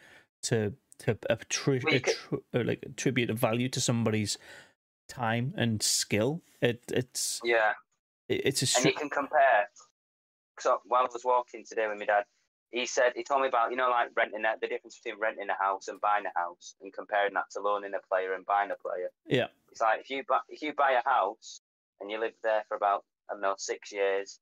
to 0.44 0.74
to 1.00 1.14
attri- 1.30 1.84
Well, 1.84 1.94
you 1.94 2.00
could- 2.00 2.14
attri- 2.14 2.42
uh, 2.54 2.64
like 2.64 2.82
attribute 2.86 3.30
a 3.30 3.34
value 3.34 3.68
to 3.68 3.80
somebody's 3.80 4.38
time 5.08 5.54
and 5.56 5.82
skill. 5.82 6.42
It 6.60 6.82
it's 6.92 7.40
Yeah, 7.44 7.74
it- 8.28 8.42
it's 8.46 8.62
a 8.62 8.78
and 8.78 8.86
you 8.86 8.92
can 8.94 9.10
compare. 9.10 9.68
So 10.58 10.80
while 10.86 11.02
I 11.02 11.08
was 11.12 11.22
walking 11.24 11.64
today 11.68 11.86
with 11.86 11.98
my 11.98 12.06
dad, 12.06 12.24
he 12.70 12.86
said 12.86 13.12
he 13.14 13.22
told 13.22 13.42
me 13.42 13.48
about 13.48 13.70
you 13.70 13.76
know 13.76 13.88
like 13.90 14.10
renting 14.16 14.44
a, 14.44 14.54
the 14.60 14.68
difference 14.68 14.98
between 14.98 15.20
renting 15.20 15.48
a 15.48 15.62
house 15.62 15.88
and 15.88 16.00
buying 16.00 16.24
a 16.26 16.38
house, 16.38 16.74
and 16.80 16.92
comparing 16.92 17.34
that 17.34 17.50
to 17.52 17.60
loaning 17.60 17.92
a 17.94 18.06
player 18.08 18.34
and 18.34 18.44
buying 18.46 18.70
a 18.70 18.76
player. 18.76 19.10
yeah 19.28 19.46
It's 19.70 19.80
like 19.80 20.00
if 20.00 20.10
you 20.10 20.22
buy 20.28 20.40
if 20.48 20.62
you 20.62 20.72
buy 20.74 20.92
a 20.92 21.08
house 21.08 21.60
and 22.00 22.10
you 22.10 22.20
live 22.20 22.34
there 22.42 22.64
for 22.68 22.76
about 22.76 23.04
I 23.30 23.34
don't 23.34 23.42
know 23.42 23.54
six 23.58 23.92
years, 23.92 24.38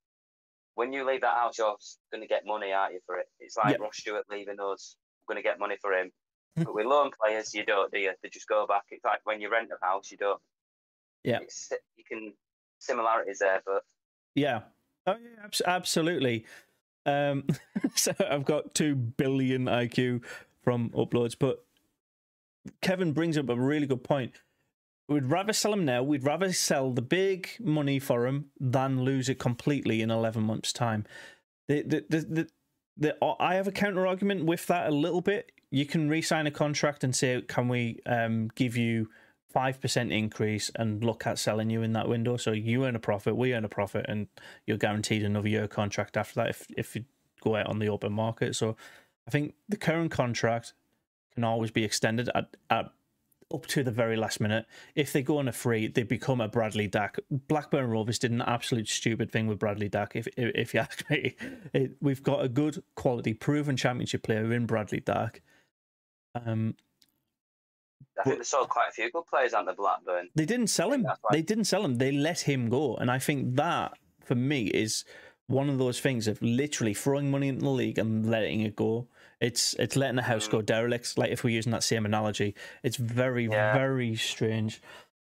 when 0.74 0.92
you 0.92 1.06
leave 1.06 1.22
that 1.22 1.34
house, 1.34 1.58
you're 1.58 1.76
going 2.12 2.22
to 2.22 2.28
get 2.28 2.44
money, 2.46 2.72
aren't 2.72 2.94
you, 2.94 3.00
for 3.06 3.18
it? 3.18 3.26
It's 3.40 3.56
like 3.56 3.72
Yep. 3.72 3.80
Ross 3.80 3.96
Stewart 3.96 4.24
leaving 4.30 4.56
us, 4.60 4.96
we're 5.26 5.34
going 5.34 5.42
to 5.42 5.48
get 5.48 5.58
money 5.58 5.76
for 5.80 5.92
him. 5.92 6.10
but 6.56 6.74
with 6.74 6.86
loan 6.86 7.10
players, 7.20 7.54
you 7.54 7.64
don't, 7.64 7.90
do 7.92 7.98
you? 7.98 8.12
They 8.22 8.28
just 8.28 8.48
go 8.48 8.66
back. 8.66 8.82
It's 8.90 9.04
like 9.04 9.20
when 9.24 9.40
you 9.40 9.50
rent 9.50 9.70
a 9.70 9.84
house, 9.84 10.10
you 10.10 10.16
don't. 10.16 10.40
Yeah. 11.22 11.38
It's, 11.40 11.72
you 11.96 12.04
can 12.06 12.34
similarities 12.78 13.38
there, 13.38 13.62
but 13.64 13.82
Yeah. 14.34 14.62
Oh 15.06 15.16
yeah, 15.20 15.48
absolutely. 15.66 16.44
Um, 17.06 17.44
so 17.94 18.12
I've 18.18 18.44
got 18.44 18.74
two 18.74 18.94
billion 18.94 19.66
IQ 19.66 20.22
from 20.62 20.90
uploads, 20.90 21.36
but 21.38 21.64
Kevin 22.80 23.12
brings 23.12 23.36
up 23.36 23.48
a 23.48 23.56
really 23.56 23.86
good 23.86 24.04
point. 24.04 24.32
We'd 25.08 25.26
rather 25.26 25.52
sell 25.52 25.74
him 25.74 25.84
now. 25.84 26.02
We'd 26.02 26.24
rather 26.24 26.52
sell 26.52 26.90
the 26.90 27.02
big 27.02 27.50
money 27.60 27.98
for 27.98 28.26
him 28.26 28.46
than 28.58 29.02
lose 29.02 29.28
it 29.28 29.38
completely 29.38 30.00
in 30.00 30.10
eleven 30.10 30.42
months' 30.44 30.72
time. 30.72 31.04
The 31.68 31.82
the 31.82 32.04
the, 32.08 32.20
the, 32.20 32.48
the 32.96 33.24
I 33.38 33.56
have 33.56 33.68
a 33.68 33.72
counter 33.72 34.06
argument 34.06 34.46
with 34.46 34.66
that 34.68 34.88
a 34.88 34.90
little 34.90 35.20
bit. 35.20 35.52
You 35.70 35.84
can 35.84 36.08
re-sign 36.08 36.46
a 36.46 36.50
contract 36.50 37.04
and 37.04 37.14
say, 37.14 37.42
"Can 37.42 37.68
we 37.68 38.00
um, 38.06 38.48
give 38.54 38.78
you 38.78 39.10
five 39.54 39.80
percent 39.80 40.12
increase 40.12 40.70
and 40.74 41.02
look 41.02 41.26
at 41.26 41.38
selling 41.38 41.70
you 41.70 41.82
in 41.82 41.92
that 41.92 42.08
window. 42.08 42.36
So 42.36 42.50
you 42.50 42.84
earn 42.84 42.96
a 42.96 43.00
profit, 43.00 43.36
we 43.36 43.54
earn 43.54 43.64
a 43.64 43.68
profit, 43.68 44.04
and 44.08 44.26
you're 44.66 44.76
guaranteed 44.76 45.22
another 45.22 45.48
year 45.48 45.68
contract 45.68 46.16
after 46.16 46.34
that 46.34 46.50
if 46.50 46.66
if 46.76 46.96
you 46.96 47.04
go 47.40 47.56
out 47.56 47.68
on 47.68 47.78
the 47.78 47.88
open 47.88 48.12
market. 48.12 48.56
So 48.56 48.76
I 49.26 49.30
think 49.30 49.54
the 49.68 49.76
current 49.76 50.10
contract 50.10 50.74
can 51.34 51.44
always 51.44 51.70
be 51.70 51.84
extended 51.84 52.28
at, 52.34 52.56
at 52.68 52.90
up 53.52 53.66
to 53.66 53.84
the 53.84 53.90
very 53.90 54.16
last 54.16 54.40
minute. 54.40 54.66
If 54.94 55.12
they 55.12 55.22
go 55.22 55.38
on 55.38 55.48
a 55.48 55.52
free, 55.52 55.86
they 55.86 56.02
become 56.02 56.40
a 56.40 56.48
Bradley 56.48 56.88
Dack. 56.88 57.18
Blackburn 57.30 57.88
Rovers 57.88 58.18
did 58.18 58.32
an 58.32 58.42
absolute 58.42 58.88
stupid 58.88 59.30
thing 59.30 59.46
with 59.46 59.58
Bradley 59.58 59.88
Dack. 59.88 60.16
If 60.16 60.26
if, 60.36 60.54
if 60.54 60.74
you 60.74 60.80
ask 60.80 61.08
me, 61.08 61.36
it, 61.72 61.92
we've 62.00 62.22
got 62.22 62.44
a 62.44 62.48
good 62.48 62.82
quality, 62.96 63.34
proven 63.34 63.76
championship 63.76 64.24
player 64.24 64.52
in 64.52 64.66
Bradley 64.66 65.00
Dack. 65.00 65.42
Um, 66.34 66.74
I 68.18 68.22
think 68.24 68.38
they 68.38 68.44
sold 68.44 68.68
quite 68.68 68.88
a 68.90 68.92
few 68.92 69.10
good 69.10 69.26
players 69.26 69.54
on 69.54 69.64
the 69.66 69.72
Blackburn. 69.72 70.28
They 70.34 70.44
didn't 70.44 70.68
sell 70.68 70.92
him. 70.92 71.06
They 71.32 71.42
didn't 71.42 71.64
sell 71.64 71.84
him. 71.84 71.96
They 71.96 72.12
let 72.12 72.40
him 72.40 72.68
go. 72.68 72.94
And 72.96 73.10
I 73.10 73.18
think 73.18 73.56
that, 73.56 73.92
for 74.24 74.34
me, 74.34 74.66
is 74.68 75.04
one 75.46 75.68
of 75.68 75.78
those 75.78 76.00
things 76.00 76.26
of 76.28 76.40
literally 76.40 76.94
throwing 76.94 77.30
money 77.30 77.48
into 77.48 77.62
the 77.64 77.70
league 77.70 77.98
and 77.98 78.30
letting 78.30 78.60
it 78.60 78.76
go. 78.76 79.08
It's 79.40 79.74
it's 79.78 79.96
letting 79.96 80.16
the 80.16 80.22
house 80.22 80.48
go 80.48 80.62
derelict. 80.62 81.18
Like 81.18 81.30
if 81.30 81.44
we're 81.44 81.50
using 81.50 81.72
that 81.72 81.82
same 81.82 82.06
analogy, 82.06 82.54
it's 82.82 82.96
very 82.96 83.46
Yeah. 83.46 83.74
very 83.74 84.14
strange. 84.16 84.80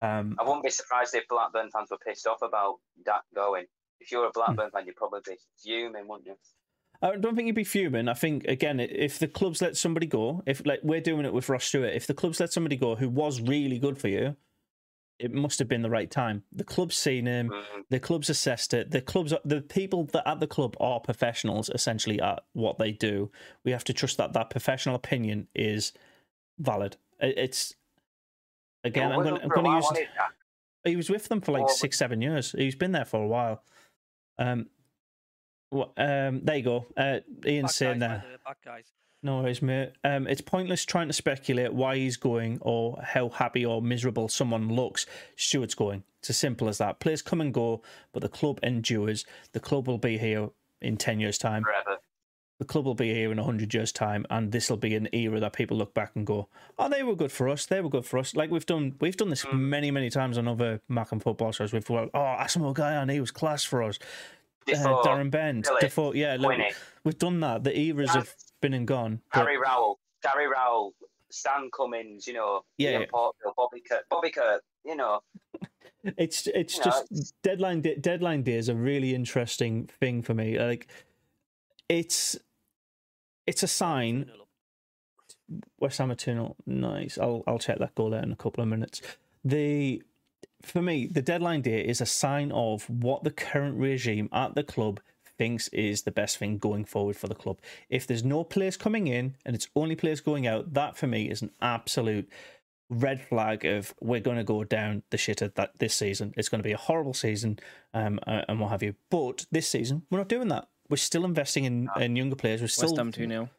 Um, 0.02 0.36
I 0.40 0.44
wouldn't 0.44 0.64
be 0.64 0.72
surprised 0.72 1.14
if 1.16 1.28
Blackburn 1.28 1.70
fans 1.72 1.90
were 1.92 1.98
pissed 2.00 2.26
off 2.28 2.42
about 2.42 2.80
that 3.06 3.22
going. 3.36 3.68
If 4.00 4.12
you're 4.12 4.26
a 4.26 4.32
Blackburn 4.34 4.72
fan, 4.72 4.88
you'd 4.88 4.96
probably 4.96 5.20
be 5.26 5.38
fuming, 5.64 6.08
wouldn't 6.08 6.26
you? 6.26 6.36
I 7.02 7.16
don't 7.16 7.36
think 7.36 7.48
you'd 7.48 7.56
be 7.56 7.64
fuming. 7.64 8.08
I 8.08 8.14
think 8.14 8.46
again, 8.46 8.80
if 8.80 9.18
the 9.18 9.28
clubs 9.28 9.62
let 9.62 9.76
somebody 9.76 10.06
go, 10.06 10.44
if 10.46 10.66
like 10.66 10.82
we're 10.84 11.02
doing 11.02 11.26
it 11.26 11.34
with 11.34 11.50
Ross 11.50 11.66
Stewart, 11.66 11.94
if 11.94 12.06
the 12.06 12.14
clubs 12.14 12.40
let 12.40 12.54
somebody 12.54 12.76
go 12.76 12.96
who 12.96 13.10
was 13.10 13.42
really 13.42 13.80
good 13.80 13.98
for 13.98 14.08
you, 14.08 14.36
it 15.18 15.32
must 15.32 15.60
have 15.60 15.68
been 15.68 15.82
the 15.82 15.90
right 15.90 16.10
time. 16.10 16.44
The 16.52 16.64
club's 16.64 16.96
seen 16.96 17.26
him. 17.26 17.50
Mm, 17.50 17.84
the 17.90 18.00
club's 18.00 18.30
assessed 18.30 18.74
it. 18.74 18.92
The 18.92 19.02
clubs, 19.02 19.34
the 19.46 19.62
people 19.62 20.06
that 20.14 20.28
at 20.28 20.40
the 20.40 20.48
club 20.48 20.76
are 20.80 21.00
professionals 21.00 21.70
essentially 21.70 22.20
at 22.22 22.44
what 22.54 22.78
they 22.78 22.92
do. 22.92 23.32
We 23.64 23.72
have 23.72 23.84
to 23.86 23.94
trust 23.94 24.18
that 24.18 24.34
that 24.34 24.50
professional 24.50 24.96
opinion 24.96 25.48
is 25.56 25.94
valid. 26.60 26.98
It's 27.20 27.76
again, 28.84 29.12
I'm 29.12 29.24
going. 29.24 29.42
I'm 29.42 29.50
going 29.50 29.66
to 29.66 29.88
use. 29.98 30.08
He 30.84 30.96
was 30.96 31.10
with 31.10 31.28
them 31.30 31.42
for 31.42 31.52
like 31.52 31.66
Well, 31.66 31.74
six, 31.76 31.98
seven 31.98 32.22
years. 32.22 32.54
He's 32.58 32.76
been 32.76 32.92
there 32.92 33.06
for 33.06 33.24
a 33.24 33.28
while. 33.28 33.64
Um, 34.40 34.68
what? 35.72 35.92
Um, 35.98 36.42
there 36.44 36.58
you 36.58 36.64
go. 36.64 36.86
Uh, 36.96 37.20
Ian's 37.46 37.70
Bad 37.70 37.72
saying 37.72 38.00
guys, 38.00 38.10
there. 38.10 38.24
bad 38.46 38.56
guys. 38.64 38.86
No 39.24 39.42
worries, 39.42 39.62
mate. 39.62 39.94
Um, 40.04 40.28
it's 40.28 40.42
pointless 40.42 40.84
trying 40.84 41.08
to 41.08 41.14
speculate 41.14 41.74
why 41.74 41.96
he's 41.96 42.18
going 42.18 42.58
or 42.62 43.00
how 43.04 43.30
happy 43.30 43.66
or 43.66 43.82
miserable 43.82 44.28
someone 44.28 44.70
looks. 44.70 45.06
Stewart's 45.36 45.76
going. 45.76 46.04
It's 46.20 46.32
as 46.32 46.38
simple 46.38 46.68
as 46.68 46.80
that. 46.80 47.00
Players 47.00 47.22
come 47.22 47.40
and 47.42 47.54
go, 47.54 47.82
but 48.14 48.22
the 48.22 48.30
club 48.30 48.60
endures. 48.64 49.26
The 49.54 49.60
club 49.60 49.88
will 49.88 49.98
be 49.98 50.18
here 50.18 50.50
in 50.82 50.98
10 50.98 51.20
years' 51.20 51.38
time. 51.38 51.64
Forever. 51.64 52.00
The 52.58 52.66
club 52.66 52.86
will 52.86 52.96
be 52.96 53.12
here 53.12 53.32
in 53.32 53.38
100 53.38 53.74
years' 53.74 53.92
time, 53.92 54.24
and 54.30 54.52
this 54.52 54.70
will 54.70 54.78
be 54.78 54.96
an 54.96 55.10
era 55.14 55.40
that 55.40 55.54
people 55.54 55.78
look 55.78 55.96
back 55.96 56.12
and 56.16 56.28
go, 56.28 56.48
oh, 56.78 56.90
they 56.90 57.02
were 57.02 57.16
good 57.16 57.32
for 57.32 57.50
us. 57.50 57.66
They 57.66 57.82
were 57.82 57.90
good 57.90 58.06
for 58.06 58.20
us. 58.20 58.36
Like 58.36 58.52
we've 58.52 58.68
done 58.68 58.96
we've 59.02 59.18
done 59.18 59.30
this 59.30 59.46
many, 59.52 59.90
many 59.90 60.12
times 60.12 60.38
on 60.38 60.48
other 60.48 60.80
Mackem 60.90 61.24
football 61.24 61.52
shows. 61.52 61.74
We've 61.74 61.86
gone, 61.86 62.12
oh, 62.14 62.20
Asamoah 62.20 63.02
and 63.02 63.10
he 63.10 63.20
was 63.20 63.32
class 63.32 63.64
for 63.64 63.82
us. 63.82 63.98
Uh, 64.70 65.02
Darren 65.04 65.32
Bent, 65.32 65.66
Phillips, 65.66 65.82
Defoe, 65.84 66.14
yeah, 66.14 66.38
look, 66.40 66.54
we've 67.04 67.18
done 67.18 67.40
that. 67.42 67.64
The 67.64 67.78
eras 67.78 68.10
Yeah. 68.10 68.20
have 68.22 68.34
been 68.62 68.74
and 68.74 68.88
gone. 68.88 69.22
but- 69.34 69.40
Gary 69.46 69.58
Rowell, 69.58 70.00
Gary 70.22 70.48
Rowell, 70.48 70.94
Stan 71.30 71.70
Cummins, 71.76 72.28
you 72.28 72.34
know, 72.34 72.64
Yeah, 72.78 72.92
Ian 72.92 73.02
yeah. 73.02 73.08
Porterfield, 73.10 73.56
Bobby 73.56 73.82
Kurt, 73.82 74.08
Bobby 74.10 74.30
Kurt, 74.32 74.62
you 74.86 74.96
know, 74.96 75.22
It's 76.04 76.48
it's 76.48 76.78
You 76.78 76.86
know, 76.86 76.92
just 77.10 77.34
deadline 77.44 77.82
day, 77.82 77.96
deadline 77.96 78.42
day 78.44 78.54
is 78.56 78.70
a 78.70 78.76
really 78.76 79.14
interesting 79.14 79.86
thing 80.00 80.24
for 80.24 80.34
me. 80.34 80.58
Like 80.58 80.88
it's 81.90 82.38
it's 83.46 83.62
a 83.64 83.68
sign. 83.68 84.32
West 85.80 85.98
Ham 86.00 86.12
are 86.12 86.16
2 86.16 86.56
Nice. 86.66 87.18
I'll 87.18 87.44
I'll 87.46 87.60
check 87.60 87.78
that 87.80 87.94
goal 87.96 88.14
out 88.16 88.24
in 88.24 88.32
a 88.32 88.36
couple 88.36 88.64
of 88.64 88.68
minutes. 88.70 89.02
The 89.44 90.02
for 90.64 90.82
me, 90.82 91.08
the 91.08 91.22
deadline 91.22 91.62
day 91.62 91.82
is 91.82 92.02
a 92.02 92.06
sign 92.06 92.52
of 92.52 92.90
what 92.90 93.24
the 93.24 93.32
current 93.32 93.78
regime 93.78 94.30
at 94.32 94.56
the 94.56 94.64
club 94.64 95.00
thinks 95.38 95.68
is 95.70 96.04
the 96.04 96.12
best 96.12 96.38
thing 96.38 96.58
going 96.58 96.86
forward 96.86 97.18
for 97.18 97.28
the 97.28 97.36
club. 97.36 97.60
If 97.90 98.06
there's 98.06 98.24
no 98.24 98.44
players 98.44 98.78
coming 98.78 99.08
in 99.08 99.36
and 99.46 99.56
it's 99.56 99.68
only 99.76 99.96
players 99.96 100.22
going 100.22 100.46
out, 100.46 100.74
that 100.74 100.98
for 100.98 101.08
me 101.08 101.30
is 101.30 101.42
an 101.42 101.52
absolute 101.62 102.30
red 102.92 103.22
flag 103.22 103.66
of 103.66 103.94
we're 104.02 104.20
going 104.20 104.38
to 104.38 104.44
go 104.44 104.64
down 104.64 105.02
the 105.10 105.18
shitter 105.18 105.54
that 105.56 105.72
this 105.80 105.96
season. 105.96 106.34
It's 106.38 106.50
going 106.50 106.60
to 106.60 106.68
be 106.68 106.74
a 106.74 106.78
horrible 106.78 107.14
season, 107.14 107.58
um, 107.94 108.20
uh, 108.28 108.42
and 108.48 108.60
what 108.60 108.70
have 108.70 108.84
you. 108.84 108.96
But 109.10 109.46
this 109.52 109.68
season, 109.68 110.04
we're 110.12 110.20
not 110.20 110.28
doing 110.28 110.50
that. 110.50 110.68
We're 110.90 110.98
still 110.98 111.26
investing 111.26 111.64
in, 111.64 111.90
in 111.98 112.16
younger 112.16 112.36
players. 112.36 112.62
We're 112.62 112.68
still 112.68 112.90
West 112.90 112.98
Ham 112.98 113.12
2 113.12 113.28
0. 113.28 113.50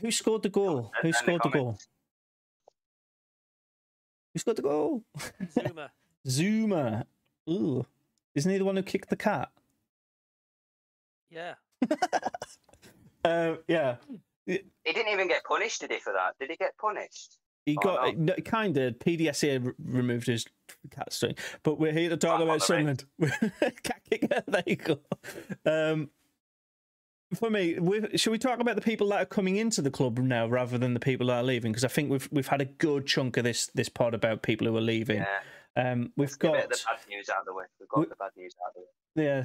who 0.00 0.10
scored 0.10 0.42
the 0.42 0.48
goal? 0.48 0.90
Who 1.02 1.08
And 1.08 1.14
the 1.14 1.18
scored 1.18 1.42
the 1.44 1.50
goal? 1.50 1.78
Comments. 4.32 4.34
Who 4.34 4.38
scored 4.38 4.56
the 4.56 4.62
goal? 4.62 5.02
Zouma. 5.54 5.88
Zouma. 6.26 7.04
Ooh. 7.48 7.86
Isn't 8.34 8.50
he 8.50 8.58
the 8.58 8.64
one 8.64 8.76
who 8.76 8.82
kicked 8.82 9.10
the 9.10 9.16
cat? 9.16 9.50
Yeah. 11.30 11.54
Uh, 13.24 13.54
yeah. 13.68 13.96
He 14.46 14.60
didn't 14.84 15.08
even 15.12 15.28
get 15.28 15.44
punished, 15.44 15.80
did 15.80 15.92
he, 15.92 15.98
for 15.98 16.12
that? 16.12 16.34
Did 16.40 16.50
he 16.50 16.56
get 16.56 16.76
punished? 16.78 17.38
He 17.64 17.76
Oh, 17.78 17.82
got 17.82 18.16
no, 18.16 18.34
kind 18.44 18.76
of 18.76 18.98
PDSA 18.98 19.64
re- 19.64 19.72
removed 19.84 20.26
his 20.26 20.46
cat 20.90 21.12
string, 21.12 21.36
but 21.62 21.78
we're 21.78 21.92
here 21.92 22.08
to 22.08 22.16
talk 22.16 22.40
Oh, 22.40 22.44
about 22.44 22.66
the 22.66 22.74
ring. 22.74 22.98
Sunderland. 23.20 23.52
cat 23.84 24.00
kicker, 24.10 24.42
there 24.48 24.64
you 24.66 24.76
go. 24.76 24.98
Um, 25.64 26.10
for 27.34 27.50
me, 27.50 27.76
should 28.16 28.30
we 28.30 28.38
talk 28.38 28.60
about 28.60 28.76
the 28.76 28.82
people 28.82 29.08
that 29.08 29.22
are 29.22 29.26
coming 29.26 29.56
into 29.56 29.82
the 29.82 29.90
club 29.90 30.18
now 30.18 30.46
rather 30.46 30.78
than 30.78 30.94
the 30.94 31.00
people 31.00 31.26
that 31.28 31.34
are 31.36 31.42
leaving? 31.42 31.72
Because 31.72 31.84
I 31.84 31.88
think 31.88 32.10
we've 32.10 32.28
we've 32.32 32.46
had 32.48 32.60
a 32.60 32.66
good 32.66 33.06
chunk 33.06 33.36
of 33.36 33.44
this 33.44 33.68
this 33.74 33.88
pod 33.88 34.14
about 34.14 34.42
people 34.42 34.66
who 34.66 34.76
are 34.76 34.80
leaving. 34.80 35.18
Yeah. 35.18 35.40
Um, 35.92 36.12
we've 36.16 36.38
Get 36.38 36.52
got 36.52 36.68
the 36.70 36.78
bad 36.86 36.98
news 37.08 37.28
out 37.30 37.40
of 37.40 37.46
the 37.46 37.54
way. 37.54 37.64
We've 37.80 37.88
got 37.88 38.00
We- 38.00 38.06
the 38.06 38.16
bad 38.16 38.30
news 38.36 38.54
out 38.62 38.68
of 38.70 38.74
the 38.74 38.80
way. 38.80 38.86
Yeah, 39.14 39.44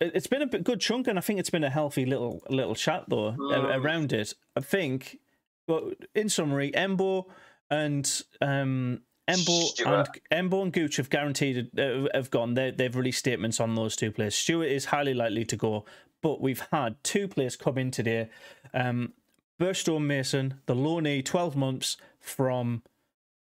it's 0.00 0.28
been 0.28 0.42
a 0.42 0.46
good 0.46 0.80
chunk, 0.80 1.08
and 1.08 1.18
I 1.18 1.20
think 1.22 1.40
it's 1.40 1.50
been 1.50 1.64
a 1.64 1.70
healthy 1.70 2.04
little 2.06 2.40
little 2.48 2.74
chat 2.76 3.04
though 3.08 3.32
Mm. 3.32 3.76
around 3.84 4.12
it. 4.12 4.34
I 4.54 4.60
think, 4.60 5.18
well, 5.66 5.90
in 6.14 6.28
summary, 6.28 6.70
Embo 6.70 7.24
and 7.68 8.22
um, 8.40 9.02
Embo 9.28 9.66
Stewart. 9.66 10.08
and 10.30 10.50
Embo 10.50 10.62
and 10.62 10.72
Gooch 10.72 10.96
have 10.98 11.10
guaranteed 11.10 11.76
uh, 11.78 12.06
have 12.14 12.30
gone. 12.30 12.54
They 12.54 12.70
they've 12.70 12.94
released 12.94 13.18
statements 13.18 13.58
on 13.60 13.74
those 13.74 13.96
two 13.96 14.12
players. 14.12 14.36
Stewart 14.36 14.68
is 14.68 14.84
highly 14.86 15.14
likely 15.14 15.44
to 15.46 15.56
go, 15.56 15.84
but 16.22 16.40
we've 16.40 16.64
had 16.72 17.02
two 17.02 17.28
players 17.28 17.56
come 17.56 17.78
in 17.78 17.90
today. 17.90 18.28
Um, 18.74 19.12
Burstow 19.60 20.00
Mason, 20.00 20.60
the 20.66 20.74
loanee, 20.74 21.24
twelve 21.24 21.56
months 21.56 21.96
from 22.20 22.82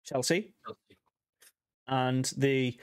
Chelsea, 0.04 0.54
and 1.88 2.26
the 2.38 2.78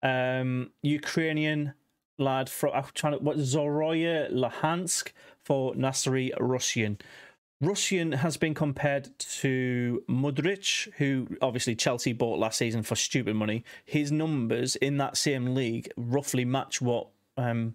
Um, 0.00 0.70
Ukrainian 0.82 1.74
lad 2.18 2.48
from 2.48 2.70
I'm 2.72 2.84
trying 2.94 3.18
to 3.18 3.18
what 3.18 3.36
Zorya 3.38 4.30
Luhansk 4.30 5.10
for 5.42 5.74
Nazariy 5.74 6.30
Rusyn. 6.38 7.00
Rusyn 7.60 8.14
has 8.14 8.36
been 8.36 8.54
compared 8.54 9.18
to 9.40 10.04
Mudryk, 10.08 10.92
who 10.98 11.26
obviously 11.42 11.74
Chelsea 11.74 12.12
bought 12.12 12.38
last 12.38 12.58
season 12.58 12.84
for 12.84 12.94
stupid 12.94 13.34
money. 13.34 13.64
His 13.84 14.12
numbers 14.12 14.76
in 14.76 14.98
that 14.98 15.16
same 15.16 15.46
league 15.56 15.90
roughly 15.96 16.44
match 16.44 16.80
what 16.80 17.08
um, 17.36 17.74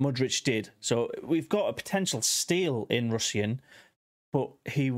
Mudryk 0.00 0.42
did. 0.42 0.70
So 0.80 1.10
we've 1.22 1.48
got 1.48 1.68
a 1.68 1.72
potential 1.72 2.22
steal 2.22 2.86
in 2.90 3.10
Rusyn, 3.10 3.58
but 4.32 4.50
he 4.64 4.92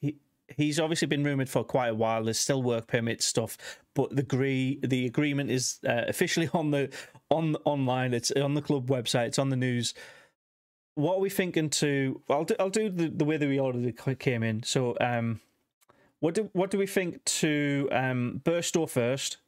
he 0.00 0.16
he's 0.48 0.80
obviously 0.80 1.06
been 1.08 1.24
rumored 1.24 1.48
for 1.48 1.64
quite 1.64 1.88
a 1.88 1.94
while. 1.94 2.24
There's 2.24 2.38
still 2.38 2.62
work 2.62 2.86
permit 2.86 3.22
stuff, 3.22 3.56
but 3.94 4.14
the 4.14 4.22
agree 4.22 4.80
the 4.82 5.06
agreement 5.06 5.50
is 5.50 5.78
uh, 5.86 6.04
officially 6.08 6.50
on 6.54 6.70
the 6.70 6.92
on 7.30 7.56
online. 7.64 8.14
It's 8.14 8.30
on 8.32 8.54
the 8.54 8.62
club 8.62 8.88
website. 8.88 9.28
It's 9.28 9.38
on 9.38 9.50
the 9.50 9.56
news. 9.56 9.94
What 10.94 11.16
are 11.16 11.20
we 11.20 11.30
thinking 11.30 11.70
to? 11.70 12.20
I'll 12.28 12.44
do, 12.44 12.54
I'll 12.60 12.68
do 12.68 12.90
the, 12.90 13.08
the 13.08 13.24
way 13.24 13.38
that 13.38 13.48
we 13.48 13.58
it 13.58 14.18
came 14.18 14.42
in. 14.42 14.62
So 14.62 14.94
um, 15.00 15.40
what 16.20 16.34
do 16.34 16.50
what 16.52 16.70
do 16.70 16.78
we 16.78 16.86
think 16.86 17.24
to 17.24 17.88
um 17.92 18.40
Burstow 18.44 18.88
first? 18.88 19.38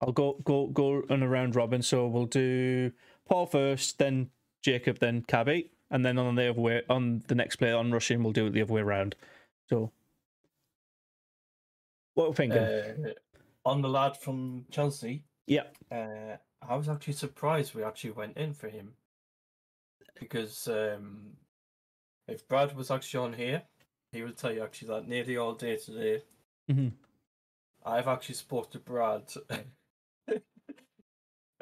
I'll 0.00 0.12
go 0.12 0.38
go 0.44 0.68
go 0.68 1.02
on 1.10 1.22
a 1.22 1.28
round 1.28 1.56
robin. 1.56 1.82
So 1.82 2.06
we'll 2.06 2.26
do 2.26 2.92
Paul 3.28 3.46
first, 3.46 3.98
then 3.98 4.30
Jacob, 4.62 4.98
then 4.98 5.22
Cabby, 5.22 5.70
and 5.90 6.04
then 6.04 6.18
on 6.18 6.34
the 6.34 6.50
other 6.50 6.60
way 6.60 6.82
on 6.88 7.22
the 7.28 7.34
next 7.34 7.56
player 7.56 7.76
on 7.76 7.90
Rusyn, 7.90 8.22
we'll 8.22 8.32
do 8.32 8.46
it 8.46 8.52
the 8.52 8.62
other 8.62 8.72
way 8.72 8.80
around. 8.80 9.14
So, 9.68 9.92
what 12.14 12.24
are 12.26 12.28
we 12.30 12.34
thinking? 12.34 12.58
Uh, 12.58 12.94
on 13.64 13.82
the 13.82 13.88
lad 13.88 14.16
from 14.16 14.66
Chelsea, 14.70 15.24
yeah, 15.46 15.64
uh, 15.90 16.36
I 16.62 16.76
was 16.76 16.88
actually 16.88 17.14
surprised 17.14 17.74
we 17.74 17.82
actually 17.84 18.12
went 18.12 18.36
in 18.36 18.52
for 18.52 18.68
him 18.68 18.94
because 20.18 20.66
um, 20.68 21.36
if 22.26 22.46
Brad 22.48 22.74
was 22.74 22.90
actually 22.90 23.24
on 23.24 23.32
here, 23.34 23.62
he 24.12 24.22
would 24.22 24.36
tell 24.36 24.52
you 24.52 24.62
actually 24.62 24.88
that 24.88 25.08
nearly 25.08 25.36
all 25.36 25.54
day 25.54 25.76
today, 25.76 26.22
Mhm. 26.70 26.92
I've 27.84 28.08
actually 28.08 28.34
spoke 28.34 28.70
to 28.72 28.80
Brad. 28.80 29.32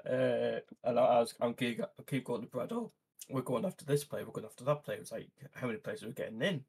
Uh, 0.08 0.60
and 0.84 0.98
I, 0.98 1.02
I 1.04 1.20
was, 1.20 1.34
I'm 1.40 1.54
keep, 1.54 1.80
I 1.80 2.02
keep 2.06 2.24
going 2.24 2.42
to 2.42 2.48
Brad. 2.48 2.72
Oh, 2.72 2.92
we're 3.30 3.42
going 3.42 3.64
after 3.64 3.84
this 3.84 4.04
player. 4.04 4.24
We're 4.24 4.32
going 4.32 4.46
after 4.46 4.64
that 4.64 4.84
player. 4.84 4.98
It's 4.98 5.12
like 5.12 5.30
how 5.54 5.66
many 5.66 5.78
players 5.78 6.02
are 6.02 6.08
we 6.08 6.12
getting 6.14 6.42
in? 6.42 6.64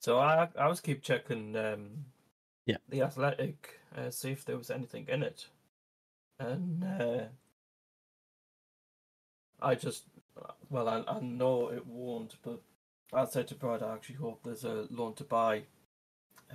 So 0.00 0.18
I, 0.18 0.48
I 0.58 0.68
was 0.68 0.80
keep 0.80 1.02
checking. 1.02 1.56
Um, 1.56 2.06
Yeah. 2.66 2.78
The 2.88 3.02
athletic, 3.02 3.80
uh, 3.96 4.10
see 4.10 4.32
if 4.32 4.44
there 4.44 4.58
was 4.58 4.70
anything 4.70 5.06
in 5.08 5.22
it, 5.22 5.46
and 6.40 6.84
uh, 6.84 7.26
I 9.60 9.74
just, 9.74 10.04
well, 10.70 10.88
I, 10.88 11.04
I 11.06 11.20
know 11.20 11.68
it 11.70 11.86
won't, 11.86 12.36
but 12.42 12.62
I 13.12 13.24
said 13.26 13.48
to 13.48 13.54
Brad, 13.56 13.82
I 13.82 13.94
actually 13.94 14.16
hope 14.16 14.42
there's 14.44 14.64
a 14.64 14.86
loan 14.90 15.14
to 15.14 15.24
buy 15.24 15.64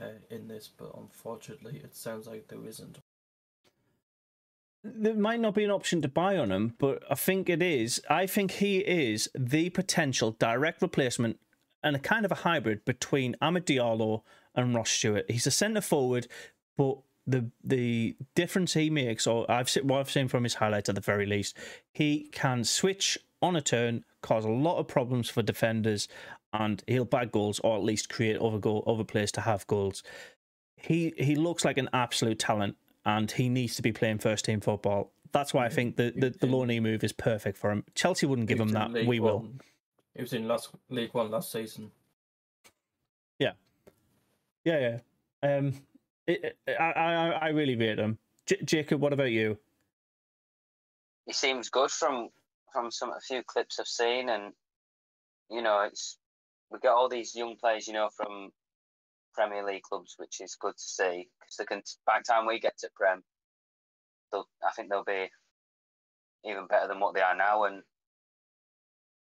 uh, 0.01 0.19
in 0.29 0.47
this, 0.47 0.69
but 0.69 0.93
unfortunately, 0.97 1.81
it 1.83 1.95
sounds 1.95 2.27
like 2.27 2.47
there 2.47 2.65
isn't. 2.65 3.00
There 4.83 5.13
might 5.13 5.39
not 5.39 5.53
be 5.53 5.63
an 5.63 5.71
option 5.71 6.01
to 6.01 6.07
buy 6.07 6.37
on 6.37 6.51
him, 6.51 6.73
but 6.79 7.03
I 7.09 7.15
think 7.15 7.49
it 7.49 7.61
is. 7.61 8.01
I 8.09 8.25
think 8.25 8.51
he 8.51 8.79
is 8.79 9.29
the 9.35 9.69
potential 9.69 10.31
direct 10.31 10.81
replacement 10.81 11.39
and 11.83 11.95
a 11.95 11.99
kind 11.99 12.25
of 12.25 12.31
a 12.31 12.35
hybrid 12.35 12.83
between 12.85 13.35
Amad 13.41 13.65
Diallo 13.65 14.23
and 14.55 14.73
Ross 14.75 14.89
Stewart. 14.89 15.29
He's 15.29 15.47
a 15.47 15.51
centre 15.51 15.81
forward, 15.81 16.27
but 16.77 16.97
the 17.27 17.51
the 17.63 18.15
difference 18.35 18.73
he 18.73 18.89
makes, 18.89 19.27
or 19.27 19.49
I've 19.49 19.69
seen 19.69 19.87
what 19.87 19.99
I've 19.99 20.11
seen 20.11 20.27
from 20.27 20.43
his 20.43 20.55
highlights 20.55 20.89
at 20.89 20.95
the 20.95 21.01
very 21.01 21.25
least, 21.25 21.57
he 21.93 22.29
can 22.31 22.63
switch 22.63 23.17
on 23.41 23.55
a 23.55 23.61
turn, 23.61 24.03
cause 24.21 24.45
a 24.45 24.49
lot 24.49 24.77
of 24.77 24.87
problems 24.87 25.29
for 25.29 25.41
defenders, 25.41 26.07
and 26.53 26.83
he'll 26.87 27.05
bag 27.05 27.31
goals 27.31 27.59
or 27.59 27.77
at 27.77 27.83
least 27.83 28.09
create 28.09 28.37
other 28.37 28.59
goal 28.59 28.83
other 28.87 29.03
players 29.03 29.31
to 29.33 29.41
have 29.41 29.67
goals. 29.67 30.03
He 30.75 31.13
he 31.17 31.35
looks 31.35 31.63
like 31.63 31.77
an 31.77 31.89
absolute 31.93 32.39
talent, 32.39 32.75
and 33.05 33.31
he 33.31 33.49
needs 33.49 33.75
to 33.75 33.81
be 33.81 33.91
playing 33.91 34.19
first 34.19 34.45
team 34.45 34.61
football. 34.61 35.11
That's 35.31 35.53
why 35.53 35.65
I 35.65 35.69
think 35.69 35.95
the 35.95 36.11
the, 36.15 36.29
the 36.31 36.47
Loney 36.47 36.79
move 36.79 37.03
is 37.03 37.13
perfect 37.13 37.57
for 37.57 37.71
him. 37.71 37.83
Chelsea 37.95 38.25
wouldn't 38.25 38.47
give 38.47 38.59
him 38.59 38.69
that. 38.69 38.91
League 38.91 39.07
We 39.07 39.19
will. 39.19 39.39
One. 39.39 39.61
He 40.15 40.21
was 40.21 40.33
in 40.33 40.47
last 40.47 40.69
League 40.89 41.13
One 41.13 41.31
last 41.31 41.51
season. 41.51 41.91
Yeah. 43.39 43.53
Yeah, 44.65 44.99
yeah. 45.43 45.57
Um, 45.57 45.73
it, 46.27 46.57
it- 46.67 46.75
I, 46.79 46.91
I, 46.91 47.27
I 47.29 47.47
really 47.49 47.75
rate 47.75 47.97
him. 47.97 48.17
J- 48.45 48.61
Jacob, 48.63 48.99
what 49.01 49.13
about 49.13 49.31
you? 49.31 49.57
he 51.25 51.33
seems 51.33 51.69
good 51.69 51.91
from 51.91 52.29
from 52.73 52.89
some 52.91 53.11
a 53.11 53.19
few 53.19 53.43
clips 53.43 53.79
I've 53.79 53.87
seen, 53.87 54.29
and 54.29 54.53
you 55.49 55.61
know, 55.61 55.81
it's 55.81 56.17
we 56.71 56.79
get 56.79 56.91
all 56.91 57.07
these 57.09 57.35
young 57.35 57.55
players, 57.57 57.87
you 57.87 57.93
know, 57.93 58.09
from 58.15 58.51
Premier 59.33 59.65
League 59.65 59.83
clubs, 59.83 60.15
which 60.17 60.41
is 60.41 60.55
good 60.55 60.73
to 60.73 60.83
see 60.83 61.29
because 61.39 61.55
they 61.57 61.65
can. 61.65 61.81
By 62.05 62.19
the 62.19 62.23
time 62.33 62.45
we 62.45 62.59
get 62.59 62.77
to 62.79 62.89
Prem, 62.95 63.23
they'll 64.31 64.47
I 64.65 64.71
think 64.71 64.89
they'll 64.89 65.03
be 65.03 65.29
even 66.43 66.67
better 66.67 66.87
than 66.87 66.99
what 66.99 67.13
they 67.13 67.21
are 67.21 67.35
now. 67.35 67.63
And 67.65 67.83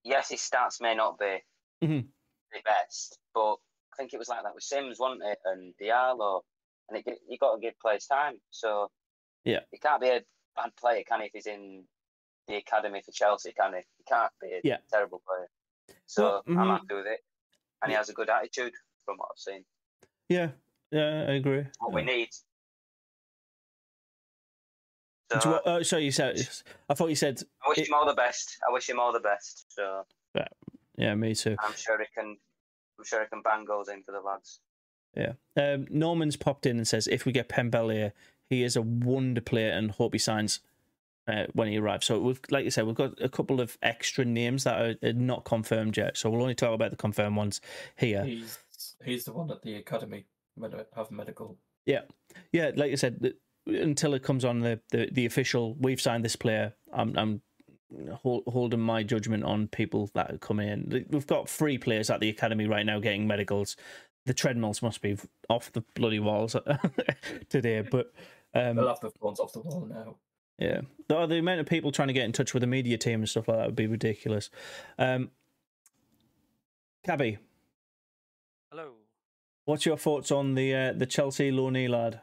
yes, 0.05 0.28
his 0.28 0.40
stats 0.40 0.80
may 0.80 0.94
not 0.94 1.18
be 1.18 1.42
Mhm. 1.82 2.09
the 2.53 2.61
best, 2.64 3.18
but 3.34 3.55
I 3.92 3.96
think 3.96 4.12
it 4.14 4.18
was 4.18 4.28
like 4.28 4.42
that 4.42 4.55
with 4.55 4.64
Sims, 4.64 4.99
wasn't 4.99 5.22
it, 5.24 5.38
and 5.44 5.74
Diallo, 5.80 6.42
and 6.88 6.99
it, 6.99 7.20
you 7.28 7.38
got 7.38 7.55
to 7.55 7.61
give 7.61 7.78
players 7.80 8.07
time. 8.07 8.40
So 8.51 8.90
Yeah. 9.44 9.61
he 9.70 9.78
can't 9.78 10.01
be 10.01 10.09
a 10.09 10.24
bad 10.57 10.76
player, 10.76 11.03
can 11.05 11.20
he? 11.20 11.26
If 11.26 11.32
he's 11.32 11.46
in 11.46 11.88
the 12.46 12.57
academy 12.57 13.03
for 13.03 13.12
Chelsea, 13.12 13.53
can 13.53 13.74
he? 13.74 13.80
He 13.99 14.05
can't 14.05 14.32
be 14.40 14.53
a 14.55 14.61
Yeah. 14.64 14.78
terrible 14.90 15.20
player. 15.20 15.51
So 16.07 16.22
Well, 16.22 16.42
I'm 16.49 16.55
mhm. 16.68 16.78
happy 16.80 16.94
with 16.94 17.07
it, 17.07 17.24
and 17.82 17.90
he 17.90 17.96
has 17.96 18.09
a 18.09 18.14
good 18.14 18.30
attitude 18.30 18.74
from 19.05 19.18
what 19.18 19.30
I've 19.32 19.38
seen. 19.38 19.64
Yeah, 20.29 20.51
yeah, 20.91 21.26
I 21.29 21.33
agree. 21.35 21.64
What 21.79 21.93
we 21.93 22.03
need. 22.03 22.29
Do 25.31 25.41
So 25.41 25.51
you- 25.51 25.57
uh, 25.72 25.83
so 25.85 25.97
you 25.99 26.11
said, 26.11 26.49
I 26.89 26.95
thought 26.95 27.09
you 27.09 27.14
said, 27.16 27.43
I 27.64 27.68
wish 27.68 27.79
it- 27.79 27.89
him 27.89 27.95
all 27.95 28.07
the 28.07 28.14
best. 28.14 28.59
I 28.68 28.72
wish 28.72 28.89
him 28.89 28.99
all 28.99 29.12
the 29.12 29.20
best. 29.20 29.66
So 29.72 30.07
yeah, 30.35 30.49
yeah, 30.97 31.14
me 31.14 31.35
too. 31.35 31.57
I'm 31.62 31.74
sure 31.74 31.99
he 31.99 32.07
can. 32.14 32.37
I'm 32.99 33.05
sure 33.05 33.20
he 33.22 33.29
can 33.29 33.43
bang 33.43 33.64
goals 33.64 33.89
in 33.89 34.03
for 34.03 34.12
the 34.12 34.20
lads. 34.20 34.61
Yeah. 35.14 35.33
Um, 35.57 35.87
Norman's 35.91 36.37
popped 36.37 36.66
in 36.66 36.76
and 36.79 36.89
says 36.89 37.07
if 37.07 37.24
we 37.24 37.33
get 37.33 37.49
Pembele, 37.49 38.12
he 38.51 38.62
is 38.64 38.74
a 38.76 38.83
wonder 38.83 39.41
player 39.41 39.70
and 39.70 39.91
hope 39.93 40.14
he 40.14 40.18
signs 40.18 40.61
uh, 41.29 41.47
when 41.53 41.68
he 41.68 41.79
arrives. 41.79 42.07
So 42.07 42.18
we've, 42.18 42.41
like 42.51 42.64
you 42.64 42.70
said, 42.70 42.87
we've 42.87 42.95
got 42.97 43.20
a 43.20 43.29
couple 43.29 43.61
of 43.61 43.79
extra 43.83 44.24
names 44.24 44.64
that 44.64 44.81
are, 44.81 45.09
are 45.09 45.12
not 45.12 45.45
confirmed 45.45 45.97
yet. 45.97 46.16
So 46.16 46.29
we'll 46.31 46.43
only 46.43 46.55
talk 46.55 46.74
about 46.74 46.91
the 46.91 46.97
confirmed 46.97 47.37
ones 47.37 47.61
here. 47.97 48.24
He's 48.24 48.59
he's 49.05 49.24
the 49.24 49.32
one 49.32 49.51
at 49.51 49.62
the 49.62 49.76
academy. 49.76 50.26
Med- 50.57 50.86
have 50.96 51.11
medical. 51.11 51.57
Yeah, 51.86 52.03
yeah. 52.53 52.72
like 52.74 52.92
I 52.92 52.96
said, 52.96 53.32
until 53.66 54.14
it 54.14 54.22
comes 54.22 54.44
on 54.44 54.61
the, 54.61 54.80
the, 54.90 55.09
the 55.12 55.26
official, 55.26 55.74
we've 55.78 56.01
signed 56.01 56.24
this 56.24 56.36
player. 56.36 56.74
I'm 56.92 57.16
I'm 57.16 57.42
hol- 58.12 58.42
holding 58.49 58.80
my 58.80 59.03
judgment 59.03 59.44
on 59.44 59.68
people 59.68 60.11
that 60.14 60.32
are 60.34 60.38
coming 60.38 60.68
in. 60.68 61.07
We've 61.11 61.26
got 61.26 61.49
three 61.49 61.78
players 61.78 62.11
at 62.11 62.20
the 62.20 62.28
academy 62.28 62.66
right 62.66 62.84
now 62.84 62.99
getting 62.99 63.26
medicals. 63.26 63.76
The 64.26 64.34
treadmills 64.34 64.82
must 64.82 65.01
be 65.01 65.16
off 65.49 65.72
the 65.72 65.82
bloody 65.94 66.18
walls 66.20 66.55
today, 67.49 67.80
but 67.82 68.12
um, 68.55 68.76
They'll 68.76 68.88
have 68.88 69.01
the 69.01 69.11
phones 69.11 69.40
off 69.40 69.53
the 69.53 69.61
wall 69.61 69.86
now. 69.88 70.16
yeah, 70.59 70.80
the, 71.07 71.26
the 71.26 71.36
amount 71.38 71.61
of 71.61 71.66
people 71.66 71.92
trying 71.92 72.09
to 72.09 72.14
get 72.14 72.24
in 72.24 72.32
touch 72.32 72.53
with 72.53 72.61
the 72.62 72.66
media 72.66 72.99
team 72.99 73.20
and 73.20 73.28
stuff 73.28 73.49
like 73.49 73.57
that 73.59 73.66
would 73.66 73.76
be 73.76 73.86
ridiculous. 73.86 74.51
Um, 74.99 75.30
Cabby, 77.07 77.38
Hello. 78.71 78.93
what's 79.64 79.87
your 79.87 79.97
thoughts 79.97 80.31
on 80.31 80.55
the 80.55 80.75
uh, 80.75 80.93
the 80.93 81.07
Chelsea 81.07 81.51
loanee 81.51 81.89
lad? 81.89 82.21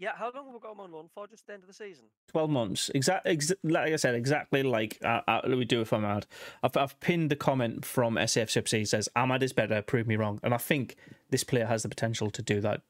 Yeah, 0.00 0.12
how 0.14 0.30
long 0.32 0.46
have 0.46 0.54
we 0.54 0.60
got 0.60 0.72
him 0.72 0.80
on 0.80 0.92
loan 0.92 1.08
for? 1.12 1.26
Just 1.26 1.46
the 1.48 1.54
end 1.54 1.64
of 1.64 1.66
the 1.66 1.74
season? 1.74 2.04
12 2.28 2.50
months. 2.50 2.88
Exact, 2.94 3.26
ex- 3.26 3.52
like 3.64 3.92
I 3.92 3.96
said, 3.96 4.14
exactly 4.14 4.62
like 4.62 4.96
uh, 5.04 5.22
uh, 5.26 5.40
we 5.48 5.64
do 5.64 5.80
with 5.80 5.90
Amad. 5.90 6.22
I've, 6.62 6.76
I've 6.76 7.00
pinned 7.00 7.30
the 7.30 7.36
comment 7.36 7.84
from 7.84 8.14
SF 8.14 8.46
Sipsy 8.46 8.86
says, 8.86 9.08
Amad 9.16 9.42
is 9.42 9.52
better, 9.52 9.82
prove 9.82 10.06
me 10.06 10.14
wrong. 10.14 10.38
And 10.44 10.54
I 10.54 10.58
think 10.58 10.94
this 11.30 11.42
player 11.42 11.66
has 11.66 11.82
the 11.82 11.88
potential 11.88 12.30
to 12.30 12.42
do 12.42 12.60
that. 12.60 12.82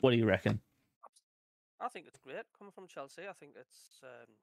What 0.00 0.10
do 0.10 0.16
you 0.16 0.26
reckon? 0.26 0.60
I 1.80 1.86
think 1.88 2.06
it's 2.08 2.18
great 2.18 2.42
coming 2.58 2.72
from 2.72 2.88
Chelsea. 2.88 3.22
I 3.30 3.32
think 3.32 3.52
it's 3.54 4.02
um, 4.02 4.34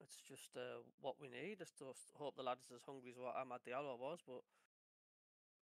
it's 0.00 0.20
just 0.28 0.56
uh, 0.56 0.82
what 1.00 1.14
we 1.18 1.28
need. 1.28 1.58
Just 1.58 1.72
hope 2.18 2.36
the 2.36 2.42
lad 2.42 2.58
is 2.60 2.76
as 2.76 2.82
hungry 2.84 3.10
as 3.10 3.16
what 3.16 3.34
Amad 3.36 3.64
Diallo 3.66 3.98
was, 3.98 4.18
but 4.26 4.42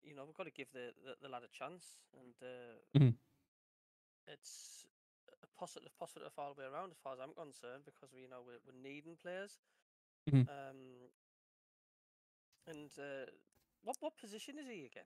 you 0.03 0.15
know 0.15 0.25
we've 0.25 0.35
got 0.35 0.45
to 0.45 0.51
give 0.51 0.67
the, 0.73 0.91
the, 1.05 1.15
the 1.21 1.29
lad 1.29 1.43
a 1.43 1.51
chance, 1.57 1.85
and 2.13 2.33
uh, 2.41 2.99
Mhm. 2.99 3.13
it's 4.27 4.85
a 5.43 5.47
positive 5.59 5.91
positive 5.99 6.31
all 6.37 6.53
the 6.53 6.61
way 6.61 6.67
around 6.67 6.91
as 6.91 6.97
far 7.03 7.13
as 7.13 7.19
I'm 7.19 7.33
concerned 7.33 7.83
because 7.85 8.09
we 8.13 8.21
you 8.21 8.29
know 8.29 8.41
we're, 8.45 8.59
we're 8.65 8.81
needing 8.81 9.15
players. 9.21 9.59
Mhm. 10.29 10.47
Um, 10.47 11.09
and 12.67 12.89
uh, 12.99 13.25
what 13.83 13.97
what 13.99 14.17
position 14.17 14.57
is 14.59 14.67
he 14.67 14.85
again? 14.85 15.05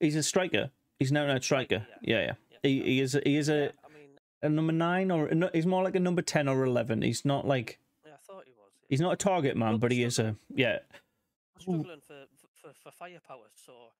He's 0.00 0.16
a 0.16 0.22
striker. 0.22 0.70
He's 0.98 1.12
now 1.12 1.24
a 1.30 1.40
striker. 1.40 1.86
yeah. 2.02 2.16
Yeah, 2.16 2.20
yeah. 2.26 2.34
Yeah, 2.50 2.58
He, 2.62 2.82
he 2.82 3.00
is. 3.00 3.14
A, 3.14 3.20
he 3.24 3.36
is 3.36 3.48
a. 3.48 3.56
Yeah, 3.56 3.70
I 3.84 3.88
mean, 3.92 4.10
a 4.42 4.48
number 4.48 4.72
nine 4.72 5.10
or 5.10 5.28
he's 5.52 5.66
more 5.66 5.82
like 5.84 5.94
a 5.96 6.00
number 6.00 6.22
ten 6.22 6.48
or 6.48 6.64
eleven. 6.64 7.02
He's 7.02 7.24
not 7.24 7.46
like 7.46 7.78
Yeah, 8.04 8.14
I 8.14 8.16
thought 8.18 8.44
he 8.46 8.52
was. 8.52 8.72
he's 8.88 9.00
not 9.00 9.12
a 9.12 9.16
target 9.16 9.56
man, 9.56 9.78
but 9.78 9.92
he 9.92 10.02
is 10.02 10.18
a 10.18 10.36
yeah. 10.54 10.78
struggling 11.58 12.00
for, 12.00 12.24
for 12.54 12.72
for 12.72 12.90
firepower. 12.90 13.46
So, 13.54 13.92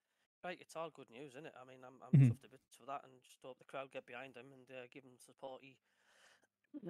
right, 0.44 0.58
it's 0.60 0.76
all 0.76 0.90
good 0.90 1.10
news, 1.10 1.32
isn't 1.32 1.46
it? 1.46 1.52
I 1.60 1.64
mean, 1.68 1.78
I'm 1.84 1.94
I'm 2.02 2.18
Mhm. 2.20 2.30
chuffed 2.30 2.44
a 2.44 2.48
bit 2.50 2.60
for 2.78 2.86
that, 2.86 3.02
and 3.04 3.12
just 3.22 3.38
hope 3.42 3.58
the 3.58 3.64
crowd 3.64 3.90
get 3.92 4.06
behind 4.06 4.36
him 4.36 4.46
and 4.52 4.70
uh, 4.70 4.86
give 4.90 5.04
him 5.04 5.12
the 5.16 5.22
support 5.22 5.62
he 5.62 5.76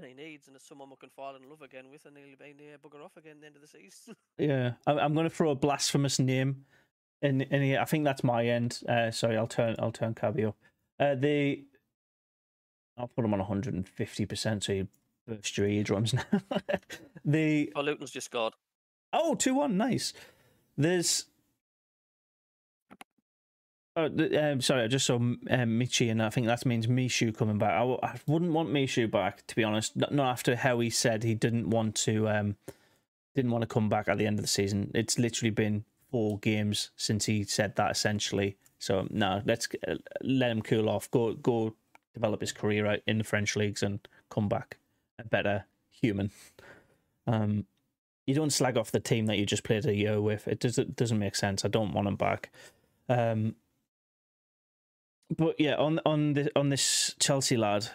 he 0.02 0.12
needs, 0.12 0.48
and 0.48 0.56
it's 0.56 0.66
someone 0.66 0.90
we 0.90 0.96
can 0.96 1.08
fall 1.10 1.36
in 1.36 1.48
love 1.48 1.62
again 1.62 1.88
with, 1.88 2.04
and 2.04 2.16
he'll 2.18 2.36
be 2.36 2.52
near 2.52 2.78
bugger 2.78 3.02
off 3.04 3.16
again 3.16 3.36
at 3.36 3.40
the 3.40 3.46
end 3.46 3.56
of 3.56 3.62
the 3.62 3.68
season. 3.68 4.16
Yeah, 4.38 4.74
I'm 4.86 5.14
going 5.14 5.28
to 5.28 5.34
throw 5.34 5.50
a 5.50 5.54
blasphemous 5.54 6.18
name 6.18 6.66
in 7.22 7.40
in 7.42 7.62
here. 7.62 7.80
I 7.80 7.84
think 7.84 8.04
that's 8.04 8.24
my 8.24 8.44
end. 8.46 8.82
Uh, 8.88 9.10
sorry, 9.10 9.36
I'll 9.36 9.46
turn 9.46 9.76
I'll 9.78 9.92
turn 9.92 10.14
Cabby 10.14 10.44
up. 10.46 10.56
Uh, 10.98 11.14
the 11.14 11.64
I'll 12.96 13.08
put 13.08 13.24
him 13.24 13.32
on 13.32 13.38
150 13.38 14.26
percent 14.26 14.64
so 14.64 14.72
you 14.72 14.88
burst 15.26 15.56
your 15.56 15.68
eardrums 15.68 16.12
now. 16.14 16.24
the 17.24 17.72
oh, 17.76 17.80
Luton's 17.82 18.10
just 18.10 18.26
scored. 18.26 18.54
oh 19.12 19.34
two 19.36 19.54
one 19.54 19.76
nice. 19.76 20.12
There's 20.76 21.26
Oh, 23.98 24.04
um, 24.40 24.60
sorry, 24.60 24.84
I 24.84 24.86
just 24.86 25.06
saw 25.06 25.16
um, 25.16 25.38
Michi, 25.50 26.08
and 26.08 26.22
I 26.22 26.30
think 26.30 26.46
that 26.46 26.64
means 26.64 26.86
Michut 26.86 27.36
coming 27.36 27.58
back. 27.58 27.72
I, 27.72 27.80
w- 27.80 27.98
I 28.00 28.14
wouldn't 28.28 28.52
want 28.52 28.68
Michut 28.68 29.10
back, 29.10 29.44
to 29.48 29.56
be 29.56 29.64
honest. 29.64 29.96
Not, 29.96 30.14
not 30.14 30.30
after 30.30 30.54
how 30.54 30.78
he 30.78 30.88
said 30.88 31.24
he 31.24 31.34
didn't 31.34 31.68
want 31.68 31.96
to, 31.96 32.28
um, 32.28 32.56
didn't 33.34 33.50
want 33.50 33.62
to 33.62 33.66
come 33.66 33.88
back 33.88 34.06
at 34.06 34.16
the 34.16 34.24
end 34.24 34.38
of 34.38 34.44
the 34.44 34.48
season. 34.48 34.92
It's 34.94 35.18
literally 35.18 35.50
been 35.50 35.84
four 36.12 36.38
games 36.38 36.90
since 36.94 37.26
he 37.26 37.42
said 37.42 37.74
that, 37.74 37.90
essentially. 37.90 38.56
So 38.78 39.08
no, 39.10 39.42
let's 39.44 39.66
uh, 39.88 39.96
let 40.22 40.52
him 40.52 40.62
cool 40.62 40.88
off. 40.88 41.10
Go, 41.10 41.34
go, 41.34 41.74
develop 42.14 42.40
his 42.40 42.52
career 42.52 42.86
out 42.86 43.00
in 43.08 43.18
the 43.18 43.24
French 43.24 43.56
leagues 43.56 43.82
and 43.82 43.98
come 44.30 44.48
back 44.48 44.78
a 45.18 45.24
better 45.24 45.64
human. 45.90 46.30
Um, 47.26 47.66
you 48.28 48.34
don't 48.34 48.52
slag 48.52 48.76
off 48.76 48.92
the 48.92 49.00
team 49.00 49.26
that 49.26 49.38
you 49.38 49.44
just 49.44 49.64
played 49.64 49.86
a 49.86 49.94
year 49.96 50.20
with. 50.20 50.46
It 50.46 50.60
doesn't 50.60 50.94
doesn't 50.94 51.18
make 51.18 51.34
sense. 51.34 51.64
I 51.64 51.68
don't 51.68 51.92
want 51.92 52.06
him 52.06 52.16
back. 52.16 52.50
Um, 53.08 53.56
but 55.36 55.56
yeah, 55.58 55.74
on 55.76 56.00
on 56.06 56.34
the 56.34 56.50
on 56.56 56.68
this 56.70 57.14
Chelsea 57.18 57.56
lad, 57.56 57.88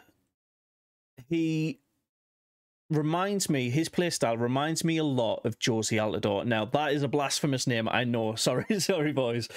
he 1.30 1.80
reminds 2.90 3.50
me 3.50 3.70
his 3.70 3.90
playstyle 3.90 4.40
reminds 4.40 4.84
me 4.84 4.98
a 4.98 5.04
lot 5.04 5.42
of 5.46 5.58
Jozy 5.60 5.98
Altidore. 5.98 6.46
Now 6.46 6.66
that 6.66 6.94
is 6.94 7.04
a 7.04 7.08
blasphemous 7.08 7.66
name, 7.66 7.90
I 7.90 8.04
know. 8.04 8.36
Sorry, 8.44 8.66
sorry, 8.80 9.14
boys, 9.14 9.50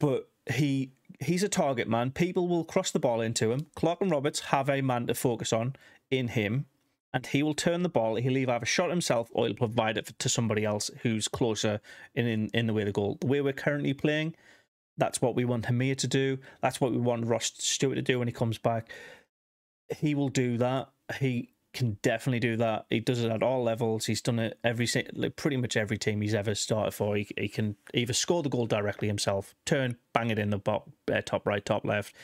but 0.00 0.28
he 0.52 0.92
he's 1.20 1.42
a 1.42 1.48
target 1.48 1.88
man. 1.88 2.10
People 2.10 2.48
will 2.48 2.64
cross 2.64 2.90
the 2.90 2.98
ball 2.98 3.20
into 3.20 3.52
him. 3.52 3.66
Clarke 3.76 4.00
and 4.00 4.10
Roberts 4.10 4.40
have 4.40 4.68
a 4.68 4.80
man 4.80 5.06
to 5.06 5.14
focus 5.14 5.52
on 5.52 5.76
in 6.10 6.28
him, 6.28 6.66
and 7.14 7.26
he 7.26 7.42
will 7.42 7.54
turn 7.54 7.82
the 7.82 7.88
ball. 7.88 8.16
He'll 8.16 8.36
either 8.36 8.52
have 8.52 8.62
a 8.62 8.66
shot 8.66 8.90
himself 8.90 9.28
or 9.32 9.46
he'll 9.46 9.54
provide 9.54 9.96
it 9.96 10.12
to 10.18 10.28
somebody 10.28 10.64
else 10.64 10.90
who's 11.02 11.28
closer 11.28 11.80
in 12.14 12.26
in, 12.26 12.50
in 12.52 12.66
the 12.66 12.72
way 12.74 12.84
to 12.84 12.92
goal. 12.92 13.18
The 13.20 13.28
way 13.28 13.40
we're 13.40 13.52
currently 13.52 13.94
playing, 13.94 14.34
that's 14.98 15.22
what 15.22 15.34
we 15.34 15.44
want 15.44 15.66
Hamir 15.66 15.94
to 15.96 16.06
do. 16.06 16.38
That's 16.60 16.80
what 16.80 16.92
we 16.92 16.98
want 16.98 17.26
Ross 17.26 17.52
Stewart 17.58 17.96
to 17.96 18.02
do 18.02 18.18
when 18.18 18.28
he 18.28 18.32
comes 18.32 18.58
back. 18.58 18.92
He 19.96 20.14
will 20.14 20.28
do 20.28 20.58
that. 20.58 20.90
He 21.18 21.52
can 21.72 21.98
definitely 22.02 22.40
do 22.40 22.56
that. 22.56 22.86
He 22.90 23.00
does 23.00 23.22
it 23.22 23.30
at 23.30 23.42
all 23.42 23.62
levels. 23.62 24.06
He's 24.06 24.20
done 24.20 24.38
it 24.38 24.58
every 24.62 24.86
like 25.14 25.36
pretty 25.36 25.56
much 25.56 25.76
every 25.76 25.98
team 25.98 26.20
he's 26.20 26.34
ever 26.34 26.54
started 26.54 26.92
for. 26.92 27.16
He, 27.16 27.28
he 27.36 27.48
can 27.48 27.76
either 27.94 28.12
score 28.12 28.42
the 28.42 28.48
goal 28.48 28.66
directly 28.66 29.08
himself, 29.08 29.54
turn, 29.64 29.96
bang 30.12 30.30
it 30.30 30.38
in 30.38 30.50
the 30.50 30.58
bot, 30.58 30.88
uh, 31.10 31.22
top 31.22 31.46
right, 31.46 31.64
top 31.64 31.84
left, 31.84 32.14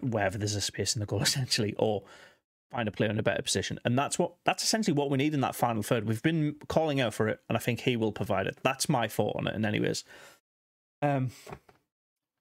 wherever 0.00 0.36
there's 0.36 0.54
a 0.54 0.60
space 0.60 0.94
in 0.94 1.00
the 1.00 1.06
goal 1.06 1.22
essentially, 1.22 1.74
or 1.78 2.02
find 2.70 2.88
a 2.88 2.92
player 2.92 3.10
in 3.10 3.18
a 3.18 3.22
better 3.22 3.42
position. 3.42 3.78
And 3.84 3.98
that's 3.98 4.18
what 4.18 4.34
that's 4.44 4.62
essentially 4.62 4.94
what 4.94 5.10
we 5.10 5.16
need 5.16 5.34
in 5.34 5.40
that 5.40 5.54
final 5.54 5.82
third. 5.82 6.06
We've 6.06 6.22
been 6.22 6.56
calling 6.68 7.00
out 7.00 7.14
for 7.14 7.28
it, 7.28 7.40
and 7.48 7.56
I 7.56 7.60
think 7.60 7.80
he 7.80 7.96
will 7.96 8.12
provide 8.12 8.46
it. 8.46 8.58
That's 8.62 8.88
my 8.88 9.08
thought 9.08 9.36
on 9.36 9.46
it. 9.46 9.54
And 9.54 9.64
anyways, 9.64 10.04
um, 11.00 11.30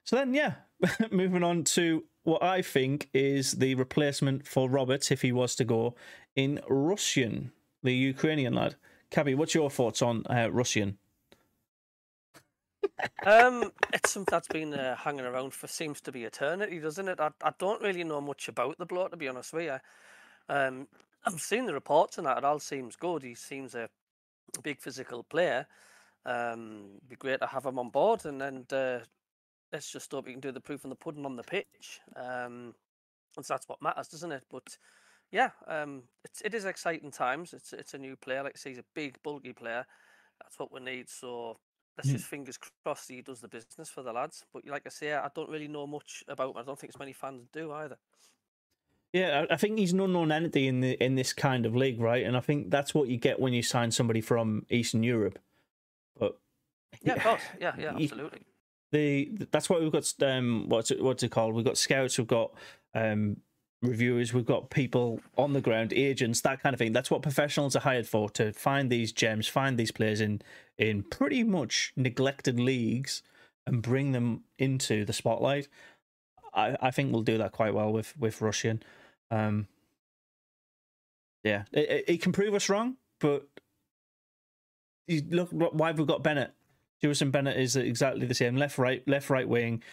so 0.08 0.16
then 0.16 0.34
yeah, 0.34 0.54
moving 1.12 1.44
on 1.44 1.66
to 1.66 2.06
what 2.24 2.42
I 2.42 2.62
think 2.62 3.10
is 3.14 3.52
the 3.52 3.76
replacement 3.76 4.48
for 4.48 4.70
Roberts 4.70 5.12
if 5.12 5.22
he 5.22 5.34
was 5.34 5.54
to 5.58 5.66
go 5.66 5.96
in 6.34 6.62
Rusyn, 6.70 7.52
the 7.84 7.94
Ukrainian 7.94 8.54
lad. 8.54 8.76
Cabby, 9.12 9.36
what's 9.36 9.54
your 9.54 9.70
thoughts 9.70 10.02
on 10.02 10.24
uh, 10.30 10.48
Rusyn? 10.48 10.96
Um, 13.26 13.74
it's 13.94 14.12
something 14.12 14.32
that's 14.32 14.48
been 14.48 14.74
uh, 14.74 14.96
hanging 14.96 15.26
around 15.26 15.54
for 15.54 15.68
seems 15.68 16.00
to 16.02 16.12
be 16.14 16.24
eternity, 16.24 16.80
doesn't 16.80 17.10
it? 17.10 17.20
I, 17.20 17.32
I 17.44 17.52
don't 17.60 17.82
really 17.82 18.06
know 18.06 18.22
much 18.22 18.48
about 18.48 18.78
the 18.78 18.86
bloke 18.86 19.12
to 19.12 19.18
be 19.18 19.28
honest 19.28 19.52
with 19.52 19.66
you. 19.66 19.78
Um, 20.48 20.88
I've 21.26 21.42
seen 21.42 21.66
the 21.66 21.74
reports 21.74 22.18
and 22.18 22.28
that 22.28 22.38
it 22.38 22.46
all 22.46 22.60
seems 22.60 22.96
good. 22.96 23.24
He 23.24 23.36
seems 23.36 23.76
a 23.76 23.90
big 24.64 24.80
physical 24.80 25.24
player. 25.24 25.68
Um, 26.26 27.00
be 27.10 27.18
great 27.18 27.42
to 27.42 27.48
have 27.48 27.66
him 27.66 27.78
on 27.78 27.90
board, 27.90 28.26
and 28.26 28.40
then 28.40 28.66
uh, 28.72 29.00
let's 29.72 29.92
just 29.92 30.12
hope 30.12 30.28
he 30.28 30.34
can 30.34 30.42
do 30.42 30.52
the 30.52 30.62
proof 30.62 30.84
in 30.84 30.90
the 30.90 30.96
pudding 30.96 31.26
on 31.26 31.36
the 31.36 31.44
pitch. 31.44 32.00
Um, 32.16 32.74
and 33.36 33.46
so 33.46 33.54
that's 33.54 33.68
what 33.68 33.82
matters, 33.82 34.08
doesn't 34.08 34.32
it? 34.32 34.44
But 34.50 34.78
yeah, 35.32 35.52
um, 35.68 36.04
it's 36.24 36.42
it 36.42 36.54
is 36.54 36.66
exciting 36.66 37.12
times. 37.12 37.54
It's 37.54 37.74
it's 37.74 37.94
a 37.94 37.98
new 37.98 38.16
player. 38.16 38.44
Like 38.44 38.54
I 38.56 38.58
say, 38.58 38.70
he's 38.72 38.80
a 38.80 38.86
big, 38.96 39.22
bulky 39.24 39.54
player. 39.54 39.86
That's 40.42 40.58
what 40.60 40.72
we 40.72 40.80
need. 40.80 41.10
So 41.10 41.58
let's 41.98 42.10
Mm. 42.10 42.14
just 42.14 42.26
fingers 42.26 42.60
crossed 42.84 43.10
he 43.10 43.22
does 43.22 43.42
the 43.42 43.48
business 43.48 43.90
for 43.90 44.04
the 44.04 44.14
lads. 44.14 44.44
But 44.54 44.66
like 44.68 44.84
I 44.86 44.90
say, 44.90 45.14
I 45.14 45.30
don't 45.36 45.50
really 45.50 45.68
know 45.68 45.88
much 45.88 46.24
about 46.28 46.52
him. 46.52 46.58
I 46.58 46.64
don't 46.64 46.80
think 46.80 46.92
as 46.96 47.00
many 47.00 47.14
fans 47.14 47.48
do 47.52 47.72
either. 47.72 47.98
Yeah, 49.14 49.46
I 49.50 49.54
I 49.54 49.58
think 49.58 49.80
he's 49.80 49.94
an 49.94 50.00
unknown 50.00 50.32
entity 50.32 50.68
in 50.68 50.82
the 50.82 51.02
in 51.04 51.16
this 51.16 51.34
kind 51.34 51.66
of 51.66 51.76
league, 51.76 52.00
right? 52.00 52.26
And 52.26 52.38
I 52.38 52.40
think 52.42 52.70
that's 52.70 52.94
what 52.94 53.08
you 53.08 53.18
get 53.18 53.40
when 53.40 53.54
you 53.54 53.64
sign 53.64 53.92
somebody 53.92 54.22
from 54.22 54.66
Eastern 54.70 55.04
Europe. 55.04 55.40
But 56.20 56.38
Yeah, 57.04 57.14
of 57.14 57.24
course. 57.24 57.42
Yeah, 57.60 57.74
yeah, 57.78 57.96
absolutely. 57.96 58.42
The 58.92 59.32
that's 59.52 59.70
what 59.70 59.82
we've 59.82 59.92
got. 59.92 60.12
Um, 60.22 60.70
what's 60.70 60.92
it 60.92 61.04
what's 61.04 61.24
it 61.24 61.32
called? 61.32 61.56
We've 61.56 61.66
got 61.66 61.78
scouts, 61.78 62.18
we've 62.18 62.28
got 62.28 62.54
um 62.96 63.38
reviewers, 63.82 64.34
we've 64.34 64.46
got 64.46 64.70
people 64.70 65.20
on 65.38 65.54
the 65.54 65.62
ground, 65.62 65.94
agents, 65.94 66.42
that 66.42 66.62
kind 66.62 66.74
of 66.74 66.80
thing. 66.80 66.94
That's 66.94 67.12
what 67.12 67.22
professionals 67.22 67.76
are 67.76 67.82
hired 67.82 68.08
for 68.08 68.30
to 68.32 68.52
find 68.54 68.90
these 68.90 69.12
gems, 69.12 69.48
find 69.48 69.78
these 69.78 69.92
players 69.92 70.22
in 70.22 70.42
in 70.78 71.04
pretty 71.04 71.44
much 71.44 71.94
neglected 71.96 72.60
leagues, 72.60 73.24
and 73.66 73.82
bring 73.82 74.14
them 74.14 74.44
into 74.58 75.06
the 75.06 75.14
spotlight. 75.14 75.68
I 76.54 76.78
I 76.82 76.92
think 76.92 77.12
we'll 77.12 77.24
do 77.24 77.38
that 77.40 77.52
quite 77.52 77.74
well 77.74 77.92
with 77.92 78.18
with 78.18 78.40
Rusyn. 78.40 78.82
Um, 79.32 79.68
yeah, 81.44 81.64
it, 81.72 81.90
it, 81.90 82.06
it 82.08 82.22
can 82.22 82.32
prove 82.32 82.54
us 82.54 82.70
wrong, 82.70 82.98
but 83.20 83.48
you 85.08 85.24
look 85.30 85.50
why 85.52 85.88
have 85.88 86.00
we 86.00 86.06
got 86.06 86.24
Bennette? 86.24 86.54
Jewison 87.04 87.32
Bennette 87.32 87.58
is 87.58 87.76
exactly 87.76 88.26
the 88.26 88.34
same. 88.34 88.56
Left, 88.56 88.78
right, 88.78 89.08
left, 89.08 89.30
right 89.30 89.48
wing. 89.48 89.84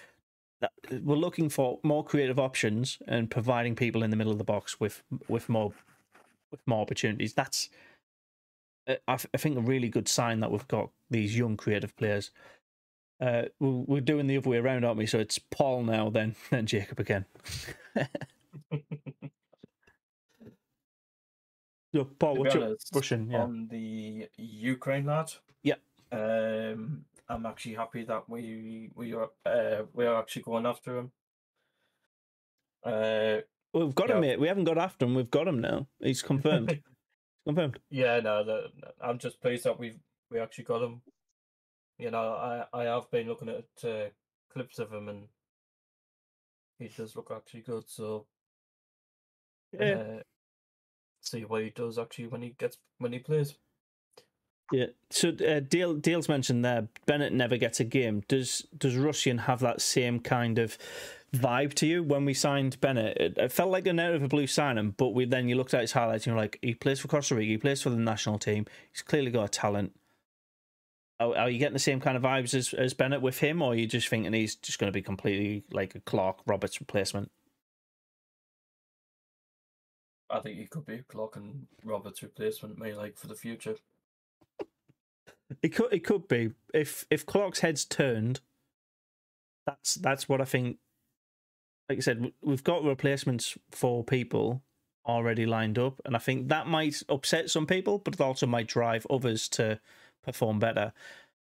We're 0.91 1.17
looking 1.17 1.51
for 1.51 1.79
more 1.83 2.05
creative 2.05 2.39
options 2.39 2.99
and 3.07 3.31
providing 3.31 3.75
people 3.77 4.03
in 4.03 4.11
the 4.11 4.17
middle 4.17 4.33
of 4.33 4.39
the 4.39 4.45
box 4.45 4.81
with 4.81 5.03
with 5.29 5.49
more 5.49 5.73
with 6.51 6.61
more 6.67 6.81
opportunities. 6.81 7.35
That's 7.35 7.69
uh, 8.89 8.95
I 9.07 9.19
I 9.35 9.37
think 9.37 9.59
a 9.59 9.61
really 9.61 9.89
good 9.89 10.09
sign 10.09 10.41
that 10.41 10.51
we've 10.51 10.67
got 10.69 10.91
these 11.11 11.37
young 11.37 11.57
creative 11.57 11.95
players. 11.97 12.31
Uh, 13.21 13.45
we're 13.61 14.01
doing 14.01 14.27
the 14.27 14.37
other 14.37 14.51
way 14.51 14.57
around, 14.57 14.85
aren't 14.85 14.99
we? 14.99 15.07
So 15.07 15.19
it's 15.19 15.39
Paul 15.39 15.85
now, 15.85 16.11
then 16.11 16.35
then 16.51 16.67
Jacob 16.67 16.99
again. 17.01 17.27
so 21.95 22.05
Paul, 22.19 22.37
what's 22.37 22.55
your 22.55 22.65
honest, 22.65 22.93
Rusyn? 22.93 23.31
Yeah. 23.31 23.43
on 23.43 23.69
the 23.71 24.29
Ukraine 24.37 25.07
lad. 25.07 25.33
Yep. 25.63 25.81
Um, 26.15 27.05
I'm 27.29 27.47
actually 27.47 27.75
happy 27.75 28.05
that 28.05 28.29
we 28.29 28.91
we 28.95 29.15
are 29.15 29.31
uh, 29.47 29.83
we 29.93 30.07
are 30.07 30.19
actually 30.21 30.43
going 30.43 30.67
after 30.67 30.99
him. 30.99 31.13
Uh, 32.85 33.39
we've 33.73 33.95
got 33.95 34.11
him, 34.11 34.17
yeah. 34.23 34.31
mate. 34.31 34.41
We 34.41 34.49
haven't 34.49 34.65
got 34.65 34.79
after 34.79 35.07
him. 35.07 35.15
We've 35.15 35.31
got 35.31 35.49
him 35.49 35.61
now. 35.61 35.87
He's 36.01 36.23
confirmed. 36.23 36.81
confirmed. 37.47 37.79
yeah, 37.91 38.21
no, 38.21 38.45
the, 38.45 38.71
I'm 39.01 39.19
just 39.19 39.41
pleased 39.41 39.65
that 39.65 39.79
we've 39.79 39.99
we 40.31 40.39
actually 40.39 40.65
got 40.65 40.83
him. 40.83 41.03
You 41.99 42.11
know, 42.11 42.33
I 42.33 42.65
I 42.73 42.85
have 42.85 43.11
been 43.11 43.27
looking 43.29 43.49
at 43.49 43.89
uh, 43.89 44.11
clips 44.53 44.79
of 44.79 44.93
him 44.93 45.09
and 45.09 45.29
he 46.79 46.89
does 46.89 47.17
look 47.17 47.31
actually 47.35 47.63
good. 47.63 47.85
So 47.89 48.27
Yeah. 49.73 49.95
uh, 49.95 50.23
see 51.23 51.45
what 51.45 51.63
he 51.63 51.71
does 51.71 51.99
actually 51.99 52.27
when 52.27 52.43
he 52.43 52.51
gets 52.51 52.79
when 52.99 53.13
he 53.13 53.19
plays. 53.19 53.57
Yeah. 54.73 54.87
So 55.11 55.29
uh, 55.29 55.61
Dale 55.61 55.95
Dale's 55.95 56.29
mentioned 56.29 56.65
there. 56.65 56.89
Bennette 57.07 57.33
never 57.33 57.57
gets 57.57 57.81
a 57.81 57.85
game. 57.85 58.23
Does 58.29 58.67
Does 58.77 58.95
Rusyn 58.95 59.41
have 59.41 59.61
that 59.61 59.81
same 59.81 60.21
kind 60.21 60.59
of 60.59 60.79
vibe 61.35 61.75
to 61.75 61.87
you? 61.87 62.03
When 62.03 62.25
we 62.25 62.35
signed 62.35 62.81
Bennette, 62.81 63.17
it, 63.19 63.39
it 63.39 63.53
felt 63.53 63.71
like 63.71 63.87
an 63.87 64.01
out 64.01 64.15
of 64.15 64.23
a 64.23 64.29
blue 64.29 64.47
signing, 64.47 64.95
but 64.97 65.11
we 65.11 65.27
then 65.27 65.49
you 65.49 65.57
looked 65.57 65.75
at 65.75 65.83
his 65.83 65.93
highlights 65.93 66.27
and 66.27 66.33
you're 66.33 66.43
like, 66.43 66.59
he 66.63 66.75
plays 66.75 67.01
for 67.01 67.09
Costa 67.09 67.35
Rica, 67.35 67.51
he 67.51 67.59
plays 67.59 67.83
for 67.83 67.91
the 67.91 67.97
national 67.97 68.39
team. 68.39 68.67
He's 68.91 69.03
clearly 69.03 69.31
got 69.31 69.45
a 69.45 69.49
talent. 69.49 69.93
Are, 71.21 71.37
are 71.37 71.51
you 71.51 71.59
getting 71.59 71.75
the 71.75 71.79
same 71.79 72.01
kind 72.01 72.17
of 72.17 72.23
vibes 72.23 72.55
as, 72.55 72.73
as 72.73 72.95
Bennette 72.95 73.23
with 73.23 73.39
him, 73.39 73.63
or 73.63 73.73
are 73.73 73.77
you 73.77 73.87
just 73.87 74.09
thinking 74.09 74.33
he's 74.33 74.57
just 74.57 74.79
going 74.79 74.89
to 74.89 74.97
be 74.97 75.03
completely 75.03 75.65
like 75.71 75.95
a 75.95 76.01
Clarke 76.01 76.39
Roberts 76.47 76.81
replacement? 76.81 77.31
I 80.31 80.41
think 80.41 80.59
he 80.59 80.67
could 80.67 80.87
be 80.87 81.03
Clarke 81.07 81.37
and 81.37 81.67
Roberts' 81.85 82.23
replacement, 82.23 82.79
maybe 82.79 82.97
like 82.97 83.17
for 83.17 83.29
the 83.29 83.35
future. 83.35 83.77
It 85.63 85.75
could 85.75 85.93
it 85.93 86.05
could 86.05 86.29
be 86.29 86.53
if 86.73 87.07
if 87.11 87.27
Clarke's 87.27 87.61
head's 87.61 87.85
turned. 87.85 88.41
That's 89.67 89.95
that's 89.95 90.29
what 90.29 90.41
I 90.41 90.45
think. 90.45 90.79
Like 91.89 91.99
I 91.99 92.01
said, 92.01 92.33
we've 92.43 92.65
got 92.65 92.83
replacements 92.83 93.59
for 93.71 94.03
people 94.03 94.63
already 95.07 95.45
lined 95.45 95.79
up, 95.79 96.01
and 96.05 96.17
I 96.17 96.19
think 96.19 96.49
that 96.49 96.67
might 96.67 97.03
upset 97.11 97.51
some 97.51 97.67
people, 97.67 97.99
but 97.99 98.15
it 98.15 98.21
also 98.21 98.47
might 98.47 98.69
drive 98.69 99.07
others 99.11 99.49
to 99.51 99.81
perform 100.23 100.59
better. 100.59 100.95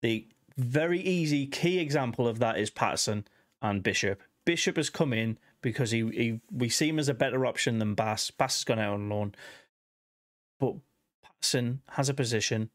The 0.04 0.28
very 0.56 1.00
easy 1.00 1.48
key 1.48 1.80
example 1.80 2.28
of 2.28 2.40
that 2.40 2.60
is 2.60 2.70
Patterson 2.70 3.26
and 3.62 3.82
Bishop. 3.82 4.22
Bishop 4.46 4.78
has 4.78 4.90
come 4.90 5.14
in 5.14 5.38
because 5.62 5.92
he, 5.92 6.08
he 6.10 6.40
we 6.52 6.70
see 6.70 6.90
him 6.90 7.00
as 7.00 7.10
a 7.10 7.14
better 7.14 7.46
option 7.46 7.80
than 7.80 7.96
Bass. 7.96 8.30
Bass 8.30 8.58
has 8.58 8.64
gone 8.64 8.80
out 8.80 8.94
on 8.94 9.10
loan, 9.10 9.34
but 10.60 10.76
Patterson 11.24 11.82
has 11.90 12.08
a 12.08 12.14
position 12.14 12.70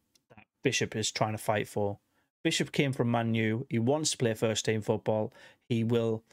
Bishop 0.65 0.97
is 0.97 1.12
trying 1.12 1.33
to 1.33 1.39
fight 1.39 1.69
for. 1.69 1.99
Bishop 2.43 2.73
came 2.73 2.93
from 2.93 3.11
Man 3.11 3.35
U. 3.35 3.67
He 3.71 3.79
wants 3.79 4.11
to 4.11 4.17
play 4.17 4.35
first 4.35 4.65
team 4.65 4.83
football. 4.83 5.33
He 5.69 5.85
will, 5.85 6.25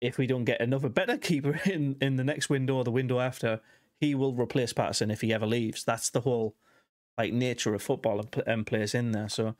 if 0.00 0.16
we 0.16 0.26
don't 0.26 0.44
get 0.44 0.60
another 0.60 0.88
better 0.88 1.16
keeper 1.18 1.60
in, 1.66 1.96
in 2.00 2.16
the 2.16 2.24
next 2.24 2.48
window 2.48 2.76
or 2.76 2.84
the 2.84 2.90
window 2.90 3.20
after, 3.20 3.60
he 4.00 4.14
will 4.14 4.34
replace 4.34 4.72
Patterson 4.72 5.10
if 5.10 5.20
he 5.20 5.32
ever 5.32 5.46
leaves. 5.46 5.84
That's 5.84 6.08
the 6.08 6.22
whole 6.22 6.56
like 7.18 7.32
nature 7.32 7.74
of 7.74 7.82
football 7.82 8.20
and, 8.20 8.42
and 8.46 8.66
plays 8.66 8.94
in 8.94 9.12
there. 9.12 9.28
So, 9.28 9.54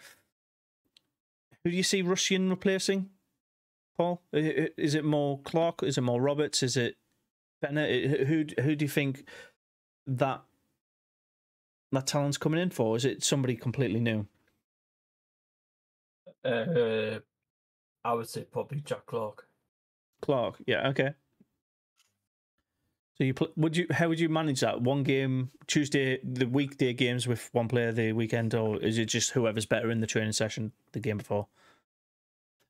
who 1.63 1.71
do 1.71 1.77
you 1.77 1.83
see 1.83 2.03
Rusyn 2.03 2.49
replacing? 2.49 3.11
Paul, 3.97 4.23
is 4.33 4.95
it 4.95 5.05
more 5.05 5.39
Clark? 5.41 5.83
Is 5.83 5.99
it 5.99 6.01
more 6.01 6.21
Roberts? 6.21 6.63
Is 6.63 6.77
it 6.77 6.97
Bennette? 7.61 8.27
Who 8.27 8.47
who 8.61 8.75
do 8.75 8.85
you 8.85 8.89
think 8.89 9.25
that 10.07 10.43
that 11.93 12.07
talent's 12.07 12.39
coming 12.39 12.61
in 12.61 12.71
for? 12.71 12.97
Is 12.97 13.05
it 13.05 13.23
somebody 13.23 13.57
completely 13.57 14.01
new? 14.01 14.27
Uh, 16.45 17.21
I 18.05 18.13
would 18.15 18.29
say 18.29 18.45
probably 18.45 18.81
Jack 18.81 19.07
Clarke. 19.07 19.47
Clarke, 20.21 20.57
yeah, 20.67 20.89
okay. 20.89 21.15
So 23.19 23.25
you 23.25 23.35
pl- 23.35 23.53
would 23.57 23.77
you 23.77 23.87
how 23.91 24.09
would 24.09 24.19
you 24.19 24.29
manage 24.29 24.61
that 24.61 24.81
one 24.81 25.03
game 25.03 25.51
Tuesday 25.67 26.19
the 26.25 26.47
weekday 26.47 26.93
games 26.93 27.29
with 27.29 27.51
one 27.53 27.69
player 27.69 27.93
the 27.93 28.13
weekend 28.13 28.55
or 28.55 28.81
is 28.81 28.99
it 28.99 29.07
just 29.07 29.33
whoever's 29.33 29.67
better 29.67 29.91
in 29.91 30.01
the 30.01 30.07
training 30.07 30.33
session 30.33 30.73
the 30.93 31.01
game 31.01 31.19
before? 31.19 31.47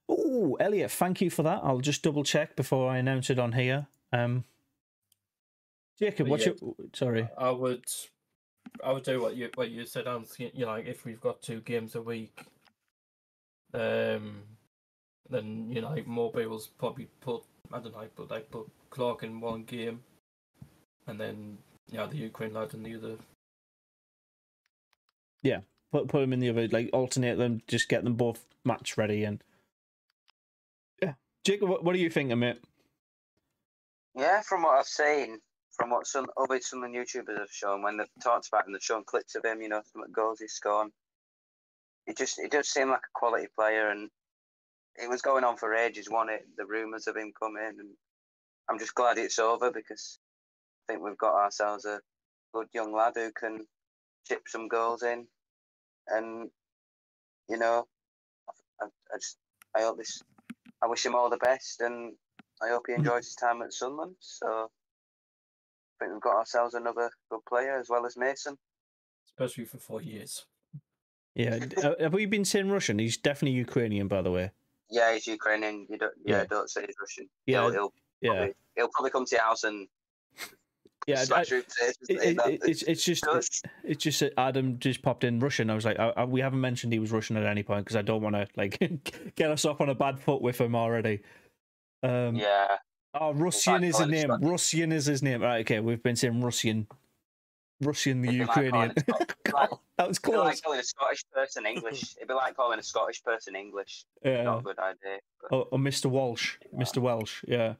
Oh, 0.08 0.56
Elliot, 0.58 0.90
thank 0.90 1.20
you 1.20 1.30
for 1.30 1.42
that. 1.44 1.60
I'll 1.62 1.78
just 1.78 2.02
double 2.02 2.24
check 2.24 2.56
before 2.56 2.90
I 2.90 2.98
announce 2.98 3.30
it 3.30 3.38
on 3.38 3.52
here. 3.52 3.86
Um, 4.12 4.44
Jacob, 5.98 6.28
what's 6.28 6.46
yeah. 6.46 6.52
your 6.60 6.74
sorry? 6.92 7.28
I 7.38 7.50
would, 7.50 7.84
I 8.82 8.92
would 8.92 9.04
do 9.04 9.20
what 9.20 9.36
you 9.36 9.50
what 9.54 9.70
you 9.70 9.84
said. 9.86 10.06
I'm 10.06 10.24
you 10.38 10.50
know 10.56 10.66
like 10.66 10.86
if 10.86 11.04
we've 11.04 11.20
got 11.20 11.42
two 11.42 11.60
games 11.60 11.94
a 11.94 12.02
week, 12.02 12.44
um, 13.74 14.42
then 15.28 15.70
you 15.70 15.80
know 15.80 15.90
like 15.90 16.06
more 16.06 16.32
people's 16.32 16.68
probably 16.78 17.08
put 17.20 17.42
I 17.72 17.78
don't 17.78 17.92
know 17.92 17.98
like 17.98 18.14
put 18.14 18.30
like 18.30 18.50
put 18.50 18.70
Clarke 18.90 19.24
in 19.24 19.40
one 19.40 19.64
game, 19.64 20.02
and 21.06 21.20
then 21.20 21.58
yeah 21.90 22.06
the 22.06 22.16
Ukraine 22.16 22.54
lad 22.54 22.74
in 22.74 22.82
the 22.82 22.96
other. 22.96 23.16
Yeah, 25.42 25.60
put 25.90 26.08
put 26.08 26.20
them 26.20 26.32
in 26.32 26.40
the 26.40 26.50
other 26.50 26.68
like 26.68 26.90
alternate 26.92 27.36
them, 27.36 27.62
just 27.66 27.88
get 27.88 28.04
them 28.04 28.14
both 28.14 28.44
match 28.64 28.96
ready 28.96 29.24
and 29.24 29.42
yeah. 31.02 31.14
Jacob, 31.44 31.68
what, 31.68 31.84
what 31.84 31.94
do 31.94 31.98
you 31.98 32.10
think, 32.10 32.34
mate? 32.36 32.60
Yeah, 34.14 34.42
from 34.42 34.62
what 34.62 34.78
I've 34.78 34.86
seen, 34.86 35.40
from 35.72 35.90
what 35.90 36.06
some 36.06 36.26
other 36.36 36.60
some 36.60 36.82
of 36.82 36.92
the 36.92 36.98
YouTubers 36.98 37.38
have 37.38 37.50
shown, 37.50 37.82
when 37.82 37.96
they've 37.96 38.06
talked 38.22 38.48
about 38.48 38.66
him, 38.66 38.72
they've 38.72 38.82
shown 38.82 39.04
clips 39.04 39.34
of 39.34 39.44
him, 39.44 39.62
you 39.62 39.68
know, 39.68 39.82
some 39.92 40.02
goals 40.12 40.40
he's 40.40 40.52
scored. 40.52 40.88
It 42.06 42.16
just 42.16 42.38
it 42.38 42.50
does 42.50 42.68
seem 42.68 42.88
like 42.88 43.00
a 43.00 43.18
quality 43.18 43.46
player, 43.56 43.88
and 43.88 44.10
it 44.96 45.08
was 45.08 45.22
going 45.22 45.44
on 45.44 45.56
for 45.56 45.74
ages. 45.74 46.10
One, 46.10 46.28
it 46.28 46.46
the 46.56 46.66
rumours 46.66 47.06
of 47.06 47.16
him 47.16 47.32
coming, 47.40 47.78
and 47.78 47.90
I'm 48.68 48.78
just 48.78 48.94
glad 48.94 49.18
it's 49.18 49.38
over 49.38 49.70
because 49.70 50.18
I 50.88 50.92
think 50.92 51.04
we've 51.04 51.18
got 51.18 51.34
ourselves 51.34 51.84
a 51.84 52.00
good 52.52 52.68
young 52.74 52.94
lad 52.94 53.12
who 53.14 53.30
can 53.32 53.66
chip 54.28 54.42
some 54.46 54.68
goals 54.68 55.02
in, 55.02 55.26
and 56.08 56.50
you 57.48 57.56
know, 57.56 57.86
I, 58.80 58.86
I 58.86 59.16
just 59.16 59.38
I 59.76 59.82
hope 59.82 59.96
this. 59.96 60.22
I 60.82 60.88
wish 60.88 61.06
him 61.06 61.14
all 61.14 61.30
the 61.30 61.38
best, 61.38 61.80
and 61.80 62.12
I 62.62 62.68
hope 62.68 62.84
he 62.88 62.92
mm. 62.92 62.98
enjoys 62.98 63.26
his 63.26 63.36
time 63.36 63.62
at 63.62 63.72
Sunderland. 63.72 64.16
So 64.20 64.70
think 66.02 66.12
we've 66.14 66.20
got 66.22 66.36
ourselves 66.36 66.74
another 66.74 67.10
good 67.30 67.44
player 67.48 67.78
as 67.78 67.88
well 67.88 68.04
as 68.06 68.16
Mason. 68.16 68.56
Especially 69.26 69.64
for 69.64 69.78
four 69.78 70.02
years. 70.02 70.46
Yeah, 71.34 71.58
d- 71.58 71.76
uh, 71.76 71.94
have 72.00 72.12
we 72.12 72.26
been 72.26 72.44
saying 72.44 72.70
Russian? 72.70 72.98
He's 72.98 73.16
definitely 73.16 73.56
Ukrainian, 73.58 74.08
by 74.08 74.20
the 74.22 74.30
way. 74.30 74.50
Yeah, 74.90 75.14
he's 75.14 75.26
Ukrainian. 75.26 75.86
You 75.88 75.96
don't, 75.98 76.12
yeah, 76.24 76.38
Yeah. 76.38 76.44
don't 76.50 76.68
say 76.68 76.82
he's 76.86 76.96
Russian. 77.00 77.28
Yeah, 77.46 77.62
he'll, 77.62 77.70
he'll, 77.72 77.92
Yeah, 78.20 78.30
probably, 78.32 78.54
he'll 78.76 78.88
probably 78.88 79.10
come 79.10 79.24
to 79.24 79.34
your 79.36 79.42
house 79.44 79.64
and 79.64 79.88
yeah. 81.06 81.20
I- 81.20 81.24
smash 81.24 81.50
your 81.50 81.62
face 81.62 81.96
and 82.08 82.18
it, 82.18 82.24
it, 82.24 82.38
it- 82.46 82.60
it's 82.64 82.82
it's 82.82 83.04
just 83.04 83.24
it's 83.84 84.02
just 84.04 84.20
that 84.20 84.34
Adam 84.38 84.78
just 84.78 85.00
popped 85.02 85.24
in 85.24 85.40
Russian. 85.40 85.70
I 85.70 85.74
was 85.74 85.84
like, 85.86 85.98
I, 85.98 86.10
I, 86.16 86.24
we 86.24 86.40
haven't 86.42 86.60
mentioned 86.60 86.92
he 86.92 86.98
was 86.98 87.10
Russian 87.12 87.36
at 87.38 87.46
any 87.46 87.62
point 87.62 87.84
because 87.86 87.96
I 87.96 88.02
don't 88.02 88.20
want 88.22 88.36
to 88.36 88.46
like 88.56 88.78
get 89.36 89.50
us 89.50 89.64
off 89.64 89.80
on 89.80 89.88
a 89.88 89.94
bad 89.94 90.20
foot 90.20 90.42
with 90.42 90.60
him 90.60 90.74
already. 90.76 91.20
Um, 92.02 92.36
yeah, 92.36 92.76
Oh, 93.14 93.32
Russian 93.34 93.84
is 93.84 93.98
his 93.98 94.06
name. 94.08 94.30
Russian 94.40 94.92
is 94.92 95.06
his 95.06 95.22
name. 95.22 95.42
Right, 95.42 95.60
okay, 95.60 95.80
we've 95.80 96.02
been 96.02 96.16
saying 96.16 96.40
Russian. 96.40 96.86
Russian 97.82 98.22
the 98.22 98.28
It'd 98.28 98.40
be 98.40 98.46
like 98.46 98.56
Ukrainian. 98.56 98.94
like- 99.52 99.70
that 99.98 100.08
was 100.08 100.18
it'd 100.18 100.30
be 100.32 100.36
like 100.38 100.46
close. 100.46 100.60
calling 100.62 100.80
a 100.80 100.84
Scottish 100.84 101.24
person 101.32 101.66
English. 101.66 102.14
It'd 102.16 102.28
be 102.28 102.34
like 102.34 102.56
calling 102.56 102.78
a 102.78 102.82
Scottish 102.82 103.22
person 103.22 103.54
English. 103.56 104.04
Not 104.24 104.30
Yeah. 104.32 104.58
a 104.58 104.62
good 104.62 104.78
idea. 104.78 105.18
But 105.40 105.52
Or, 105.56 105.66
or 105.72 105.78
Mr. 105.78 106.06
Walsh. 106.06 106.56
Mr. 106.74 106.98
Welsh. 107.02 107.44
Yeah. 107.46 107.74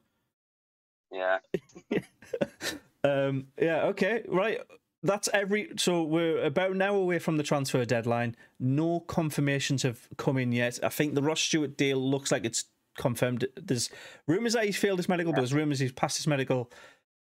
yeah, 1.12 1.38
um, 3.04 3.46
yeah, 3.60 3.84
okay, 3.84 4.24
right. 4.28 4.60
That's 5.04 5.28
every. 5.32 5.70
So 5.76 6.02
we're 6.04 6.44
about 6.44 6.70
an 6.72 6.82
hour 6.82 6.96
away 6.96 7.18
from 7.18 7.36
the 7.36 7.42
transfer 7.42 7.84
deadline. 7.84 8.36
No 8.60 9.00
confirmations 9.00 9.82
have 9.82 10.08
come 10.16 10.38
in 10.38 10.52
yet. 10.52 10.78
I 10.82 10.88
think 10.90 11.14
the 11.14 11.22
Ross 11.22 11.40
Stewart 11.40 11.76
deal 11.76 11.98
looks 11.98 12.30
like 12.30 12.44
it's 12.44 12.64
confirmed. 12.96 13.46
There's 13.56 13.90
rumours 14.26 14.54
that 14.54 14.64
he's 14.64 14.76
failed 14.76 14.98
his 14.98 15.08
medical, 15.08 15.32
but 15.32 15.40
there's 15.40 15.54
rumours 15.54 15.78
he's 15.78 15.92
passed 15.92 16.16
his 16.16 16.26
medical. 16.26 16.70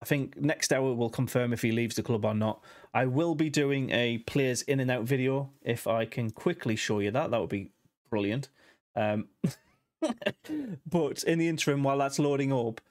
I 0.01 0.05
think 0.05 0.39
next 0.41 0.73
hour 0.73 0.93
will 0.93 1.09
confirm 1.09 1.53
if 1.53 1.61
he 1.61 1.71
leaves 1.71 1.95
the 1.95 2.03
club 2.03 2.25
or 2.25 2.33
not. 2.33 2.63
I 2.93 3.05
will 3.05 3.35
be 3.35 3.49
doing 3.49 3.91
a 3.91 4.17
players 4.19 4.63
in 4.63 4.79
and 4.79 4.89
out 4.89 5.03
video. 5.03 5.51
If 5.61 5.85
I 5.85 6.05
can 6.05 6.31
quickly 6.31 6.75
show 6.75 6.99
you 6.99 7.11
that, 7.11 7.29
that 7.29 7.39
would 7.39 7.49
be 7.49 7.71
brilliant. 8.09 8.49
Um, 8.95 9.27
but 10.85 11.23
in 11.23 11.37
the 11.37 11.47
interim, 11.47 11.83
while 11.83 11.99
that's 11.99 12.17
loading 12.17 12.51
up, 12.51 12.81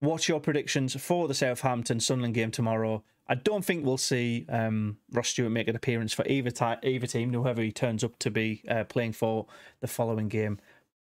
what's 0.00 0.28
your 0.28 0.40
predictions 0.40 1.00
for 1.00 1.28
the 1.28 1.34
Southampton 1.34 2.00
Sunderland 2.00 2.34
game 2.34 2.50
tomorrow? 2.50 3.04
I 3.30 3.34
don't 3.34 3.64
think 3.64 3.84
we'll 3.84 3.98
see 3.98 4.46
um, 4.48 4.96
Ross 5.12 5.28
Stewart 5.28 5.52
make 5.52 5.68
an 5.68 5.76
appearance 5.76 6.14
for 6.14 6.26
either, 6.26 6.50
either 6.82 7.06
team, 7.06 7.32
whoever 7.34 7.60
he 7.60 7.72
turns 7.72 8.02
up 8.02 8.18
to 8.20 8.30
be 8.30 8.62
uh, 8.68 8.84
playing 8.84 9.12
for 9.12 9.46
the 9.80 9.86
following 9.86 10.28
game. 10.28 10.58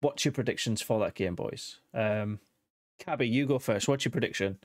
What's 0.04 0.26
your 0.26 0.34
predictions 0.34 0.82
for 0.82 0.99
that 0.99 1.16
game, 1.16 1.34
boys? 1.34 1.80
Um, 1.93 2.39
Cabby, 2.99 3.26
you 3.26 3.45
go 3.45 3.58
first. 3.58 3.88
What's 3.88 4.04
your 4.04 4.12
prediction? 4.12 4.58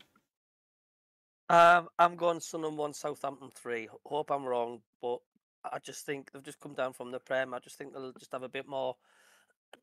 Um, 1.48 1.88
I'm 1.96 2.16
going 2.16 2.40
Sunderland 2.40 2.76
one, 2.76 2.92
Southampton 2.92 3.50
three. 3.54 3.88
Hope 4.04 4.32
I'm 4.32 4.44
wrong, 4.44 4.80
but 5.00 5.20
I 5.64 5.78
just 5.78 6.04
think 6.04 6.32
they've 6.32 6.42
just 6.42 6.58
come 6.58 6.74
down 6.74 6.92
from 6.92 7.12
the 7.12 7.20
Prem. 7.20 7.54
I 7.54 7.60
just 7.60 7.78
think 7.78 7.92
they'll 7.92 8.12
just 8.14 8.32
have 8.32 8.42
a 8.42 8.48
bit 8.48 8.66
more, 8.66 8.96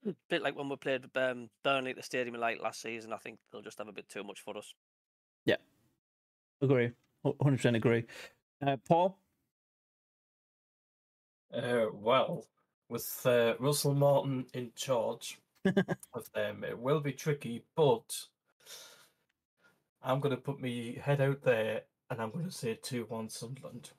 a 0.05 0.13
bit 0.29 0.41
like 0.41 0.57
when 0.57 0.67
we 0.67 0.75
played 0.75 1.05
um, 1.15 1.49
Burnley 1.63 1.91
at 1.91 1.95
the 1.95 2.03
Stadium 2.03 2.35
like 2.35 2.61
last 2.61 2.81
season. 2.81 3.13
I 3.13 3.17
think 3.17 3.39
they'll 3.49 3.61
just 3.61 3.77
have 3.77 3.87
a 3.87 3.93
bit 3.93 4.09
too 4.09 4.25
much 4.25 4.41
for 4.41 4.57
us. 4.57 4.73
Yeah, 5.45 5.55
agree. 6.61 6.91
100% 7.25 7.77
agree. 7.77 8.03
Uh, 8.61 8.75
Paul? 8.85 9.17
Uh, 11.53 11.85
well, 11.93 12.45
with 12.89 13.21
uh, 13.25 13.53
Russell 13.57 13.93
Martin 13.93 14.47
in 14.53 14.73
charge 14.75 15.39
of 16.13 16.31
them, 16.33 16.63
it 16.63 16.77
will 16.77 16.99
be 16.99 17.11
tricky, 17.13 17.63
but 17.75 18.25
I'm 20.03 20.19
going 20.19 20.35
to 20.35 20.41
put 20.41 20.61
my 20.61 20.95
head 21.01 21.21
out 21.21 21.41
there 21.43 21.81
and 22.09 22.21
I'm 22.21 22.31
going 22.31 22.45
to 22.45 22.51
say 22.51 22.77
2 22.81 23.05
1 23.09 23.29
Sunderland. 23.29 23.91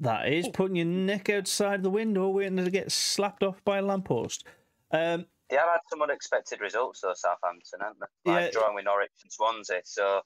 That 0.00 0.28
is 0.32 0.48
putting 0.48 0.76
your 0.76 0.86
neck 0.86 1.30
outside 1.30 1.82
the 1.82 1.90
window 1.90 2.28
waiting 2.28 2.56
to 2.56 2.70
get 2.70 2.90
slapped 2.90 3.42
off 3.42 3.62
by 3.64 3.78
a 3.78 3.82
lamppost. 3.82 4.44
Um, 4.90 5.26
they 5.48 5.56
have 5.56 5.68
had 5.68 5.80
some 5.90 6.02
unexpected 6.02 6.60
results 6.60 7.00
though, 7.02 7.14
Southampton, 7.14 7.80
haven't 7.80 7.98
they? 8.24 8.30
Like 8.32 8.44
Yeah. 8.46 8.50
drawing 8.50 8.74
with 8.74 8.84
Norwich 8.84 9.10
and 9.22 9.32
Swansea. 9.32 9.80
So 9.84 10.22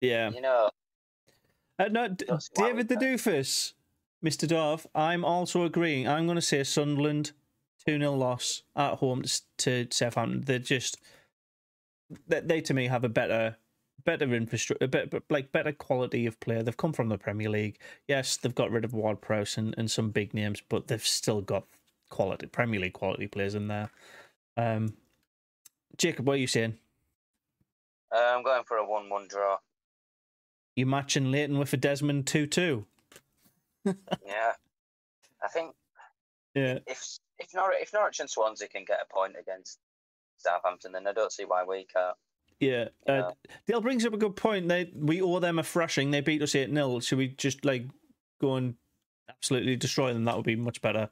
yeah. 0.00 0.30
you 0.30 0.40
know, 0.40 0.70
Uh, 1.78 1.88
no, 1.90 2.08
D- 2.08 2.24
Don't 2.26 2.42
see 2.42 2.50
why 2.54 2.68
David 2.68 2.88
the 2.88 2.96
Doofus, 2.96 3.74
Mr. 4.24 4.46
Dove, 4.48 4.86
I'm 4.94 5.24
also 5.24 5.64
agreeing. 5.64 6.08
I'm 6.08 6.26
going 6.26 6.36
to 6.36 6.42
say 6.42 6.62
Sunderland 6.64 7.32
2 7.86 7.98
0 7.98 8.14
loss 8.14 8.62
at 8.76 8.94
home 8.94 9.22
to, 9.22 9.84
to 9.84 9.86
Southampton. 9.90 10.42
They're 10.42 10.58
just, 10.58 10.98
they, 12.26 12.40
they 12.40 12.60
to 12.62 12.74
me 12.74 12.88
have 12.88 13.04
a 13.04 13.08
better 13.08 13.56
better 14.04 14.34
infrastructure, 14.34 14.86
better, 14.86 15.22
like 15.28 15.52
better 15.52 15.72
quality 15.72 16.26
of 16.26 16.40
player. 16.40 16.62
They've 16.62 16.76
come 16.76 16.92
from 16.92 17.08
the 17.08 17.18
Premier 17.18 17.50
League. 17.50 17.78
Yes, 18.08 18.36
they've 18.36 18.54
got 18.54 18.70
rid 18.70 18.84
of 18.84 18.94
Ward 18.94 19.20
Prowse 19.20 19.56
and, 19.56 19.74
and 19.76 19.90
some 19.90 20.10
big 20.10 20.34
names, 20.34 20.62
but 20.68 20.88
they've 20.88 21.04
still 21.04 21.40
got 21.40 21.64
quality 22.08 22.46
Premier 22.46 22.80
League 22.80 22.92
quality 22.92 23.26
players 23.26 23.54
in 23.54 23.68
there. 23.68 23.90
Um, 24.56 24.94
Jacob, 25.96 26.26
what 26.26 26.34
are 26.34 26.38
you 26.38 26.46
saying? 26.46 26.78
Uh, 28.14 28.34
I'm 28.34 28.42
going 28.42 28.64
for 28.64 28.78
a 28.78 28.86
one-one 28.86 29.28
draw. 29.28 29.58
You 30.76 30.86
matching 30.86 31.30
Leighton 31.30 31.58
with 31.58 31.72
a 31.72 31.76
Desmond 31.76 32.26
two-two? 32.26 32.86
Yeah, 33.86 34.52
I 35.42 35.48
think 35.48 35.74
Yeah, 36.54 36.80
if 36.86 37.18
if 37.40 37.54
Norwich, 37.54 37.78
if 37.80 37.92
Norwich 37.92 38.20
and 38.20 38.30
Swansea 38.30 38.68
can 38.68 38.84
get 38.84 38.98
a 39.02 39.12
point 39.12 39.34
against 39.40 39.78
Southampton, 40.38 40.92
then 40.92 41.06
I 41.06 41.12
don't 41.12 41.32
see 41.32 41.44
why 41.44 41.64
we 41.64 41.86
can't. 41.86 42.16
yeah. 42.60 42.88
Uh, 43.06 43.32
Dale 43.66 43.80
brings 43.80 44.04
up 44.04 44.12
a 44.12 44.18
good 44.18 44.36
point. 44.36 44.68
They 44.68 44.90
we 44.94 45.20
owe 45.22 45.40
them 45.40 45.58
a 45.58 45.62
thrashing. 45.62 46.10
They 46.10 46.20
beat 46.20 46.42
us 46.42 46.54
eight 46.54 46.72
0 46.72 47.00
Should 47.00 47.18
we 47.18 47.28
just 47.28 47.64
like 47.64 47.86
go 48.40 48.56
and 48.56 48.74
absolutely 49.28 49.76
destroy 49.76 50.12
them? 50.12 50.24
That 50.24 50.36
would 50.36 50.46
be 50.46 50.56
much 50.56 50.80
better. 50.80 51.08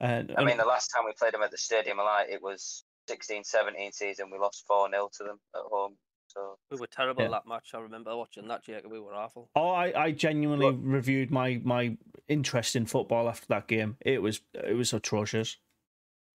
And 0.00 0.34
I 0.36 0.44
mean, 0.44 0.58
the 0.58 0.64
last 0.64 0.88
time 0.88 1.04
we 1.06 1.12
played 1.12 1.32
them 1.32 1.42
at 1.42 1.50
the 1.50 1.58
Stadium 1.58 1.98
of 1.98 2.04
Light, 2.04 2.26
it 2.28 2.42
was 2.42 2.84
16-17 3.08 3.94
season. 3.94 4.30
We 4.30 4.38
lost 4.38 4.64
four 4.66 4.90
0 4.90 5.08
to 5.18 5.24
them 5.24 5.40
at 5.54 5.62
home. 5.62 5.96
So 6.34 6.58
We 6.70 6.78
were 6.78 6.86
terrible 6.86 7.22
Yeah. 7.22 7.28
that 7.30 7.46
match. 7.46 7.70
I 7.74 7.78
remember 7.80 8.16
watching 8.16 8.48
that, 8.48 8.64
Jacob. 8.64 8.90
We 8.90 9.00
were 9.00 9.14
awful. 9.14 9.48
Oh, 9.54 9.70
I, 9.70 10.04
I 10.06 10.10
genuinely 10.10 10.72
reviewed 10.72 11.30
my 11.30 11.60
my 11.64 11.96
interest 12.28 12.76
in 12.76 12.86
football 12.86 13.28
after 13.28 13.46
that 13.48 13.68
game. 13.68 13.96
It 14.00 14.20
was 14.20 14.40
it 14.54 14.74
was 14.76 14.92
atrocious. 14.92 15.56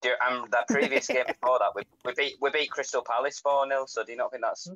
Do 0.02 0.08
you- 0.10 0.14
and 0.28 0.50
that 0.52 0.66
previous 0.68 1.06
game 1.06 1.24
before 1.28 1.58
that, 1.58 1.72
we, 1.74 1.82
we 2.04 2.12
beat 2.14 2.34
we 2.40 2.50
beat 2.50 2.70
Crystal 2.70 3.02
Palace 3.02 3.38
four 3.38 3.66
0 3.68 3.84
So 3.86 4.04
do 4.04 4.12
you 4.12 4.18
not 4.18 4.30
think 4.30 4.42
that's 4.42 4.68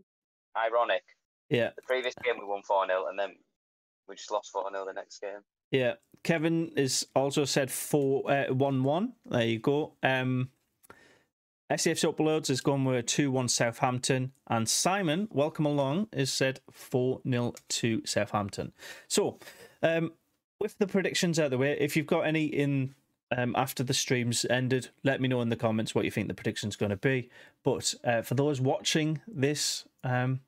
ironic? 0.56 1.02
Yeah, 1.50 1.70
The 1.76 1.82
previous 1.82 2.14
game 2.24 2.34
we 2.38 2.46
won 2.46 2.62
four 2.62 2.86
0 2.86 3.06
and 3.08 3.18
then 3.18 3.36
we 4.08 4.16
just 4.16 4.30
lost 4.30 4.50
four 4.52 4.70
0 4.70 4.84
the 4.86 4.92
next 4.92 5.20
game. 5.20 5.40
yeah. 5.70 5.94
Kevin 6.22 6.72
is 6.76 7.06
also 7.14 7.44
said 7.44 7.70
four 7.70 8.30
uh, 8.30 8.46
one 8.52 8.82
one. 8.82 9.12
There 9.26 9.44
you 9.44 9.58
go. 9.58 9.94
Um, 10.02 10.50
SAF's 11.70 12.04
uploads 12.04 12.48
has 12.48 12.60
gone 12.60 12.84
with 12.84 13.06
two 13.06 13.30
one 13.30 13.48
Southampton, 13.48 14.32
and 14.48 14.68
Simon, 14.68 15.28
welcome 15.30 15.64
along, 15.64 16.08
is 16.12 16.32
said 16.32 16.60
four 16.70 17.20
0 17.28 17.54
to 17.68 18.02
Southampton. 18.04 18.72
So, 19.08 19.38
um, 19.82 20.12
with 20.60 20.76
the 20.78 20.86
predictions 20.86 21.38
out 21.38 21.46
of 21.46 21.50
the 21.52 21.58
way, 21.58 21.76
if 21.80 21.96
you've 21.96 22.06
got 22.06 22.26
any 22.26 22.44
in 22.44 22.94
um, 23.36 23.54
after 23.56 23.82
the 23.82 23.94
streams 23.94 24.44
ended, 24.48 24.90
let 25.02 25.20
me 25.20 25.28
know 25.28 25.40
in 25.40 25.48
the 25.48 25.56
comments 25.56 25.94
what 25.94 26.04
you 26.04 26.10
think 26.10 26.28
the 26.28 26.34
prediction's 26.34 26.76
going 26.76 26.90
to 26.90 26.96
be. 26.96 27.30
But 27.64 27.94
uh, 28.04 28.22
for 28.22 28.34
those 28.34 28.60
watching 28.60 29.22
this, 29.26 29.86
um, 30.04 30.40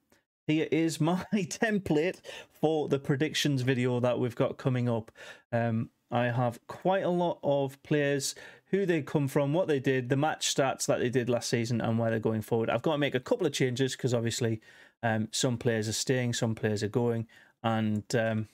here 0.46 0.68
is 0.70 1.00
my 1.00 1.24
template 1.32 2.20
for 2.60 2.88
the 2.88 2.98
predictions 2.98 3.62
video 3.62 4.00
that 4.00 4.18
we've 4.18 4.36
got 4.36 4.58
coming 4.58 4.88
up. 4.88 5.10
Um, 5.50 5.90
I 6.10 6.26
have 6.26 6.60
quite 6.68 7.02
a 7.02 7.10
lot 7.10 7.38
of 7.42 7.82
players, 7.82 8.34
who 8.70 8.84
they 8.84 9.02
come 9.02 9.28
from, 9.28 9.52
what 9.52 9.68
they 9.68 9.78
did, 9.78 10.08
the 10.08 10.16
match 10.16 10.54
stats 10.54 10.86
that 10.86 10.98
they 10.98 11.08
did 11.08 11.28
last 11.28 11.48
season, 11.48 11.80
and 11.80 11.98
where 11.98 12.10
they're 12.10 12.18
going 12.18 12.42
forward. 12.42 12.70
I've 12.70 12.82
got 12.82 12.92
to 12.92 12.98
make 12.98 13.14
a 13.14 13.20
couple 13.20 13.46
of 13.46 13.52
changes 13.52 13.92
because 13.96 14.12
obviously 14.12 14.60
um, 15.02 15.28
some 15.30 15.56
players 15.56 15.88
are 15.88 15.92
staying, 15.92 16.32
some 16.32 16.54
players 16.54 16.82
are 16.82 16.88
going, 16.88 17.26
and 17.62 18.04
um, 18.14 18.48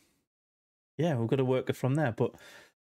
yeah, 0.99 1.15
we've 1.15 1.29
got 1.29 1.37
to 1.37 1.45
work 1.45 1.71
it 1.71 1.77
from 1.77 1.95
there. 1.95 2.13
But 2.13 2.35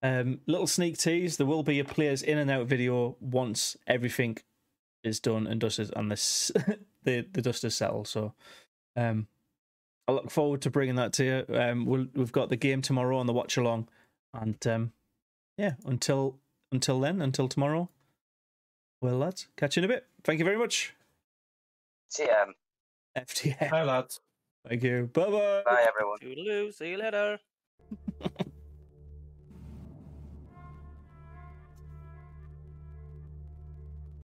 um, 0.02 0.40
little 0.46 0.66
sneak 0.66 0.98
tease: 0.98 1.36
there 1.36 1.46
will 1.46 1.62
be 1.62 1.78
a 1.78 1.84
players 1.84 2.22
in 2.22 2.38
and 2.38 2.50
out 2.50 2.66
video 2.66 3.16
once 3.20 3.76
everything 3.86 4.38
is 5.04 5.20
done 5.20 5.46
and 5.46 5.60
dusted, 5.60 5.92
and 5.94 6.10
this 6.10 6.50
the 7.04 7.26
the 7.32 7.42
dust 7.42 7.64
is 7.64 7.74
settled. 7.74 8.08
So, 8.08 8.32
um, 8.96 9.26
I 10.08 10.12
look 10.12 10.30
forward 10.30 10.62
to 10.62 10.70
bringing 10.70 10.96
that 10.96 11.12
to 11.14 11.24
you. 11.24 11.56
Um, 11.56 11.84
we'll, 11.84 12.06
we've 12.14 12.32
got 12.32 12.48
the 12.48 12.56
game 12.56 12.80
tomorrow 12.80 13.18
on 13.18 13.26
the 13.26 13.34
watch 13.34 13.58
along, 13.58 13.88
and 14.32 14.66
um, 14.66 14.92
yeah, 15.58 15.74
until 15.84 16.38
until 16.72 17.00
then, 17.00 17.20
until 17.20 17.48
tomorrow. 17.48 17.88
Well, 19.00 19.18
lads, 19.18 19.48
catch 19.56 19.76
you 19.76 19.80
in 19.80 19.84
a 19.84 19.88
bit. 19.88 20.06
Thank 20.24 20.38
you 20.38 20.44
very 20.44 20.58
much. 20.58 20.94
TM. 22.12 22.52
FTF. 23.16 23.68
Hi, 23.68 23.82
lads. 23.84 24.20
Thank 24.68 24.82
you. 24.82 25.08
Bye 25.12 25.24
bye. 25.24 25.62
Bye 25.64 25.86
everyone. 25.88 26.18
Toodaloo. 26.18 26.72
See 26.74 26.90
you 26.90 26.98
later. 26.98 27.38